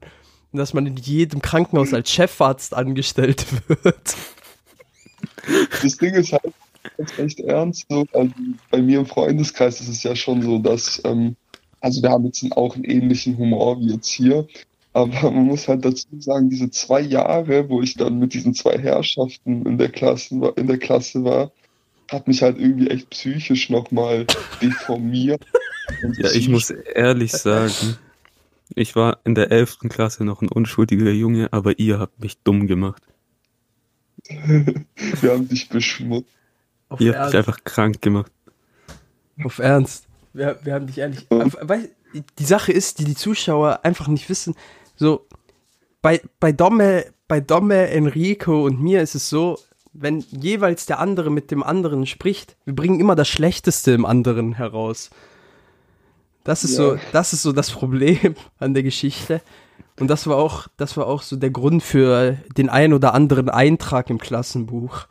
Dass 0.53 0.73
man 0.73 0.87
in 0.87 0.97
jedem 0.97 1.43
Krankenhaus 1.43 1.93
als 1.93 2.11
Chefarzt 2.11 2.73
angestellt 2.73 3.45
wird. 3.69 4.17
Das 5.83 5.97
Ding 5.97 6.15
ist 6.15 6.33
halt 6.33 6.53
echt 7.17 7.41
ernst. 7.41 7.87
So, 7.89 8.07
also 8.13 8.33
bei 8.71 8.83
mir 8.83 9.01
im 9.01 9.07
Freundeskreis 9.07 9.81
ist 9.81 9.89
es 9.89 10.03
ja 10.03 10.15
schon 10.17 10.43
so, 10.43 10.59
dass, 10.59 11.01
ähm, 11.05 11.37
also 11.81 12.03
wir 12.03 12.11
haben 12.11 12.25
jetzt 12.27 12.45
auch 12.53 12.75
einen 12.75 12.85
ähnlichen 12.85 13.39
Humor 13.39 13.81
wie 13.81 13.93
jetzt 13.93 14.09
hier. 14.09 14.47
Aber 14.93 15.31
man 15.31 15.47
muss 15.47 15.69
halt 15.69 15.85
dazu 15.85 16.07
sagen, 16.19 16.51
diese 16.51 16.71
zwei 16.71 17.01
Jahre, 17.01 17.69
wo 17.69 17.83
ich 17.83 17.95
dann 17.95 18.19
mit 18.19 18.35
diesen 18.35 18.55
zwei 18.55 18.79
Herrschaften 18.79 19.65
in 19.67 19.79
der 19.79 19.91
Klasse, 19.91 20.53
in 20.57 20.67
der 20.67 20.79
Klasse 20.79 21.25
war, 21.25 21.53
hat 22.11 22.27
mich 22.27 22.43
halt 22.43 22.59
irgendwie 22.59 22.89
echt 22.89 23.11
psychisch 23.11 23.71
nochmal 23.71 24.27
deformiert. 24.63 25.45
ja, 26.17 26.31
ich 26.33 26.49
muss 26.49 26.71
ehrlich 26.71 27.33
sagen, 27.33 27.97
ich 28.75 28.97
war 28.97 29.19
in 29.25 29.35
der 29.35 29.51
elften 29.51 29.89
Klasse 29.89 30.25
noch 30.25 30.43
ein 30.43 30.49
unschuldiger 30.49 31.11
Junge, 31.11 31.53
aber 31.53 31.79
ihr 31.79 31.99
habt 31.99 32.21
mich 32.21 32.39
dumm 32.43 32.67
gemacht. 32.67 33.03
Wir 35.21 35.33
haben 35.33 35.49
dich 35.49 35.69
beschmutzt. 35.69 36.31
Auf 36.89 37.01
ihr 37.01 37.19
habt 37.19 37.27
mich 37.27 37.37
einfach 37.37 37.65
krank 37.65 38.01
gemacht. 38.01 38.33
Auf 39.45 39.59
Ernst. 39.59 40.07
Wir, 40.33 40.59
wir 40.63 40.75
haben 40.75 40.87
dich 40.87 40.99
ehrlich. 40.99 41.27
Ja. 41.31 41.47
Weil 41.61 41.91
die 42.39 42.45
Sache 42.45 42.73
ist, 42.73 42.99
die 42.99 43.05
die 43.05 43.15
Zuschauer 43.15 43.81
einfach 43.85 44.09
nicht 44.09 44.29
wissen, 44.29 44.55
so, 44.97 45.27
bei, 46.01 46.21
bei 46.41 46.53
Domme, 46.53 47.07
bei 47.27 47.41
Domme, 47.41 47.89
Enrico 47.89 48.65
und 48.65 48.81
mir 48.81 49.03
ist 49.03 49.15
es 49.15 49.29
so, 49.29 49.59
wenn 49.93 50.21
jeweils 50.31 50.87
der 50.87 51.01
andere 51.01 51.31
mit 51.31 51.51
dem 51.51 51.63
anderen 51.63 52.07
spricht, 52.07 52.57
wir 52.65 52.75
bringen 52.75 53.01
immer 53.01 53.17
das 53.17 53.29
Schlechteste 53.29 53.93
im 53.93 54.07
anderen 54.07 54.55
heraus. 54.55 55.11
Das 56.45 56.65
ist 56.65 56.79
ja. 56.79 56.93
so, 56.93 56.99
das 57.13 57.33
ist 57.33 57.43
so 57.43 57.53
das 57.53 57.71
Problem 57.71 58.35
an 58.59 58.75
der 58.75 58.83
Geschichte. 58.83 59.43
Und 60.01 60.09
das 60.09 60.27
war 60.27 60.37
auch, 60.37 60.69
das 60.77 60.97
war 60.97 61.07
auch 61.07 61.23
so 61.23 61.37
der 61.37 61.51
Grund 61.51 61.83
für 61.83 62.39
den 62.57 62.69
ein 62.69 62.93
oder 62.93 63.15
anderen 63.15 63.49
Eintrag 63.49 64.11
im 64.11 64.19
Klassenbuch. 64.19 65.07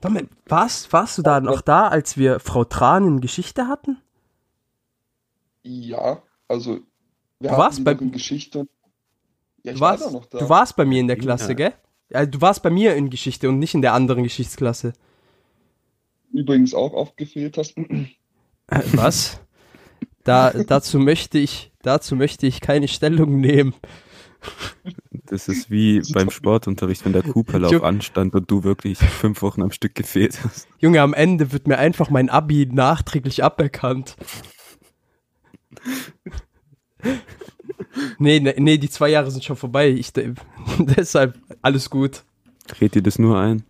Domme, 0.00 0.28
warst, 0.46 0.92
warst 0.92 1.18
du 1.18 1.22
da 1.22 1.40
noch 1.40 1.60
da, 1.60 1.88
als 1.88 2.16
wir 2.16 2.38
Frau 2.38 2.64
Tran 2.64 3.06
in 3.06 3.20
Geschichte 3.20 3.66
hatten? 3.66 3.98
Ja, 5.64 6.22
also 6.46 6.80
wir 7.40 7.50
du 7.50 7.56
warst 7.56 7.82
bei 7.82 7.94
Geschichte. 7.94 8.68
Ja, 9.64 9.72
du, 9.72 9.80
warst, 9.80 10.12
war 10.12 10.22
du 10.30 10.48
warst 10.48 10.76
bei 10.76 10.84
mir 10.84 11.00
in 11.00 11.08
der 11.08 11.16
Klasse, 11.16 11.48
ja. 11.48 11.54
gell? 11.54 11.72
Ja, 12.10 12.26
du 12.26 12.40
warst 12.40 12.62
bei 12.62 12.70
mir 12.70 12.94
in 12.94 13.10
Geschichte 13.10 13.48
und 13.48 13.58
nicht 13.58 13.74
in 13.74 13.82
der 13.82 13.92
anderen 13.92 14.22
Geschichtsklasse. 14.22 14.92
Übrigens 16.32 16.74
auch 16.74 16.92
oft 16.92 17.16
gefehlt 17.16 17.58
hast. 17.58 17.74
Was? 18.92 19.40
Da, 20.28 20.50
dazu 20.50 20.98
möchte 20.98 21.38
ich, 21.38 21.72
dazu 21.82 22.16
möchte 22.16 22.46
ich 22.46 22.60
keine 22.60 22.88
Stellung 22.88 23.40
nehmen. 23.40 23.74
Das 25.10 25.48
ist 25.48 25.70
wie 25.70 26.00
beim 26.12 26.30
Sportunterricht, 26.30 27.04
wenn 27.04 27.12
der 27.12 27.22
Cooperlauf 27.22 27.82
anstand 27.82 28.34
und 28.34 28.50
du 28.50 28.62
wirklich 28.62 28.98
fünf 28.98 29.42
Wochen 29.42 29.62
am 29.62 29.72
Stück 29.72 29.94
gefehlt 29.94 30.38
hast. 30.44 30.68
Junge, 30.78 31.02
am 31.02 31.12
Ende 31.12 31.52
wird 31.52 31.66
mir 31.66 31.78
einfach 31.78 32.10
mein 32.10 32.30
Abi 32.30 32.68
nachträglich 32.70 33.42
aberkannt 33.42 34.16
nee, 38.18 38.40
nee, 38.40 38.54
nee, 38.58 38.78
die 38.78 38.90
zwei 38.90 39.08
Jahre 39.08 39.30
sind 39.30 39.44
schon 39.44 39.56
vorbei. 39.56 39.88
Ich, 39.90 40.12
deshalb 40.78 41.38
alles 41.62 41.90
gut. 41.90 42.24
Red 42.80 42.94
dir 42.94 43.02
das 43.02 43.18
nur 43.18 43.38
ein? 43.38 43.64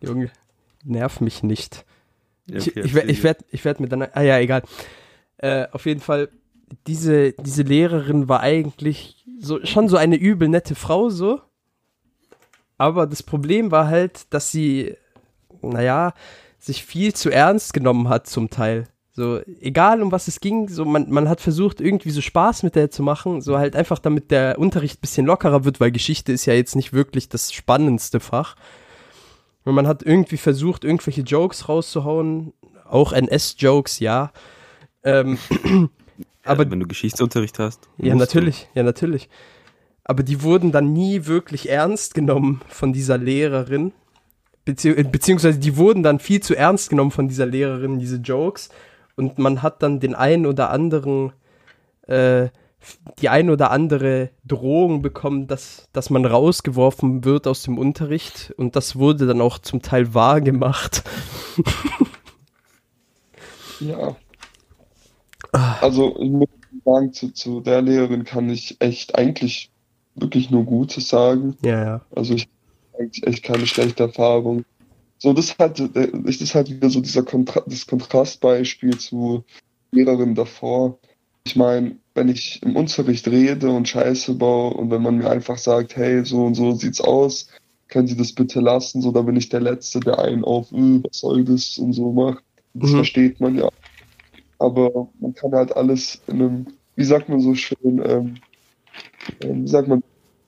Junge, 0.00 0.30
nerv 0.84 1.20
mich 1.20 1.42
nicht. 1.42 1.84
Ja, 2.46 2.60
okay, 2.60 2.72
ich, 2.76 2.94
ich, 2.94 3.04
ich 3.04 3.22
werde 3.22 3.44
ich 3.50 3.64
werd 3.64 3.80
mit 3.80 3.90
dann. 3.90 4.02
Ah 4.02 4.22
ja, 4.22 4.38
egal. 4.38 4.62
Äh, 5.38 5.66
auf 5.72 5.86
jeden 5.86 6.00
Fall, 6.00 6.28
diese, 6.86 7.32
diese 7.32 7.62
Lehrerin 7.62 8.28
war 8.28 8.40
eigentlich 8.40 9.24
so, 9.38 9.64
schon 9.64 9.88
so 9.88 9.96
eine 9.96 10.16
übel 10.16 10.48
nette 10.48 10.74
Frau, 10.74 11.10
so. 11.10 11.40
Aber 12.78 13.06
das 13.06 13.22
Problem 13.22 13.70
war 13.70 13.88
halt, 13.88 14.32
dass 14.32 14.50
sie, 14.50 14.96
naja, 15.62 16.12
sich 16.58 16.84
viel 16.84 17.14
zu 17.14 17.30
ernst 17.30 17.72
genommen 17.74 18.08
hat 18.08 18.26
zum 18.26 18.50
Teil. 18.50 18.88
So, 19.16 19.40
egal 19.60 20.02
um 20.02 20.10
was 20.10 20.26
es 20.26 20.40
ging, 20.40 20.68
so 20.68 20.84
man, 20.84 21.08
man 21.08 21.28
hat 21.28 21.40
versucht, 21.40 21.80
irgendwie 21.80 22.10
so 22.10 22.20
Spaß 22.20 22.64
mit 22.64 22.74
der 22.74 22.90
zu 22.90 23.04
machen, 23.04 23.42
so 23.42 23.58
halt 23.58 23.76
einfach 23.76 24.00
damit 24.00 24.32
der 24.32 24.58
Unterricht 24.58 25.00
bisschen 25.00 25.24
lockerer 25.24 25.64
wird, 25.64 25.78
weil 25.78 25.92
Geschichte 25.92 26.32
ist 26.32 26.46
ja 26.46 26.54
jetzt 26.54 26.74
nicht 26.74 26.92
wirklich 26.92 27.28
das 27.28 27.52
spannendste 27.52 28.18
Fach. 28.18 28.56
Und 29.64 29.74
man 29.74 29.86
hat 29.86 30.02
irgendwie 30.02 30.36
versucht, 30.36 30.82
irgendwelche 30.82 31.22
Jokes 31.22 31.68
rauszuhauen, 31.68 32.54
auch 32.88 33.12
NS-Jokes, 33.12 34.00
ja. 34.00 34.32
Ähm, 35.04 35.38
aber 36.44 36.70
wenn 36.70 36.80
du 36.80 36.86
Geschichtsunterricht 36.86 37.58
hast. 37.58 37.88
Ja, 37.98 38.14
natürlich, 38.14 38.68
du. 38.72 38.80
ja, 38.80 38.82
natürlich. 38.82 39.28
Aber 40.04 40.22
die 40.22 40.42
wurden 40.42 40.72
dann 40.72 40.92
nie 40.92 41.26
wirklich 41.26 41.68
ernst 41.68 42.14
genommen 42.14 42.60
von 42.68 42.92
dieser 42.92 43.16
Lehrerin. 43.16 43.92
Bezieh 44.64 44.94
beziehungsweise 44.94 45.58
die 45.58 45.76
wurden 45.76 46.02
dann 46.02 46.18
viel 46.18 46.40
zu 46.40 46.54
ernst 46.54 46.90
genommen 46.90 47.10
von 47.10 47.28
dieser 47.28 47.46
Lehrerin, 47.46 47.98
diese 47.98 48.16
Jokes 48.16 48.70
und 49.16 49.38
man 49.38 49.62
hat 49.62 49.82
dann 49.82 50.00
den 50.00 50.14
einen 50.14 50.46
oder 50.46 50.70
anderen, 50.70 51.32
äh, 52.06 52.48
die 53.18 53.28
ein 53.28 53.48
oder 53.50 53.70
andere 53.70 54.30
Drohung 54.44 55.02
bekommen, 55.02 55.46
dass, 55.46 55.88
dass 55.92 56.10
man 56.10 56.24
rausgeworfen 56.24 57.24
wird 57.24 57.46
aus 57.46 57.62
dem 57.62 57.78
Unterricht 57.78 58.52
und 58.56 58.76
das 58.76 58.96
wurde 58.96 59.26
dann 59.26 59.40
auch 59.40 59.58
zum 59.58 59.82
Teil 59.82 60.14
wahr 60.14 60.40
gemacht. 60.40 61.04
ja. 63.80 64.16
Also 65.80 66.16
ich 66.20 66.30
muss 66.30 66.48
sagen, 66.84 67.12
zu, 67.12 67.32
zu 67.32 67.60
der 67.60 67.82
Lehrerin 67.82 68.24
kann 68.24 68.50
ich 68.50 68.76
echt 68.80 69.14
eigentlich 69.16 69.70
wirklich 70.14 70.50
nur 70.50 70.64
Gutes 70.64 71.08
sagen. 71.08 71.56
Ja, 71.64 71.84
ja. 71.84 72.00
Also 72.14 72.34
ich 72.34 72.48
habe 72.92 73.02
eigentlich 73.02 73.26
echt 73.26 73.42
keine 73.42 73.66
schlechte 73.66 74.04
Erfahrung 74.04 74.64
so, 75.24 75.32
das 75.32 75.56
hat, 75.58 75.80
äh, 75.80 76.10
das 76.12 76.36
ist 76.36 76.54
halt 76.54 76.68
wieder 76.68 76.90
so 76.90 77.00
dieser 77.00 77.22
Kontra 77.22 77.62
das 77.66 77.86
Kontrastbeispiel 77.86 78.98
zu 78.98 79.42
Lehrerinnen 79.90 80.34
davor. 80.34 80.98
Ich 81.46 81.56
meine, 81.56 81.96
wenn 82.14 82.28
ich 82.28 82.62
im 82.62 82.76
Unterricht 82.76 83.26
rede 83.28 83.70
und 83.70 83.88
Scheiße 83.88 84.34
baue 84.34 84.74
und 84.74 84.90
wenn 84.90 85.00
man 85.00 85.16
mir 85.16 85.30
einfach 85.30 85.56
sagt, 85.56 85.96
hey, 85.96 86.22
so 86.26 86.44
und 86.44 86.56
so 86.56 86.72
sieht's 86.72 87.00
aus, 87.00 87.48
können 87.88 88.06
Sie 88.06 88.18
das 88.18 88.32
bitte 88.34 88.60
lassen, 88.60 89.00
so, 89.00 89.12
da 89.12 89.22
bin 89.22 89.36
ich 89.36 89.48
der 89.48 89.60
Letzte, 89.60 90.00
der 90.00 90.18
einen 90.18 90.44
auf, 90.44 90.70
äh, 90.72 91.02
was 91.02 91.20
soll 91.20 91.42
das 91.44 91.78
und 91.78 91.94
so 91.94 92.12
macht. 92.12 92.44
Das 92.74 92.90
mhm. 92.90 92.96
versteht 92.96 93.40
man 93.40 93.56
ja. 93.56 93.70
Aber 94.64 95.08
man 95.20 95.34
kann 95.34 95.52
halt 95.52 95.76
alles 95.76 96.22
in 96.26 96.34
einem, 96.34 96.66
wie 96.96 97.04
sagt 97.04 97.28
man 97.28 97.40
so 97.40 97.54
schön, 97.54 98.02
ähm, 98.04 98.34
ähm 99.40 99.64
wie 99.64 99.68
sagt 99.68 99.88
man, 99.88 100.02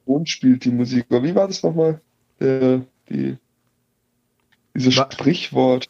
Ton 0.07 0.27
spielt 0.27 0.65
die 0.65 0.71
Musik. 0.71 1.07
Aber 1.11 1.23
wie 1.23 1.35
war 1.35 1.49
das 1.49 1.63
nochmal? 1.63 2.01
Der, 2.41 2.83
die, 3.11 3.37
dieses 4.75 4.97
Wa 4.97 5.09
Sprichwort. 5.11 5.89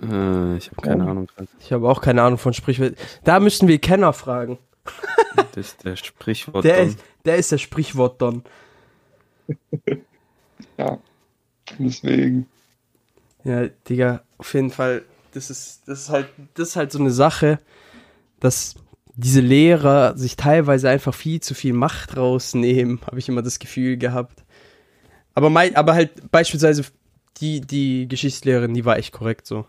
Äh, 0.00 0.56
ich 0.56 0.70
habe 0.70 0.82
keine 0.82 1.06
oh. 1.06 1.08
Ahnung. 1.08 1.28
Ich 1.60 1.72
habe 1.72 1.88
auch 1.88 2.00
keine 2.00 2.22
Ahnung 2.22 2.38
von 2.38 2.52
Sprichwort. 2.52 2.94
Da 3.24 3.40
müssten 3.40 3.66
wir 3.66 3.78
Kenner 3.78 4.12
fragen. 4.12 4.58
Das 5.36 5.56
ist 5.56 5.84
der 5.84 5.96
Sprichwort. 5.96 6.64
Der, 6.64 6.82
ist, 6.82 6.98
der 7.24 7.36
ist 7.36 7.50
der 7.50 7.58
Sprichwort 7.58 8.20
Don. 8.20 8.44
ja, 10.78 10.98
deswegen. 11.78 12.46
Ja, 13.44 13.68
Digga, 13.88 14.22
auf 14.38 14.54
jeden 14.54 14.70
Fall, 14.70 15.04
das 15.34 15.50
ist, 15.50 15.82
das 15.86 16.00
ist 16.02 16.08
halt, 16.10 16.28
das 16.54 16.68
ist 16.70 16.76
halt 16.76 16.92
so 16.92 16.98
eine 16.98 17.10
Sache, 17.10 17.58
dass 18.40 18.74
diese 19.16 19.40
Lehrer 19.40 20.16
sich 20.16 20.36
teilweise 20.36 20.88
einfach 20.88 21.14
viel 21.14 21.40
zu 21.40 21.54
viel 21.54 21.72
Macht 21.72 22.16
rausnehmen, 22.16 23.00
habe 23.06 23.18
ich 23.18 23.28
immer 23.28 23.42
das 23.42 23.58
Gefühl 23.58 23.96
gehabt. 23.96 24.44
Aber, 25.34 25.50
mein, 25.50 25.76
aber 25.76 25.94
halt 25.94 26.30
beispielsweise 26.30 26.84
die, 27.38 27.60
die 27.60 28.06
Geschichtslehrerin, 28.08 28.74
die 28.74 28.84
war 28.84 28.96
echt 28.98 29.12
korrekt 29.12 29.46
so. 29.46 29.66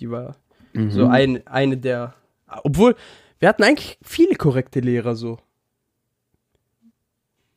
Die 0.00 0.10
war. 0.10 0.36
Mhm. 0.72 0.90
So 0.90 1.06
ein, 1.06 1.46
eine 1.46 1.76
der. 1.76 2.14
Obwohl, 2.62 2.94
wir 3.40 3.48
hatten 3.48 3.64
eigentlich 3.64 3.98
viele 4.02 4.36
korrekte 4.36 4.80
Lehrer 4.80 5.16
so. 5.16 5.38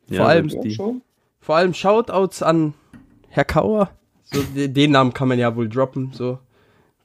Ja, 0.07 0.17
vor 0.21 0.27
allem 0.29 0.47
Ja, 0.49 0.61
die. 0.61 0.71
schon. 0.71 1.01
Vor 1.39 1.55
allem 1.55 1.73
Shoutouts 1.73 2.41
an 2.43 2.73
Herr 3.29 3.45
Kauer. 3.45 3.91
So, 4.23 4.41
de- 4.41 4.67
den 4.67 4.91
Namen 4.91 5.13
kann 5.13 5.27
man 5.27 5.39
ja 5.39 5.55
wohl 5.55 5.69
droppen. 5.69 6.11
So. 6.13 6.39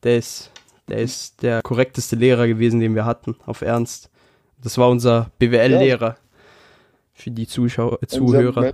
Der 0.04 0.18
ist, 0.18 0.50
der 0.88 0.98
ist 0.98 1.42
der 1.42 1.62
korrekteste 1.62 2.14
Lehrer 2.16 2.46
gewesen, 2.46 2.80
den 2.80 2.94
wir 2.94 3.04
hatten, 3.04 3.36
auf 3.46 3.62
Ernst. 3.62 4.10
Das 4.62 4.78
war 4.78 4.88
unser 4.88 5.30
BWL-Lehrer. 5.38 6.16
Für 7.14 7.30
die 7.30 7.46
Zuschauer, 7.46 7.94
äh, 7.94 7.98
Ein 8.02 8.08
Zuhörer. 8.08 8.72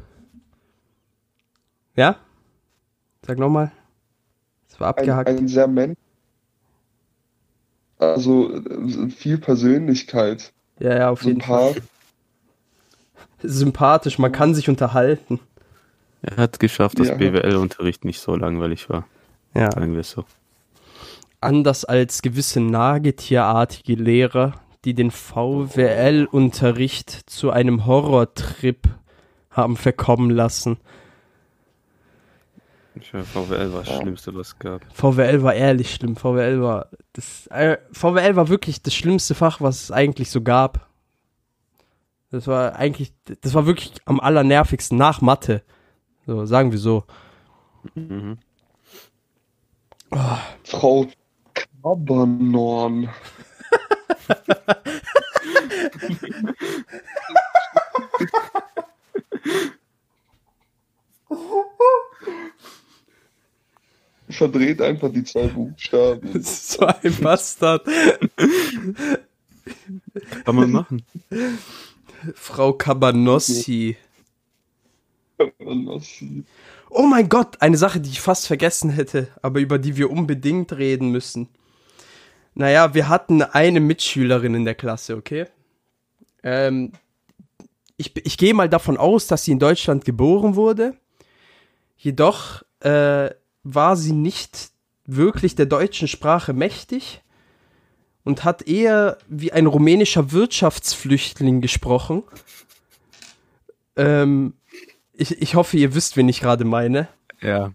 Ja? 1.96 2.16
Sag 3.26 3.38
nochmal. 3.38 3.70
Das 4.68 4.80
war 4.80 4.88
Ein, 4.88 4.98
abgehackt. 4.98 5.28
ein 5.28 5.48
sehr 5.48 5.66
men 5.68 5.96
also 7.98 8.62
viel 9.14 9.36
Persönlichkeit. 9.36 10.52
ja, 10.78 10.96
ja, 10.96 11.10
auf 11.10 11.22
jeden 11.22 11.42
Fall. 11.42 11.74
Sympath. 11.74 11.82
Sympathisch, 13.42 14.18
man 14.18 14.32
kann 14.32 14.54
sich 14.54 14.68
unterhalten. 14.70 15.38
Er 16.22 16.36
hat 16.38 16.58
geschafft, 16.60 16.98
dass 16.98 17.08
Ja. 17.08 17.14
BWL-Unterricht 17.16 18.04
nicht 18.06 18.20
so 18.20 18.34
langweilig 18.36 18.88
war. 18.88 19.06
Ja. 19.54 19.70
Sagen 19.70 19.92
wir 19.92 20.00
es 20.00 20.10
so. 20.10 20.24
Anders 21.40 21.84
als 21.84 22.22
gewisse 22.22 22.60
nagetierartige 22.60 23.94
Lehrer, 23.94 24.54
die 24.84 24.94
den 24.94 25.10
VWL-Unterricht 25.10 27.30
zu 27.30 27.50
einem 27.50 27.86
Horrortrip 27.86 28.88
haben 29.50 29.76
verkommen 29.76 30.30
lassen. 30.30 30.78
Ich 32.94 33.12
meine, 33.12 33.24
VWL 33.24 33.72
war 33.72 33.84
das. 33.84 33.96
Schlimmste, 33.96 34.34
was 34.34 34.48
es 34.48 34.58
gab. 34.58 34.82
VWL 34.92 35.42
war 35.42 35.54
ehrlich 35.54 35.94
schlimm. 35.94 36.16
VWL 36.16 36.60
war 36.60 36.88
das 37.12 37.46
äh, 37.48 37.78
VWL 37.92 38.36
war 38.36 38.48
wirklich 38.48 38.82
das 38.82 38.94
schlimmste 38.94 39.34
Fach, 39.34 39.60
was 39.60 39.84
es 39.84 39.90
eigentlich 39.90 40.30
so 40.30 40.42
gab. 40.42 40.88
Das 42.30 42.46
war 42.46 42.76
eigentlich 42.76 43.12
das 43.40 43.54
war 43.54 43.66
wirklich 43.66 43.92
am 44.04 44.20
allernervigsten 44.20 44.98
nach 44.98 45.20
Mathe. 45.20 45.62
So 46.26 46.44
sagen 46.46 46.72
wir 46.72 46.78
so. 46.78 47.04
Mhm. 47.94 48.38
Frau 50.64 51.06
Kabernorn. 51.82 53.08
Verdreht 64.28 64.80
einfach 64.80 65.12
die 65.12 65.24
zwei 65.24 65.48
Buchstaben. 65.48 66.32
Das 66.32 66.42
ist 66.50 66.72
so 66.72 66.86
ein 66.86 67.16
Bastard. 67.20 67.86
Kann 70.44 70.54
man 70.54 70.70
machen. 70.70 71.02
Frau 72.34 72.72
Cabanossi. 72.72 73.96
Kabernossi. 75.36 76.44
Oh 76.88 77.06
mein 77.06 77.28
Gott, 77.28 77.60
eine 77.60 77.76
Sache, 77.76 78.00
die 78.00 78.10
ich 78.10 78.20
fast 78.20 78.46
vergessen 78.46 78.90
hätte, 78.90 79.28
aber 79.42 79.60
über 79.60 79.78
die 79.78 79.96
wir 79.96 80.10
unbedingt 80.10 80.72
reden 80.72 81.10
müssen. 81.10 81.48
Naja, 82.60 82.92
wir 82.92 83.08
hatten 83.08 83.40
eine 83.40 83.80
Mitschülerin 83.80 84.54
in 84.54 84.66
der 84.66 84.74
Klasse, 84.74 85.16
okay? 85.16 85.46
Ähm, 86.42 86.92
ich 87.96 88.14
ich 88.14 88.36
gehe 88.36 88.52
mal 88.52 88.68
davon 88.68 88.98
aus, 88.98 89.26
dass 89.26 89.46
sie 89.46 89.52
in 89.52 89.58
Deutschland 89.58 90.04
geboren 90.04 90.56
wurde. 90.56 90.94
Jedoch 91.96 92.62
äh, 92.80 93.30
war 93.62 93.96
sie 93.96 94.12
nicht 94.12 94.72
wirklich 95.06 95.54
der 95.54 95.64
deutschen 95.64 96.06
Sprache 96.06 96.52
mächtig 96.52 97.22
und 98.24 98.44
hat 98.44 98.68
eher 98.68 99.16
wie 99.26 99.52
ein 99.52 99.64
rumänischer 99.64 100.30
Wirtschaftsflüchtling 100.30 101.62
gesprochen. 101.62 102.24
Ähm, 103.96 104.52
ich, 105.14 105.40
ich 105.40 105.54
hoffe, 105.54 105.78
ihr 105.78 105.94
wisst, 105.94 106.18
wen 106.18 106.28
ich 106.28 106.40
gerade 106.40 106.66
meine. 106.66 107.08
Ja. 107.40 107.72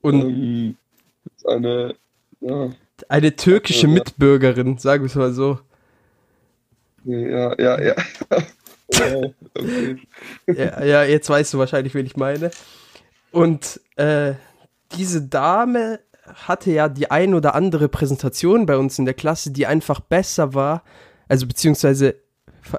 Und 0.00 0.22
Ähm, 0.22 0.76
eine, 1.46 1.94
ja, 2.40 2.70
eine 3.08 3.36
türkische. 3.36 3.88
Mitbürgerin, 3.88 4.78
sagen 4.78 5.02
wir 5.04 5.06
es 5.06 5.14
mal 5.14 5.32
so. 5.32 5.58
ja, 7.04 7.54
ja, 7.60 7.80
ja. 7.80 7.94
ja 8.92 9.16
okay. 9.54 9.96
Ja, 10.46 10.84
ja, 10.84 11.04
jetzt 11.04 11.28
weißt 11.28 11.54
du 11.54 11.58
wahrscheinlich, 11.58 11.94
wen 11.94 12.06
ich 12.06 12.16
meine. 12.16 12.50
Und 13.30 13.80
äh, 13.96 14.34
diese 14.96 15.22
Dame 15.22 16.00
hatte 16.26 16.70
ja 16.70 16.88
die 16.88 17.10
ein 17.10 17.34
oder 17.34 17.54
andere 17.54 17.88
Präsentation 17.88 18.66
bei 18.66 18.76
uns 18.76 18.98
in 18.98 19.04
der 19.04 19.14
Klasse, 19.14 19.50
die 19.50 19.66
einfach 19.66 20.00
besser 20.00 20.54
war, 20.54 20.82
also 21.28 21.46
beziehungsweise 21.46 22.16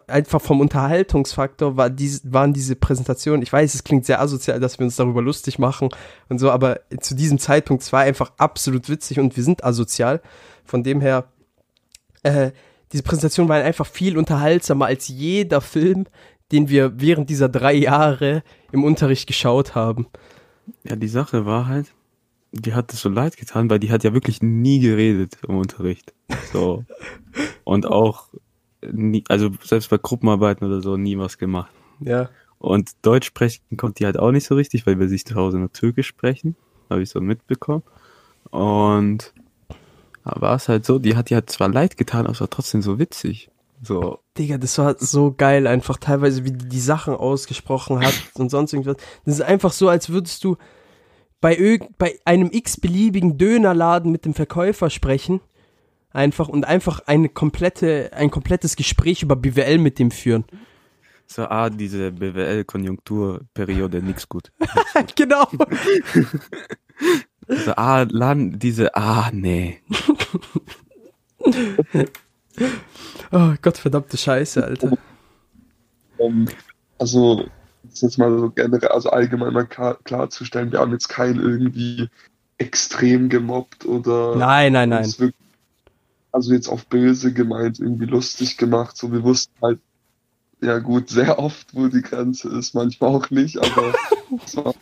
einfach 0.07 0.41
vom 0.41 0.61
Unterhaltungsfaktor 0.61 1.77
war 1.77 1.89
dies, 1.89 2.21
waren 2.25 2.53
diese 2.53 2.75
Präsentationen, 2.75 3.41
ich 3.41 3.53
weiß, 3.53 3.73
es 3.75 3.83
klingt 3.83 4.05
sehr 4.05 4.21
asozial, 4.21 4.59
dass 4.59 4.79
wir 4.79 4.85
uns 4.85 4.95
darüber 4.95 5.21
lustig 5.21 5.59
machen 5.59 5.89
und 6.29 6.39
so, 6.39 6.51
aber 6.51 6.81
zu 6.99 7.15
diesem 7.15 7.39
Zeitpunkt, 7.39 7.83
es 7.83 7.93
war 7.93 8.01
einfach 8.01 8.31
absolut 8.37 8.89
witzig 8.89 9.19
und 9.19 9.35
wir 9.35 9.43
sind 9.43 9.63
asozial. 9.63 10.21
Von 10.63 10.83
dem 10.83 11.01
her, 11.01 11.25
äh, 12.23 12.51
diese 12.91 13.03
Präsentationen 13.03 13.49
waren 13.49 13.63
einfach 13.63 13.85
viel 13.85 14.17
unterhaltsamer 14.17 14.85
als 14.85 15.07
jeder 15.07 15.61
Film, 15.61 16.05
den 16.51 16.69
wir 16.69 16.99
während 16.99 17.29
dieser 17.29 17.49
drei 17.49 17.73
Jahre 17.73 18.43
im 18.71 18.83
Unterricht 18.83 19.27
geschaut 19.27 19.75
haben. 19.75 20.07
Ja, 20.83 20.95
die 20.95 21.07
Sache 21.07 21.45
war 21.45 21.67
halt, 21.67 21.93
die 22.51 22.73
hat 22.73 22.93
es 22.93 23.01
so 23.01 23.09
leid 23.09 23.37
getan, 23.37 23.69
weil 23.69 23.79
die 23.79 23.91
hat 23.91 24.03
ja 24.03 24.13
wirklich 24.13 24.41
nie 24.41 24.79
geredet 24.79 25.37
im 25.47 25.57
Unterricht. 25.57 26.13
So. 26.53 26.85
Und 27.63 27.85
auch 27.85 28.29
nie, 28.91 29.23
also 29.29 29.49
selbst 29.63 29.89
bei 29.89 29.97
Gruppenarbeiten 29.97 30.65
oder 30.67 30.81
so 30.81 30.97
nie 30.97 31.17
was 31.17 31.37
gemacht. 31.37 31.71
Ja. 31.99 32.29
Und 32.57 32.91
Deutsch 33.01 33.27
sprechen 33.27 33.77
konnte 33.77 33.99
die 33.99 34.05
halt 34.05 34.17
auch 34.17 34.31
nicht 34.31 34.45
so 34.45 34.55
richtig, 34.55 34.87
weil 34.87 34.99
wir 34.99 35.07
sich 35.07 35.25
zu 35.25 35.35
Hause 35.35 35.59
nur 35.59 35.71
Türkisch 35.71 36.07
sprechen. 36.07 36.55
Habe 36.89 37.01
ich 37.01 37.09
so 37.09 37.21
mitbekommen. 37.21 37.83
Und 38.51 39.33
da 40.23 40.41
war 40.41 40.55
es 40.55 40.67
halt 40.67 40.85
so, 40.85 40.99
die 40.99 41.15
hat 41.15 41.29
ja 41.29 41.45
zwar 41.45 41.69
leid 41.69 41.97
getan, 41.97 42.21
aber 42.25 42.31
es 42.31 42.41
war 42.41 42.49
trotzdem 42.49 42.81
so 42.81 42.99
witzig. 42.99 43.49
So, 43.81 44.19
Digga, 44.37 44.57
das 44.57 44.77
war 44.77 44.95
so 44.97 45.33
geil, 45.35 45.67
einfach 45.67 45.97
teilweise, 45.97 46.43
wie 46.45 46.51
die 46.51 46.69
die 46.69 46.79
Sachen 46.79 47.13
ausgesprochen 47.13 47.99
hat 47.99 48.13
und 48.35 48.49
sonst 48.49 48.73
irgendwas. 48.73 48.97
Das 49.25 49.35
ist 49.35 49.41
einfach 49.41 49.71
so, 49.71 49.89
als 49.89 50.09
würdest 50.09 50.43
du 50.43 50.57
bei, 51.41 51.79
bei 51.97 52.17
einem 52.25 52.49
x-beliebigen 52.51 53.37
Dönerladen 53.37 54.11
mit 54.11 54.25
dem 54.25 54.33
Verkäufer 54.33 54.89
sprechen. 54.89 55.41
Einfach 56.15 56.47
und 56.47 56.65
einfach 56.65 57.01
eine 57.07 57.29
komplette, 57.29 58.11
ein 58.13 58.31
komplettes 58.31 58.75
Gespräch 58.75 59.21
über 59.21 59.35
BWL 59.35 59.77
mit 59.77 59.99
dem 59.99 60.11
führen. 60.11 60.45
so 61.27 61.43
ah, 61.43 61.69
diese 61.69 62.11
BWL-Konjunkturperiode 62.13 64.01
nix 64.01 64.29
gut. 64.29 64.51
genau. 65.15 65.47
So, 67.47 67.73
ah, 67.75 68.05
Lan, 68.09 68.57
diese, 68.57 68.95
ah, 68.95 69.29
nee. 69.31 69.81
Oh 73.31 73.53
Gott, 73.61 73.77
verdammte 73.77 74.17
Scheiße, 74.17 74.63
Alter. 74.63 74.97
Ähm, 76.19 76.47
also, 76.97 77.45
das 77.83 77.93
ist 77.93 78.01
jetzt 78.01 78.17
mal 78.17 78.31
so 78.39 78.49
generell, 78.49 78.89
also 78.89 79.09
allgemein 79.09 79.51
mal 79.51 79.65
klar, 79.65 79.97
klarzustellen, 80.05 80.71
wir 80.71 80.79
haben 80.79 80.93
jetzt 80.93 81.09
keinen 81.09 81.41
irgendwie 81.41 82.09
extrem 82.57 83.27
gemobbt 83.27 83.85
oder 83.85 84.37
Nein, 84.37 84.71
nein, 84.73 84.89
nein. 84.89 85.05
wirklich, 85.17 85.35
also 86.35 86.53
jetzt 86.53 86.67
auf 86.67 86.85
böse 86.87 87.31
gemeint, 87.31 87.79
irgendwie 87.79 88.05
lustig 88.05 88.57
gemacht. 88.57 88.97
So, 88.97 89.11
wir 89.13 89.23
wussten 89.23 89.53
halt, 89.61 89.79
ja 90.61 90.79
gut, 90.79 91.09
sehr 91.09 91.39
oft, 91.39 91.73
wo 91.73 91.87
die 91.87 92.01
Grenze 92.01 92.49
ist, 92.49 92.75
manchmal 92.75 93.11
auch 93.11 93.29
nicht, 93.29 93.57
aber 93.57 93.93
war 94.53 94.75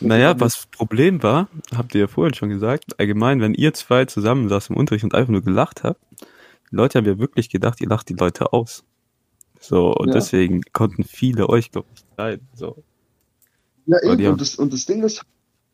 Naja, 0.00 0.40
was 0.40 0.66
Problem 0.68 1.22
war, 1.22 1.50
habt 1.76 1.94
ihr 1.94 2.00
ja 2.00 2.06
vorhin 2.06 2.32
schon 2.32 2.48
gesagt, 2.48 2.98
allgemein, 2.98 3.42
wenn 3.42 3.52
ihr 3.52 3.74
zwei 3.74 4.06
zusammen 4.06 4.48
saßt 4.48 4.70
im 4.70 4.76
Unterricht 4.76 5.04
und 5.04 5.14
einfach 5.14 5.30
nur 5.30 5.42
gelacht 5.42 5.84
habt, 5.84 6.00
die 6.70 6.76
Leute 6.76 6.98
haben 6.98 7.06
ja 7.06 7.18
wirklich 7.18 7.50
gedacht, 7.50 7.82
ihr 7.82 7.88
lacht 7.88 8.08
die 8.08 8.14
Leute 8.14 8.54
aus. 8.54 8.84
So, 9.60 9.92
und 9.94 10.08
Ja. 10.08 10.14
deswegen 10.14 10.62
konnten 10.72 11.04
viele 11.04 11.50
euch, 11.50 11.70
glaube 11.70 11.88
ich, 11.94 12.02
leiden. 12.16 12.48
So. 12.54 12.82
Ja, 13.84 14.02
eben. 14.02 14.26
Und 14.28 14.40
das, 14.40 14.56
und 14.56 14.72
das 14.72 14.86
Ding 14.86 15.02
ist, 15.02 15.22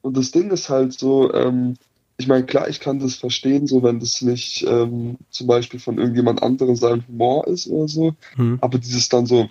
und 0.02 0.16
das 0.16 0.32
Ding 0.32 0.50
ist 0.50 0.68
halt 0.68 0.92
so, 0.94 1.32
ähm, 1.32 1.76
ich 2.18 2.26
meine, 2.26 2.44
klar, 2.44 2.68
ich 2.68 2.80
kann 2.80 2.98
das 2.98 3.14
verstehen, 3.14 3.66
so 3.68 3.82
wenn 3.82 4.00
das 4.00 4.22
nicht 4.22 4.64
ähm, 4.68 5.16
zum 5.30 5.46
Beispiel 5.46 5.78
von 5.78 5.98
irgendjemand 5.98 6.42
anderem 6.42 6.74
sein 6.74 7.04
Humor 7.06 7.46
ist 7.46 7.68
oder 7.68 7.88
so, 7.88 8.14
Hm. 8.34 8.58
aber 8.60 8.78
dieses 8.78 9.08
dann 9.08 9.24
so, 9.24 9.48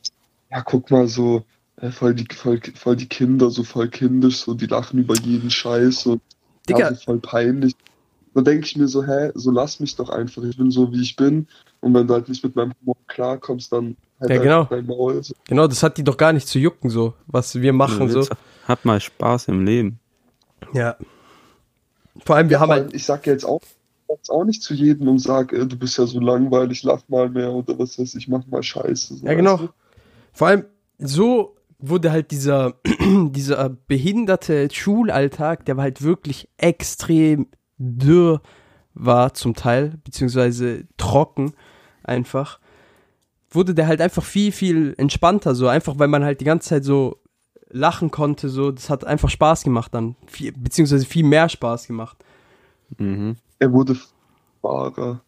ja, 0.52 0.62
guck 0.62 0.92
mal, 0.92 1.08
so 1.08 1.44
äh, 1.78 1.92
voll 1.92 2.14
die, 2.14 2.28
voll, 2.34 2.60
voll 2.76 2.98
die 2.98 3.08
Kinder, 3.08 3.50
so 3.50 3.64
voll 3.64 3.88
kindisch, 3.88 4.38
so 4.38 4.54
die 4.54 4.66
lachen 4.66 5.00
über 5.00 5.16
jeden 5.16 5.50
Scheiß, 5.50 6.02
so, 6.02 6.20
Digga. 6.68 6.80
ja, 6.80 6.90
so 6.94 6.96
voll 7.06 7.20
peinlich. 7.20 7.74
Da 8.34 8.42
denke 8.42 8.66
ich 8.66 8.76
mir 8.76 8.88
so, 8.88 9.04
hä, 9.04 9.32
so 9.34 9.50
lass 9.50 9.80
mich 9.80 9.96
doch 9.96 10.10
einfach, 10.10 10.44
ich 10.44 10.58
bin 10.58 10.70
so, 10.70 10.92
wie 10.92 11.02
ich 11.02 11.16
bin. 11.16 11.48
Und 11.80 11.94
wenn 11.94 12.06
du 12.06 12.14
halt 12.14 12.28
nicht 12.30 12.44
mit 12.44 12.56
meinem 12.56 12.74
Humor 12.82 12.98
klarkommst, 13.08 13.72
dann 13.72 13.96
halt 14.20 14.30
Ja, 14.30 14.38
genau. 14.38 14.60
einfach 14.60 14.70
dein 14.72 14.86
Maul. 14.86 15.24
So. 15.24 15.34
Genau, 15.48 15.68
das 15.68 15.82
hat 15.82 15.98
die 15.98 16.04
doch 16.04 16.18
gar 16.18 16.34
nicht 16.34 16.48
zu 16.48 16.60
jucken, 16.60 16.90
so, 16.90 17.14
was 17.28 17.60
wir 17.62 17.74
machen, 17.74 18.10
so. 18.10 18.28
Habt 18.68 18.84
mal 18.86 19.00
Spaß 19.00 19.48
im 19.48 19.66
Leben. 19.66 20.00
Ja. 20.74 20.98
Vor 22.26 22.36
allem, 22.36 22.50
wir 22.50 22.60
Ja, 22.60 22.60
haben 22.60 22.72
halt, 22.72 22.94
ich 22.94 23.06
sag 23.06 23.26
jetzt 23.28 23.46
auch, 23.46 23.62
sag's 24.08 24.30
auch 24.30 24.44
nicht 24.46 24.64
zu 24.64 24.74
jedem 24.74 25.08
und 25.08 25.20
sag, 25.20 25.54
äh, 25.54 25.66
du 25.66 25.78
bist 25.78 25.98
ja 25.98 26.06
so 26.08 26.20
langweilig, 26.20 26.84
lach 26.84 27.04
mal 27.10 27.30
mehr 27.30 27.52
oder 27.54 27.78
was 27.80 28.00
weiß 28.00 28.16
ich, 28.16 28.28
mach 28.28 28.46
mal 28.48 28.64
Scheiße. 28.64 29.18
So, 29.18 29.28
Ja, 29.28 29.34
genau. 29.34 29.58
du? 29.58 29.70
vor 30.34 30.48
allem, 30.48 30.66
so 30.98 31.56
wurde 31.80 32.12
halt 32.12 32.32
dieser, 32.32 32.76
dieser 33.32 33.70
behinderte 33.70 34.70
Schulalltag, 34.72 35.66
der 35.66 35.78
war 35.78 35.84
halt 35.84 36.02
wirklich 36.02 36.50
extrem 36.58 37.48
dürr 37.78 38.42
war 38.94 39.34
zum 39.36 39.54
Teil, 39.56 40.00
beziehungsweise 40.04 40.86
trocken 40.98 41.54
einfach, 42.04 42.60
wurde 43.50 43.76
der 43.76 43.88
halt 43.88 44.02
einfach 44.02 44.24
viel, 44.24 44.52
viel 44.52 44.96
entspannter, 44.98 45.56
so 45.56 45.68
einfach, 45.68 46.00
weil 46.00 46.08
man 46.08 46.24
halt 46.24 46.42
die 46.42 46.46
ganze 46.46 46.70
Zeit 46.70 46.84
so 46.84 47.18
lachen 47.70 48.12
konnte, 48.12 48.50
so, 48.50 48.72
das 48.72 48.90
hat 48.90 49.06
einfach 49.06 49.30
Spaß 49.30 49.64
gemacht 49.64 49.94
dann, 49.94 50.16
viel, 50.26 50.52
beziehungsweise 50.52 51.06
viel 51.06 51.24
mehr 51.26 51.50
Spaß 51.50 51.88
gemacht. 51.88 52.18
Mhm. 52.98 53.36
Er 53.60 53.72
wurde 53.72 53.98
Fahrer. 54.62 55.22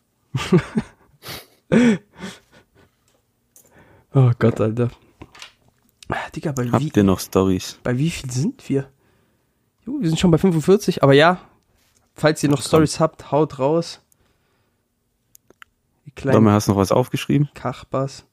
Oh 4.14 4.32
Gott, 4.40 4.60
Alter. 4.60 4.90
Digga, 6.36 6.52
bei 6.52 6.66
wie, 6.66 6.72
Habt 6.72 6.98
ihr 6.98 7.04
noch 7.04 7.20
Stories? 7.20 7.80
bei 7.84 7.98
wie 7.98 8.10
viel 8.10 8.32
sind 8.32 8.68
wir? 8.70 8.90
Jo, 9.86 10.00
wir 10.00 10.08
sind 10.10 10.20
schon 10.20 10.32
bei 10.32 10.38
45, 10.38 11.04
aber 11.04 11.14
ja, 11.14 11.40
falls 12.16 12.42
ihr 12.44 12.50
noch. 12.50 12.62
Stories 12.62 13.00
habt, 13.00 13.32
haut 13.32 13.60
raus. 13.60 14.02
Domme, 16.16 16.52
hast 16.52 16.68
du 16.68 16.72
noch 16.72 16.80
was 16.80 16.92
aufgeschrieben? 16.92 17.50
Kachbas. 17.54 18.26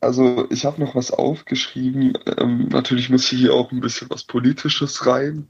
Also 0.00 0.46
ich 0.50 0.64
habe 0.64 0.80
noch 0.80 0.94
was 0.94 1.10
aufgeschrieben. 1.10 2.16
Ähm, 2.38 2.68
natürlich 2.68 3.10
muss 3.10 3.26
hier 3.26 3.52
auch 3.52 3.70
ein 3.70 3.80
bisschen 3.80 4.08
was 4.10 4.24
Politisches 4.24 5.06
rein. 5.06 5.46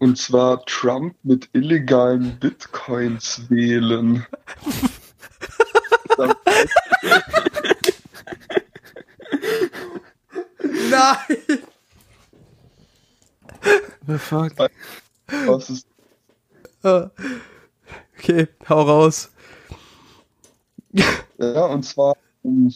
Und 0.00 0.18
zwar 0.18 0.64
Trump 0.64 1.14
mit 1.22 1.48
illegalen 1.52 2.38
Bitcoins 2.38 3.42
wählen. 3.48 4.26
Nein! 10.90 11.18
The 14.06 14.18
fuck? 14.18 14.52
Was 15.46 15.70
ist 15.70 15.86
Okay, 16.82 18.48
hau 18.68 18.82
raus. 18.82 19.30
Ja, 20.92 21.66
und 21.66 21.84
zwar, 21.84 22.16
ähm, 22.44 22.72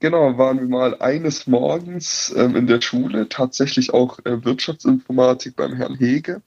genau, 0.00 0.38
waren 0.38 0.60
wir 0.60 0.68
mal 0.68 1.00
eines 1.00 1.46
Morgens 1.46 2.34
ähm, 2.36 2.56
in 2.56 2.66
der 2.66 2.80
Schule, 2.80 3.28
tatsächlich 3.28 3.92
auch 3.92 4.18
äh, 4.20 4.44
Wirtschaftsinformatik 4.44 5.56
beim 5.56 5.74
Herrn 5.74 5.96
Hege. 5.96 6.42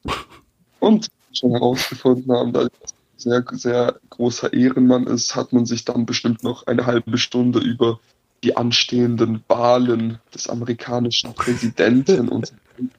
Und 0.80 1.08
schon 1.34 1.52
herausgefunden 1.52 2.32
haben, 2.32 2.54
dass 2.54 2.66
er 2.66 2.70
ein 2.70 3.18
sehr, 3.18 3.44
sehr 3.52 4.00
großer 4.10 4.54
Ehrenmann 4.54 5.08
ist, 5.08 5.36
hat 5.36 5.54
man 5.54 5.66
sich 5.66 5.86
dann 5.86 6.06
bestimmt 6.06 6.44
noch 6.44 6.68
eine 6.68 6.86
halbe 6.86 7.18
Stunde 7.18 7.60
über 7.60 8.00
die 8.44 8.58
anstehenden 8.58 9.44
Wahlen 9.48 10.20
des 10.34 10.50
amerikanischen 10.50 11.34
Präsidenten 11.34 12.28
und 12.28 12.52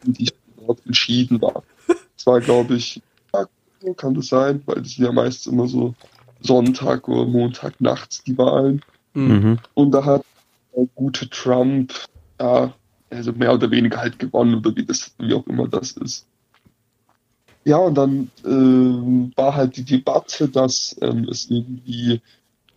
die 0.04 0.30
dort 0.64 0.86
entschieden 0.86 1.42
war. 1.42 1.64
Das 1.86 2.26
war, 2.26 2.40
glaube 2.40 2.74
ich, 2.74 3.02
kann 3.96 4.14
das 4.14 4.28
sein, 4.28 4.62
weil 4.66 4.76
das 4.76 4.92
sind 4.92 5.04
ja 5.04 5.12
meist 5.12 5.46
immer 5.48 5.66
so 5.66 5.94
Sonntag 6.40 7.08
oder 7.08 7.26
Montag 7.26 7.80
nachts 7.80 8.22
die 8.22 8.38
Wahlen. 8.38 8.82
Mhm. 9.14 9.58
Und 9.74 9.90
da 9.90 10.04
hat 10.04 10.24
gute 10.94 11.28
Trump, 11.28 11.92
ja, 12.40 12.74
also 13.10 13.32
mehr 13.32 13.52
oder 13.52 13.70
weniger 13.70 13.98
halt 13.98 14.18
gewonnen 14.18 14.54
oder 14.56 14.74
wie 14.74 14.84
das, 14.84 15.14
wie 15.18 15.34
auch 15.34 15.46
immer 15.46 15.68
das 15.68 15.92
ist. 15.92 16.26
Ja, 17.64 17.76
und 17.76 17.94
dann 17.94 18.30
ähm, 18.44 19.32
war 19.36 19.54
halt 19.54 19.76
die 19.76 19.84
Debatte, 19.84 20.48
dass 20.48 20.96
ähm, 21.00 21.28
es 21.28 21.48
irgendwie 21.48 22.20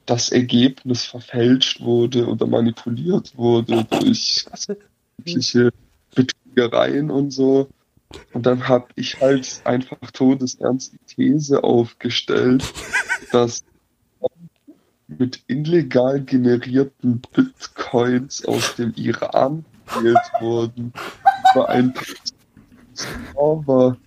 das 0.05 0.29
Ergebnis 0.29 1.05
verfälscht 1.05 1.81
wurde 1.81 2.27
oder 2.27 2.45
manipuliert 2.45 3.35
wurde 3.35 3.85
durch 3.85 4.45
sämtliche 5.17 5.71
Betrügereien 6.13 7.09
und 7.09 7.31
so. 7.31 7.67
Und 8.33 8.45
dann 8.45 8.67
habe 8.67 8.87
ich 8.95 9.19
halt 9.19 9.61
einfach 9.63 10.11
todesernst 10.11 10.93
die 10.93 11.15
These 11.15 11.63
aufgestellt, 11.63 12.63
dass 13.31 13.63
mit 15.07 15.43
illegal 15.47 16.21
generierten 16.21 17.21
Bitcoins 17.33 18.45
aus 18.45 18.75
dem 18.75 18.93
Iran 18.95 19.65
gewählt 19.93 20.17
wurden, 20.39 20.93
über 21.53 21.69
einen 21.69 21.93
Server 22.93 23.97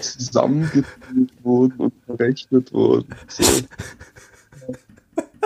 zusammengeführt 0.00 1.32
wurden 1.42 1.78
und 1.78 1.94
verrechnet 2.04 2.72
wurden. 2.72 3.14
So. 3.28 3.44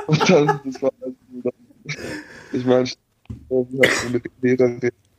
Und 0.07 0.31
dann, 0.31 0.61
das 0.65 0.83
war 0.83 0.91
halt 1.01 1.15
so 1.33 1.41
dann, 1.43 1.53
ich 2.53 2.65
meine, 2.65 2.85
hat 2.85 2.97
so 3.49 3.67
ein 4.09 4.23
Lehrer 4.41 4.67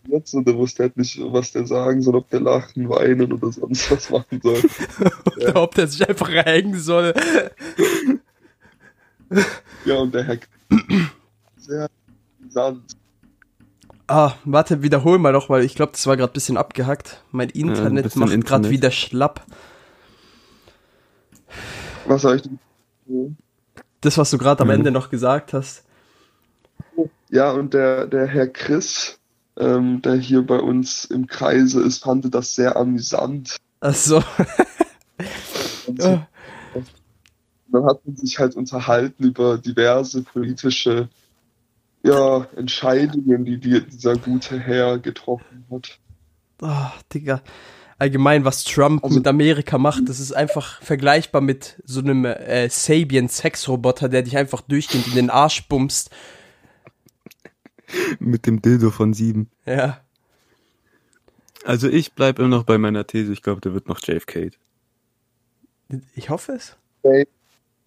reagiert, 0.08 0.28
so, 0.28 0.42
der 0.42 0.56
wusste 0.56 0.84
halt 0.84 0.98
nicht, 0.98 1.20
was 1.22 1.52
der 1.52 1.66
sagen 1.66 2.02
soll, 2.02 2.16
ob 2.16 2.30
der 2.30 2.40
lachen, 2.40 2.90
weinen 2.90 3.32
oder 3.32 3.52
sonst 3.52 3.92
was 3.92 4.10
machen 4.10 4.40
soll. 4.42 4.62
Oder 5.38 5.62
ob 5.64 5.76
der 5.76 5.88
sich 5.88 6.08
einfach 6.08 6.30
hängen 6.30 6.80
soll. 6.80 7.14
Ja, 9.88 9.96
und 10.00 10.14
der 10.14 10.24
Herr 10.24 10.38
sehr 11.56 11.90
amüsant. 12.42 12.98
Ah, 14.08 14.34
warte, 14.44 14.84
wiederhol 14.84 15.18
mal 15.18 15.32
noch, 15.32 15.50
weil 15.50 15.64
ich 15.64 15.76
glaube, 15.76 15.94
das 15.94 16.06
war 16.08 16.18
gerade 16.18 16.32
ein 16.32 16.34
bisschen 16.34 16.58
abgehackt. 16.58 17.24
Mein 17.32 17.50
Internet 17.50 18.04
bisschen 18.04 18.20
macht 18.20 18.46
gerade 18.46 18.70
wieder 18.70 18.92
schlapp. 18.92 19.46
Was 22.06 22.22
soll 22.22 22.36
ich 22.36 22.42
denn? 22.42 23.38
Das, 24.02 24.18
was 24.18 24.30
du 24.30 24.38
gerade 24.38 24.62
am 24.62 24.68
Mhm. 24.68 24.74
Ende 24.74 24.92
noch 24.92 25.10
gesagt 25.10 25.54
hast. 25.54 25.86
Ja, 27.30 27.52
und 27.52 27.74
der, 27.74 28.08
der 28.08 28.28
Herr 28.28 28.48
Chris, 28.48 29.20
ähm, 29.58 30.02
der 30.02 30.16
hier 30.16 30.42
bei 30.46 30.60
uns 30.60 31.06
im 31.06 31.28
Kreise 31.28 31.82
ist, 31.82 32.04
fand 32.04 32.34
das 32.34 32.56
sehr 32.56 32.76
amüsant. 32.76 33.56
Und 33.82 33.96
so, 33.96 34.22
Ja. 36.10 36.28
Dann 37.72 37.86
hat 37.86 38.06
man 38.06 38.16
sich 38.16 38.40
halt 38.40 38.56
unterhalten 38.56 39.24
über 39.24 39.58
diverse 39.58 40.24
politische 40.24 41.10
ja, 42.04 42.48
Entscheidungen, 42.56 43.46
die, 43.46 43.58
die 43.60 43.82
dieser 43.86 44.16
gute 44.16 44.60
Herr 44.60 45.00
getroffen 45.00 45.66
hat. 45.72 46.00
Ah, 46.62 46.92
Digga. 47.14 47.42
Allgemein, 48.00 48.46
was 48.46 48.64
Trump 48.64 49.04
Also- 49.04 49.18
mit 49.18 49.28
Amerika 49.28 49.78
macht, 49.78 50.08
das 50.08 50.20
ist 50.20 50.32
einfach 50.32 50.82
vergleichbar 50.82 51.42
mit 51.42 51.82
so 51.84 52.00
einem 52.00 52.26
äh, 52.26 52.70
Sabian-Sexroboter, 52.70 54.08
der 54.08 54.22
dich 54.22 54.38
einfach 54.38 54.62
durchgehend 54.62 55.08
in 55.08 55.16
den 55.16 55.30
Arsch 55.30 55.68
bumst. 55.68 56.12
Mit 58.20 58.46
dem 58.46 58.62
Dildo 58.62 58.92
von 58.92 59.14
sieben. 59.14 59.50
Ja. 59.66 60.02
Also 61.64 61.90
ich 61.90 62.14
bleibe 62.14 62.42
immer 62.44 62.56
noch 62.56 62.64
bei 62.64 62.78
meiner 62.78 63.08
These, 63.08 63.34
ich 63.34 63.42
glaube, 63.42 63.62
der 63.62 63.74
wird 63.74 63.88
noch 63.88 64.00
JFK. 64.02 64.52
Ich 66.16 66.30
hoffe 66.30 66.54
es. 66.54 66.76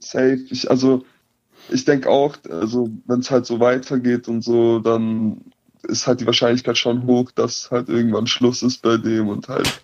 Safe. 0.00 0.40
Ich, 0.50 0.70
also, 0.70 1.04
ich 1.68 1.84
denke 1.84 2.08
auch, 2.08 2.36
also, 2.48 2.90
wenn 3.06 3.20
es 3.20 3.30
halt 3.30 3.46
so 3.46 3.60
weitergeht 3.60 4.28
und 4.28 4.42
so, 4.42 4.80
dann 4.80 5.40
ist 5.84 6.06
halt 6.06 6.20
die 6.20 6.26
Wahrscheinlichkeit 6.26 6.76
schon 6.76 7.06
hoch, 7.06 7.30
dass 7.30 7.70
halt 7.70 7.88
irgendwann 7.88 8.26
Schluss 8.26 8.62
ist 8.62 8.82
bei 8.82 8.96
dem 8.96 9.28
und 9.28 9.48
halt 9.48 9.82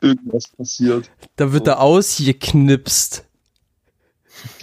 irgendwas 0.00 0.48
passiert. 0.48 1.10
Da 1.36 1.52
wird 1.52 1.66
So. 1.66 1.72
er 1.72 1.80
ausgeknipst. 1.80 3.24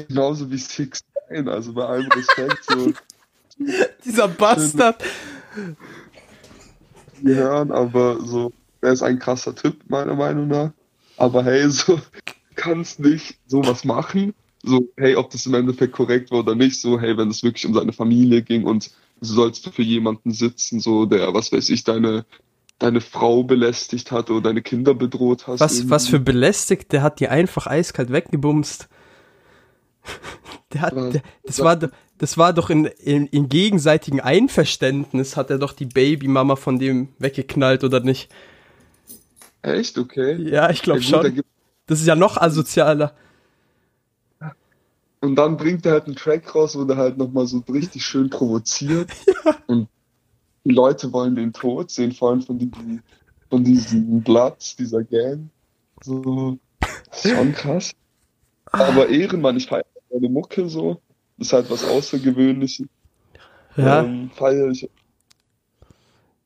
Genauso 0.07 0.49
wie 0.51 0.57
Six 0.57 1.03
Nine, 1.29 1.51
also 1.51 1.73
bei 1.73 1.85
allem 1.85 2.09
Respekt, 2.11 2.63
so 2.67 2.93
Dieser 4.05 4.27
Bastard. 4.27 5.03
die 7.21 7.33
hören, 7.33 7.71
aber 7.71 8.19
so, 8.25 8.53
er 8.81 8.93
ist 8.93 9.01
ein 9.03 9.19
krasser 9.19 9.55
Typ, 9.55 9.77
meiner 9.89 10.15
Meinung 10.15 10.47
nach. 10.47 10.71
Aber 11.17 11.43
hey, 11.43 11.67
so, 11.69 11.99
kannst 12.55 12.99
nicht 12.99 13.39
sowas 13.47 13.83
machen. 13.83 14.33
So, 14.64 14.89
hey, 14.97 15.16
ob 15.16 15.30
das 15.30 15.45
im 15.45 15.53
Endeffekt 15.53 15.93
korrekt 15.93 16.32
war 16.32 16.39
oder 16.39 16.55
nicht, 16.55 16.80
so, 16.80 16.99
hey, 16.99 17.18
wenn 17.18 17.30
es 17.30 17.43
wirklich 17.43 17.66
um 17.66 17.74
seine 17.74 17.93
Familie 17.93 18.41
ging 18.41 18.64
und 18.64 18.91
du 19.22 19.26
sollst 19.26 19.70
für 19.70 19.84
jemanden 19.84 20.32
sitzen, 20.32 20.80
so, 20.80 21.05
der, 21.05 21.34
was 21.34 21.51
weiß 21.51 21.70
ich, 21.70 21.84
deine, 21.84 22.26
deine 22.80 23.01
Frau 23.01 23.43
belästigt 23.43 24.12
hat 24.12 24.30
oder 24.30 24.41
deine 24.41 24.62
Kinder 24.62 24.93
bedroht 24.93 25.47
hast. 25.47 25.60
Was, 25.60 25.78
irgendwie. 25.78 25.89
was 25.91 26.08
für 26.08 26.20
belästigt, 26.20 26.91
der 26.91 27.01
hat 27.01 27.20
die 27.20 27.28
einfach 27.28 27.68
eiskalt 27.68 28.12
weggebumst. 28.12 28.88
Der 30.74 30.82
hat, 30.82 30.95
der, 30.97 31.22
das, 31.45 31.60
war, 31.60 31.80
das 32.18 32.38
war 32.38 32.51
doch 32.51 32.70
in, 32.70 32.86
in, 32.86 33.26
in 33.28 33.47
gegenseitigem 33.47 34.20
Einverständnis, 34.20 35.38
hat 35.38 35.49
er 35.49 35.60
doch 35.60 35.72
die 35.72 35.86
Babymama 35.86 36.58
von 36.58 36.78
dem 36.78 37.08
weggeknallt, 37.20 37.86
oder 37.86 38.01
nicht? 38.01 38.30
Echt? 39.62 39.97
Okay. 39.97 40.36
Ja, 40.41 40.70
ich 40.70 40.82
glaube 40.82 40.99
da 40.99 41.05
schon. 41.05 41.41
Das 41.86 42.01
ist 42.01 42.05
ja 42.05 42.18
noch 42.18 42.36
asozialer. 42.36 43.16
Und 45.22 45.36
dann 45.36 45.57
bringt 45.57 45.86
er 45.86 45.93
halt 45.93 46.05
einen 46.05 46.15
Track 46.15 46.53
raus, 46.53 46.78
wo 46.78 46.84
der 46.86 46.97
halt 46.97 47.18
nochmal 47.18 47.47
so 47.47 47.63
richtig 47.70 48.05
schön 48.05 48.30
provoziert. 48.30 49.09
Und 49.68 49.88
die 50.63 50.72
Leute 50.74 51.11
wollen 51.11 51.36
den 51.36 51.53
Tod 51.53 51.89
sehen, 51.91 52.11
vor 52.11 52.30
allem 52.32 52.41
von 52.41 52.59
diesen, 52.59 53.01
von 53.49 53.63
diesen 53.63 54.22
Bloods, 54.22 54.76
dieser 54.76 55.03
Gang. 55.03 55.49
So, 56.03 56.59
schon 57.13 57.53
krass. 57.53 57.91
Aber 58.72 59.09
Ehrenmann, 59.09 59.57
ich 59.57 59.68
feiere 59.68 59.86
deine 60.11 60.30
Mucke 60.30 60.70
so. 60.70 61.01
Das 61.38 61.47
ist 61.47 61.53
halt 61.53 61.70
was 61.70 61.84
Außergewöhnliches. 61.86 62.88
Ja, 63.76 64.03
Ähm, 64.03 64.30
feiere 64.36 64.70
ich. 64.70 64.89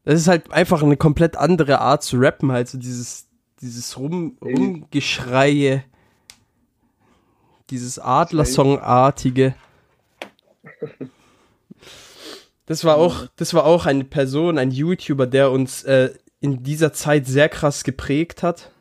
das 0.04 0.20
ist 0.22 0.28
halt 0.28 0.52
einfach 0.52 0.84
eine 0.84 0.98
komplett 0.98 1.36
andere 1.38 1.80
Art 1.80 2.04
zu 2.04 2.18
rappen, 2.18 2.52
halt 2.52 2.68
so 2.68 2.78
dieses, 2.78 3.28
dieses 3.62 3.98
Rum. 3.98 4.38
Rumgeschreie, 4.42 5.84
dieses 7.72 7.98
Adlersong-artige. 7.98 9.56
Das 12.66 12.86
war 12.86 12.98
auch, 12.98 13.28
das 13.36 13.54
war 13.54 13.66
auch 13.66 13.86
eine 13.86 14.04
Person, 14.04 14.58
ein 14.58 14.72
YouTuber, 14.72 15.28
der 15.28 15.52
uns 15.52 15.84
äh, 15.84 16.12
in 16.40 16.64
dieser 16.64 16.94
Zeit 16.94 17.26
sehr 17.28 17.50
krass 17.50 17.84
geprägt 17.84 18.44
hat. 18.44 18.72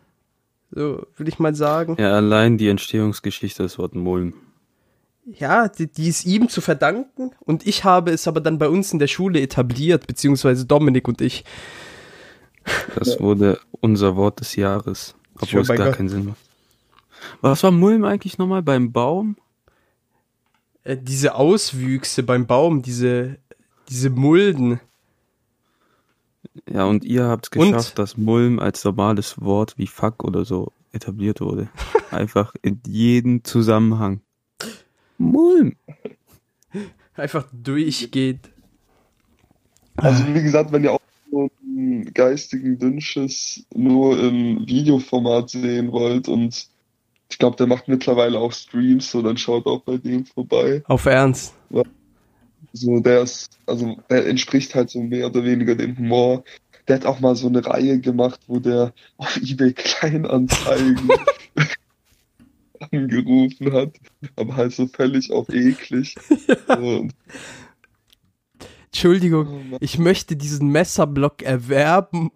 So, 0.70 1.06
will 1.16 1.28
ich 1.28 1.38
mal 1.38 1.54
sagen. 1.54 1.96
Ja, 1.98 2.12
allein 2.12 2.58
die 2.58 2.68
Entstehungsgeschichte 2.68 3.62
des 3.62 3.78
Wort 3.78 3.94
Mulm. 3.94 4.34
Ja, 5.24 5.68
die, 5.68 5.86
die 5.86 6.08
ist 6.08 6.24
ihm 6.24 6.48
zu 6.48 6.60
verdanken 6.60 7.32
und 7.40 7.66
ich 7.66 7.84
habe 7.84 8.10
es 8.10 8.26
aber 8.26 8.40
dann 8.40 8.58
bei 8.58 8.68
uns 8.68 8.92
in 8.92 8.98
der 8.98 9.06
Schule 9.06 9.40
etabliert, 9.40 10.06
beziehungsweise 10.06 10.66
Dominik 10.66 11.06
und 11.08 11.20
ich. 11.20 11.44
Das 12.96 13.20
wurde 13.20 13.58
unser 13.80 14.16
Wort 14.16 14.40
des 14.40 14.56
Jahres. 14.56 15.14
Obwohl 15.40 15.62
es 15.62 15.68
gar 15.68 15.76
Gott. 15.76 15.96
keinen 15.96 16.08
Sinn 16.08 16.26
macht. 16.26 16.49
Was 17.40 17.62
war 17.62 17.70
Mulm 17.70 18.04
eigentlich 18.04 18.38
nochmal 18.38 18.62
beim 18.62 18.92
Baum? 18.92 19.36
Äh, 20.84 20.96
diese 20.96 21.34
Auswüchse 21.34 22.22
beim 22.22 22.46
Baum, 22.46 22.82
diese, 22.82 23.38
diese 23.88 24.10
Mulden. 24.10 24.80
Ja, 26.68 26.84
und 26.84 27.04
ihr 27.04 27.24
habt 27.24 27.48
es 27.50 27.60
Und? 27.60 27.72
geschafft, 27.72 27.98
dass 27.98 28.16
Mulm 28.16 28.58
als 28.58 28.84
normales 28.84 29.40
Wort 29.40 29.74
wie 29.76 29.86
Fuck 29.86 30.24
oder 30.24 30.44
so 30.44 30.72
etabliert 30.92 31.40
wurde. 31.40 31.68
Einfach 32.10 32.54
in 32.62 32.80
jedem 32.86 33.44
Zusammenhang. 33.44 34.20
Mulm. 35.18 35.76
Einfach 37.14 37.46
durchgeht. 37.52 38.50
Also 39.96 40.26
wie 40.34 40.42
gesagt, 40.42 40.72
wenn 40.72 40.84
ihr 40.84 40.92
auch 40.92 41.00
so 41.30 41.50
einen 41.62 42.12
geistigen 42.14 42.78
Dünnschiss 42.78 43.66
nur 43.74 44.18
im 44.18 44.66
Videoformat 44.66 45.50
sehen 45.50 45.92
wollt 45.92 46.28
und 46.28 46.68
ich 47.30 47.38
glaube, 47.38 47.56
der 47.56 47.66
macht 47.66 47.88
mittlerweile 47.88 48.38
auch 48.38 48.52
Streams, 48.52 49.10
so 49.10 49.22
dann 49.22 49.36
schaut 49.36 49.66
auch 49.66 49.82
bei 49.82 49.96
dem 49.96 50.26
vorbei. 50.26 50.82
Auf 50.86 51.06
Ernst. 51.06 51.54
So, 52.72 53.00
der 53.00 53.22
ist, 53.22 53.58
also 53.66 53.96
der 54.10 54.26
entspricht 54.26 54.74
halt 54.74 54.90
so 54.90 55.00
mehr 55.00 55.26
oder 55.26 55.44
weniger 55.44 55.74
dem 55.74 55.96
Humor. 55.96 56.44
Der 56.88 56.96
hat 56.96 57.06
auch 57.06 57.20
mal 57.20 57.36
so 57.36 57.46
eine 57.46 57.64
Reihe 57.64 58.00
gemacht, 58.00 58.40
wo 58.46 58.58
der 58.58 58.92
auf 59.16 59.36
eBay 59.36 59.72
Kleinanzeigen 59.72 61.08
angerufen 62.80 63.72
hat, 63.72 63.94
aber 64.36 64.56
halt 64.56 64.72
so 64.72 64.86
völlig 64.86 65.30
auf 65.30 65.48
eklig. 65.50 66.16
Und, 66.68 67.14
Entschuldigung, 68.86 69.72
oh 69.72 69.76
ich 69.80 69.98
möchte 69.98 70.36
diesen 70.36 70.68
Messerblock 70.68 71.42
erwerben, 71.42 72.30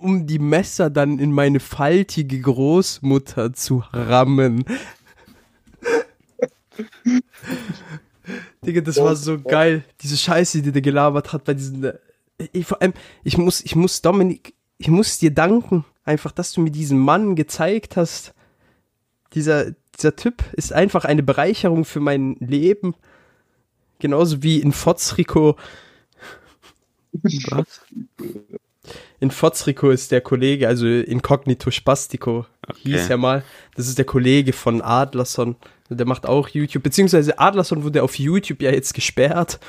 um 0.00 0.26
die 0.26 0.38
Messer 0.38 0.90
dann 0.90 1.18
in 1.18 1.32
meine 1.32 1.60
faltige 1.60 2.40
Großmutter 2.40 3.52
zu 3.52 3.82
rammen. 3.92 4.64
Digga, 8.64 8.80
das 8.80 8.96
war 8.98 9.16
so 9.16 9.40
geil. 9.40 9.84
Diese 10.00 10.16
Scheiße, 10.16 10.62
die 10.62 10.72
der 10.72 10.82
gelabert 10.82 11.32
hat 11.32 11.44
bei 11.44 11.54
diesen. 11.54 11.82
äh, 11.84 11.98
Ich, 12.52 12.66
vor 12.66 12.80
allem, 12.80 12.94
ich 13.24 13.38
muss, 13.38 13.60
ich 13.60 13.74
muss, 13.76 14.02
Dominik, 14.02 14.54
ich 14.78 14.88
muss 14.88 15.18
dir 15.18 15.32
danken, 15.32 15.84
einfach, 16.04 16.32
dass 16.32 16.52
du 16.52 16.60
mir 16.60 16.70
diesen 16.70 16.98
Mann 16.98 17.36
gezeigt 17.36 17.96
hast. 17.96 18.34
Dieser, 19.34 19.72
dieser 19.98 20.16
Typ 20.16 20.44
ist 20.54 20.72
einfach 20.72 21.04
eine 21.04 21.22
Bereicherung 21.22 21.84
für 21.84 22.00
mein 22.00 22.36
Leben. 22.40 22.94
Genauso 23.98 24.42
wie 24.42 24.60
in 24.60 24.72
Fotzrico. 24.72 25.56
Was? 27.22 27.80
In 29.20 29.30
Fotzrico 29.30 29.90
ist 29.90 30.10
der 30.10 30.20
Kollege, 30.20 30.66
also 30.68 30.86
Incognito 30.86 31.70
Spastico, 31.70 32.46
hieß 32.76 33.02
Okay. 33.04 33.10
er 33.12 33.16
mal. 33.18 33.44
Das 33.76 33.86
ist 33.88 33.98
der 33.98 34.04
Kollege 34.04 34.52
von 34.52 34.82
Adlerson. 34.82 35.56
Der 35.88 36.06
macht 36.06 36.26
auch 36.26 36.48
YouTube. 36.48 36.82
Beziehungsweise 36.82 37.38
Adlerson 37.38 37.84
wurde 37.84 38.02
auf 38.02 38.18
YouTube 38.18 38.62
ja 38.62 38.70
jetzt 38.70 38.94
gesperrt. 38.94 39.60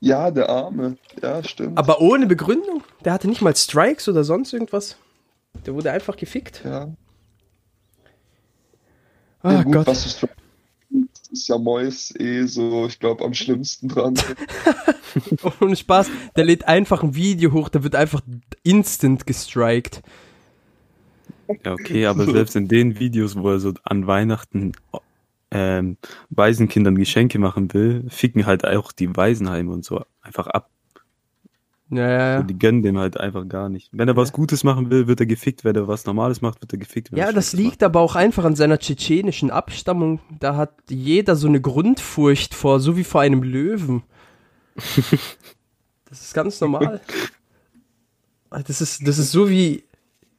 Ja, 0.00 0.30
der 0.30 0.48
Arme. 0.50 0.96
Ja, 1.22 1.42
stimmt. 1.42 1.78
Aber 1.78 2.00
ohne 2.00 2.26
Begründung. 2.26 2.82
Der 3.04 3.12
hatte 3.12 3.26
nicht 3.28 3.40
mal 3.42 3.56
Strikes 3.56 4.06
oder 4.08 4.22
sonst 4.22 4.52
irgendwas. 4.52 4.96
Der 5.66 5.74
wurde 5.74 5.90
einfach 5.92 6.16
gefickt. 6.16 6.62
ja. 6.64 6.88
Ah 9.42 9.52
ja, 9.52 9.62
gut, 9.62 9.72
Gott. 9.74 9.86
was 9.88 10.02
du 10.20 10.26
stri- 10.26 10.30
ist 11.34 11.48
ja 11.48 11.58
Mois 11.58 12.14
eh 12.18 12.46
so, 12.46 12.86
ich 12.86 12.98
glaube, 12.98 13.24
am 13.24 13.34
schlimmsten 13.34 13.88
dran. 13.88 14.14
Ohne 15.60 15.76
Spaß. 15.76 16.08
Der 16.36 16.44
lädt 16.44 16.66
einfach 16.66 17.02
ein 17.02 17.14
Video 17.14 17.52
hoch, 17.52 17.68
der 17.68 17.82
wird 17.82 17.94
einfach 17.94 18.20
instant 18.62 19.26
gestrikt. 19.26 20.02
Ja, 21.64 21.72
okay, 21.72 22.06
aber 22.06 22.24
selbst 22.24 22.56
in 22.56 22.68
den 22.68 22.98
Videos, 22.98 23.36
wo 23.36 23.50
er 23.50 23.60
so 23.60 23.74
an 23.82 24.06
Weihnachten 24.06 24.72
ähm, 25.50 25.98
Waisenkindern 26.30 26.96
Geschenke 26.96 27.38
machen 27.38 27.72
will, 27.74 28.04
ficken 28.08 28.46
halt 28.46 28.64
auch 28.64 28.92
die 28.92 29.14
Waisenheime 29.14 29.70
und 29.70 29.84
so 29.84 30.02
einfach 30.22 30.46
ab. 30.46 30.70
Ja, 31.90 32.08
ja, 32.08 32.18
So, 32.18 32.40
ja. 32.40 32.42
die 32.42 32.58
gönnen 32.58 32.82
dem 32.82 32.98
halt 32.98 33.18
einfach 33.18 33.46
gar 33.46 33.68
nicht. 33.68 33.90
Wenn 33.92 34.08
er 34.08 34.16
was 34.16 34.32
Gutes 34.32 34.64
machen 34.64 34.90
will, 34.90 35.06
wird 35.06 35.20
er 35.20 35.26
gefickt. 35.26 35.64
Wenn 35.64 35.76
er 35.76 35.86
was 35.86 36.06
Normales 36.06 36.40
macht, 36.40 36.60
wird 36.62 36.72
er 36.72 36.78
gefickt. 36.78 37.12
er 37.12 37.18
Ja, 37.18 37.32
das 37.32 37.52
liegt 37.52 37.82
aber 37.82 38.00
auch 38.00 38.14
einfach 38.14 38.44
an 38.44 38.56
seiner 38.56 38.78
tschetschenischen 38.78 39.50
Abstammung. 39.50 40.20
Da 40.40 40.56
hat 40.56 40.72
jeder 40.88 41.36
so 41.36 41.46
eine 41.46 41.60
Grundfurcht 41.60 42.54
vor, 42.54 42.80
so 42.80 42.96
wie 42.96 43.04
vor 43.04 43.20
einem 43.20 43.42
Löwen. 43.42 44.02
Das 46.14 46.20
ist 46.20 46.34
ganz 46.34 46.60
normal. 46.60 47.00
Das 48.50 48.80
ist, 48.80 49.04
das 49.04 49.18
ist 49.18 49.32
so 49.32 49.50
wie, 49.50 49.82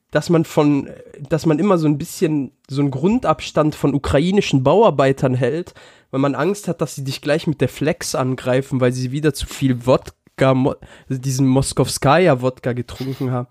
dass 0.09 0.29
man 0.29 0.45
von, 0.45 0.89
dass 1.27 1.45
man 1.45 1.59
immer 1.59 1.77
so 1.77 1.85
ein 1.85 1.97
bisschen 1.97 2.53
so 2.69 2.81
einen 2.81 2.91
Grundabstand 2.91 3.75
von 3.75 3.93
ukrainischen 3.93 4.63
Bauarbeitern 4.63 5.33
hält, 5.33 5.73
weil 6.11 6.21
man 6.21 6.33
Angst 6.33 6.69
hat, 6.69 6.79
dass 6.79 6.95
sie 6.95 7.03
dich 7.03 7.19
gleich 7.19 7.45
mit 7.45 7.59
der 7.59 7.67
Flex 7.67 8.15
angreifen, 8.15 8.79
weil 8.79 8.93
sie 8.93 9.11
wieder 9.11 9.33
zu 9.33 9.47
viel 9.47 9.85
Wodka, 9.85 10.13
Mo- 10.39 10.75
also 11.09 11.21
diesen 11.21 11.47
Moskowskaja-Wodka 11.47 12.73
getrunken 12.73 13.31
haben. 13.31 13.47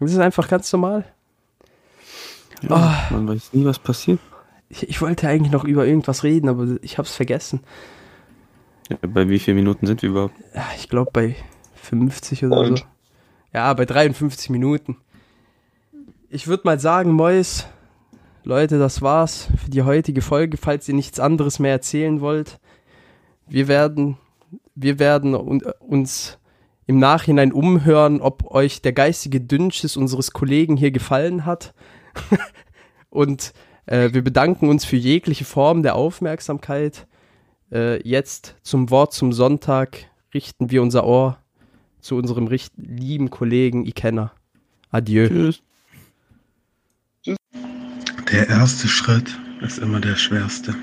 Das 0.00 0.12
ist 0.12 0.18
einfach 0.18 0.48
ganz 0.48 0.72
normal. 0.72 1.04
Ja, 2.62 3.06
Man 3.10 3.28
weiß 3.28 3.52
nie, 3.52 3.64
was 3.64 3.78
passiert. 3.78 4.18
Ich, 4.68 4.88
ich 4.88 5.00
wollte 5.00 5.28
eigentlich 5.28 5.52
noch 5.52 5.64
über 5.64 5.86
irgendwas 5.86 6.24
reden, 6.24 6.48
aber 6.48 6.66
ich 6.82 6.98
hab's 6.98 7.14
vergessen. 7.14 7.60
Ja, 8.90 8.96
bei 9.06 9.28
wie 9.28 9.38
vielen 9.38 9.56
Minuten 9.56 9.86
sind 9.86 10.02
wir 10.02 10.10
überhaupt? 10.10 10.34
Ich 10.76 10.88
glaube 10.88 11.10
bei 11.12 11.36
50 11.74 12.44
oder 12.46 12.58
Und? 12.58 12.78
so. 12.78 12.84
Ja, 13.52 13.72
bei 13.74 13.84
53 13.84 14.50
Minuten. 14.50 14.96
Ich 16.28 16.46
würde 16.46 16.62
mal 16.64 16.78
sagen, 16.80 17.12
Mois, 17.12 17.66
Leute, 18.44 18.78
das 18.78 19.02
war's 19.02 19.48
für 19.62 19.70
die 19.70 19.82
heutige 19.82 20.20
Folge. 20.22 20.56
Falls 20.56 20.88
ihr 20.88 20.94
nichts 20.94 21.20
anderes 21.20 21.58
mehr 21.58 21.72
erzählen 21.72 22.20
wollt, 22.20 22.58
wir 23.48 23.68
werden, 23.68 24.16
wir 24.74 24.98
werden 24.98 25.34
un- 25.34 25.62
uns 25.80 26.38
im 26.86 26.98
Nachhinein 26.98 27.52
umhören, 27.52 28.20
ob 28.20 28.50
euch 28.50 28.80
der 28.82 28.92
geistige 28.92 29.40
Dünnschiss 29.40 29.96
unseres 29.96 30.32
Kollegen 30.32 30.76
hier 30.76 30.90
gefallen 30.92 31.44
hat. 31.44 31.74
Und 33.10 33.52
äh, 33.86 34.12
wir 34.12 34.22
bedanken 34.22 34.68
uns 34.68 34.84
für 34.84 34.96
jegliche 34.96 35.44
Form 35.44 35.82
der 35.82 35.94
Aufmerksamkeit. 35.96 37.06
Äh, 37.72 38.06
jetzt 38.08 38.56
zum 38.62 38.90
Wort 38.90 39.12
zum 39.12 39.32
Sonntag 39.32 40.10
richten 40.32 40.70
wir 40.70 40.82
unser 40.82 41.04
Ohr 41.04 41.38
zu 42.00 42.16
unserem 42.16 42.46
richt 42.46 42.72
lieben 42.76 43.30
Kollegen 43.30 43.84
Ikenna. 43.84 44.32
Adieu. 44.90 45.28
Tschüss. 45.28 45.62
Der 48.32 48.48
erste 48.48 48.86
Schritt 48.86 49.36
ist 49.60 49.78
immer 49.78 50.00
der 50.00 50.16
schwerste. 50.16 50.74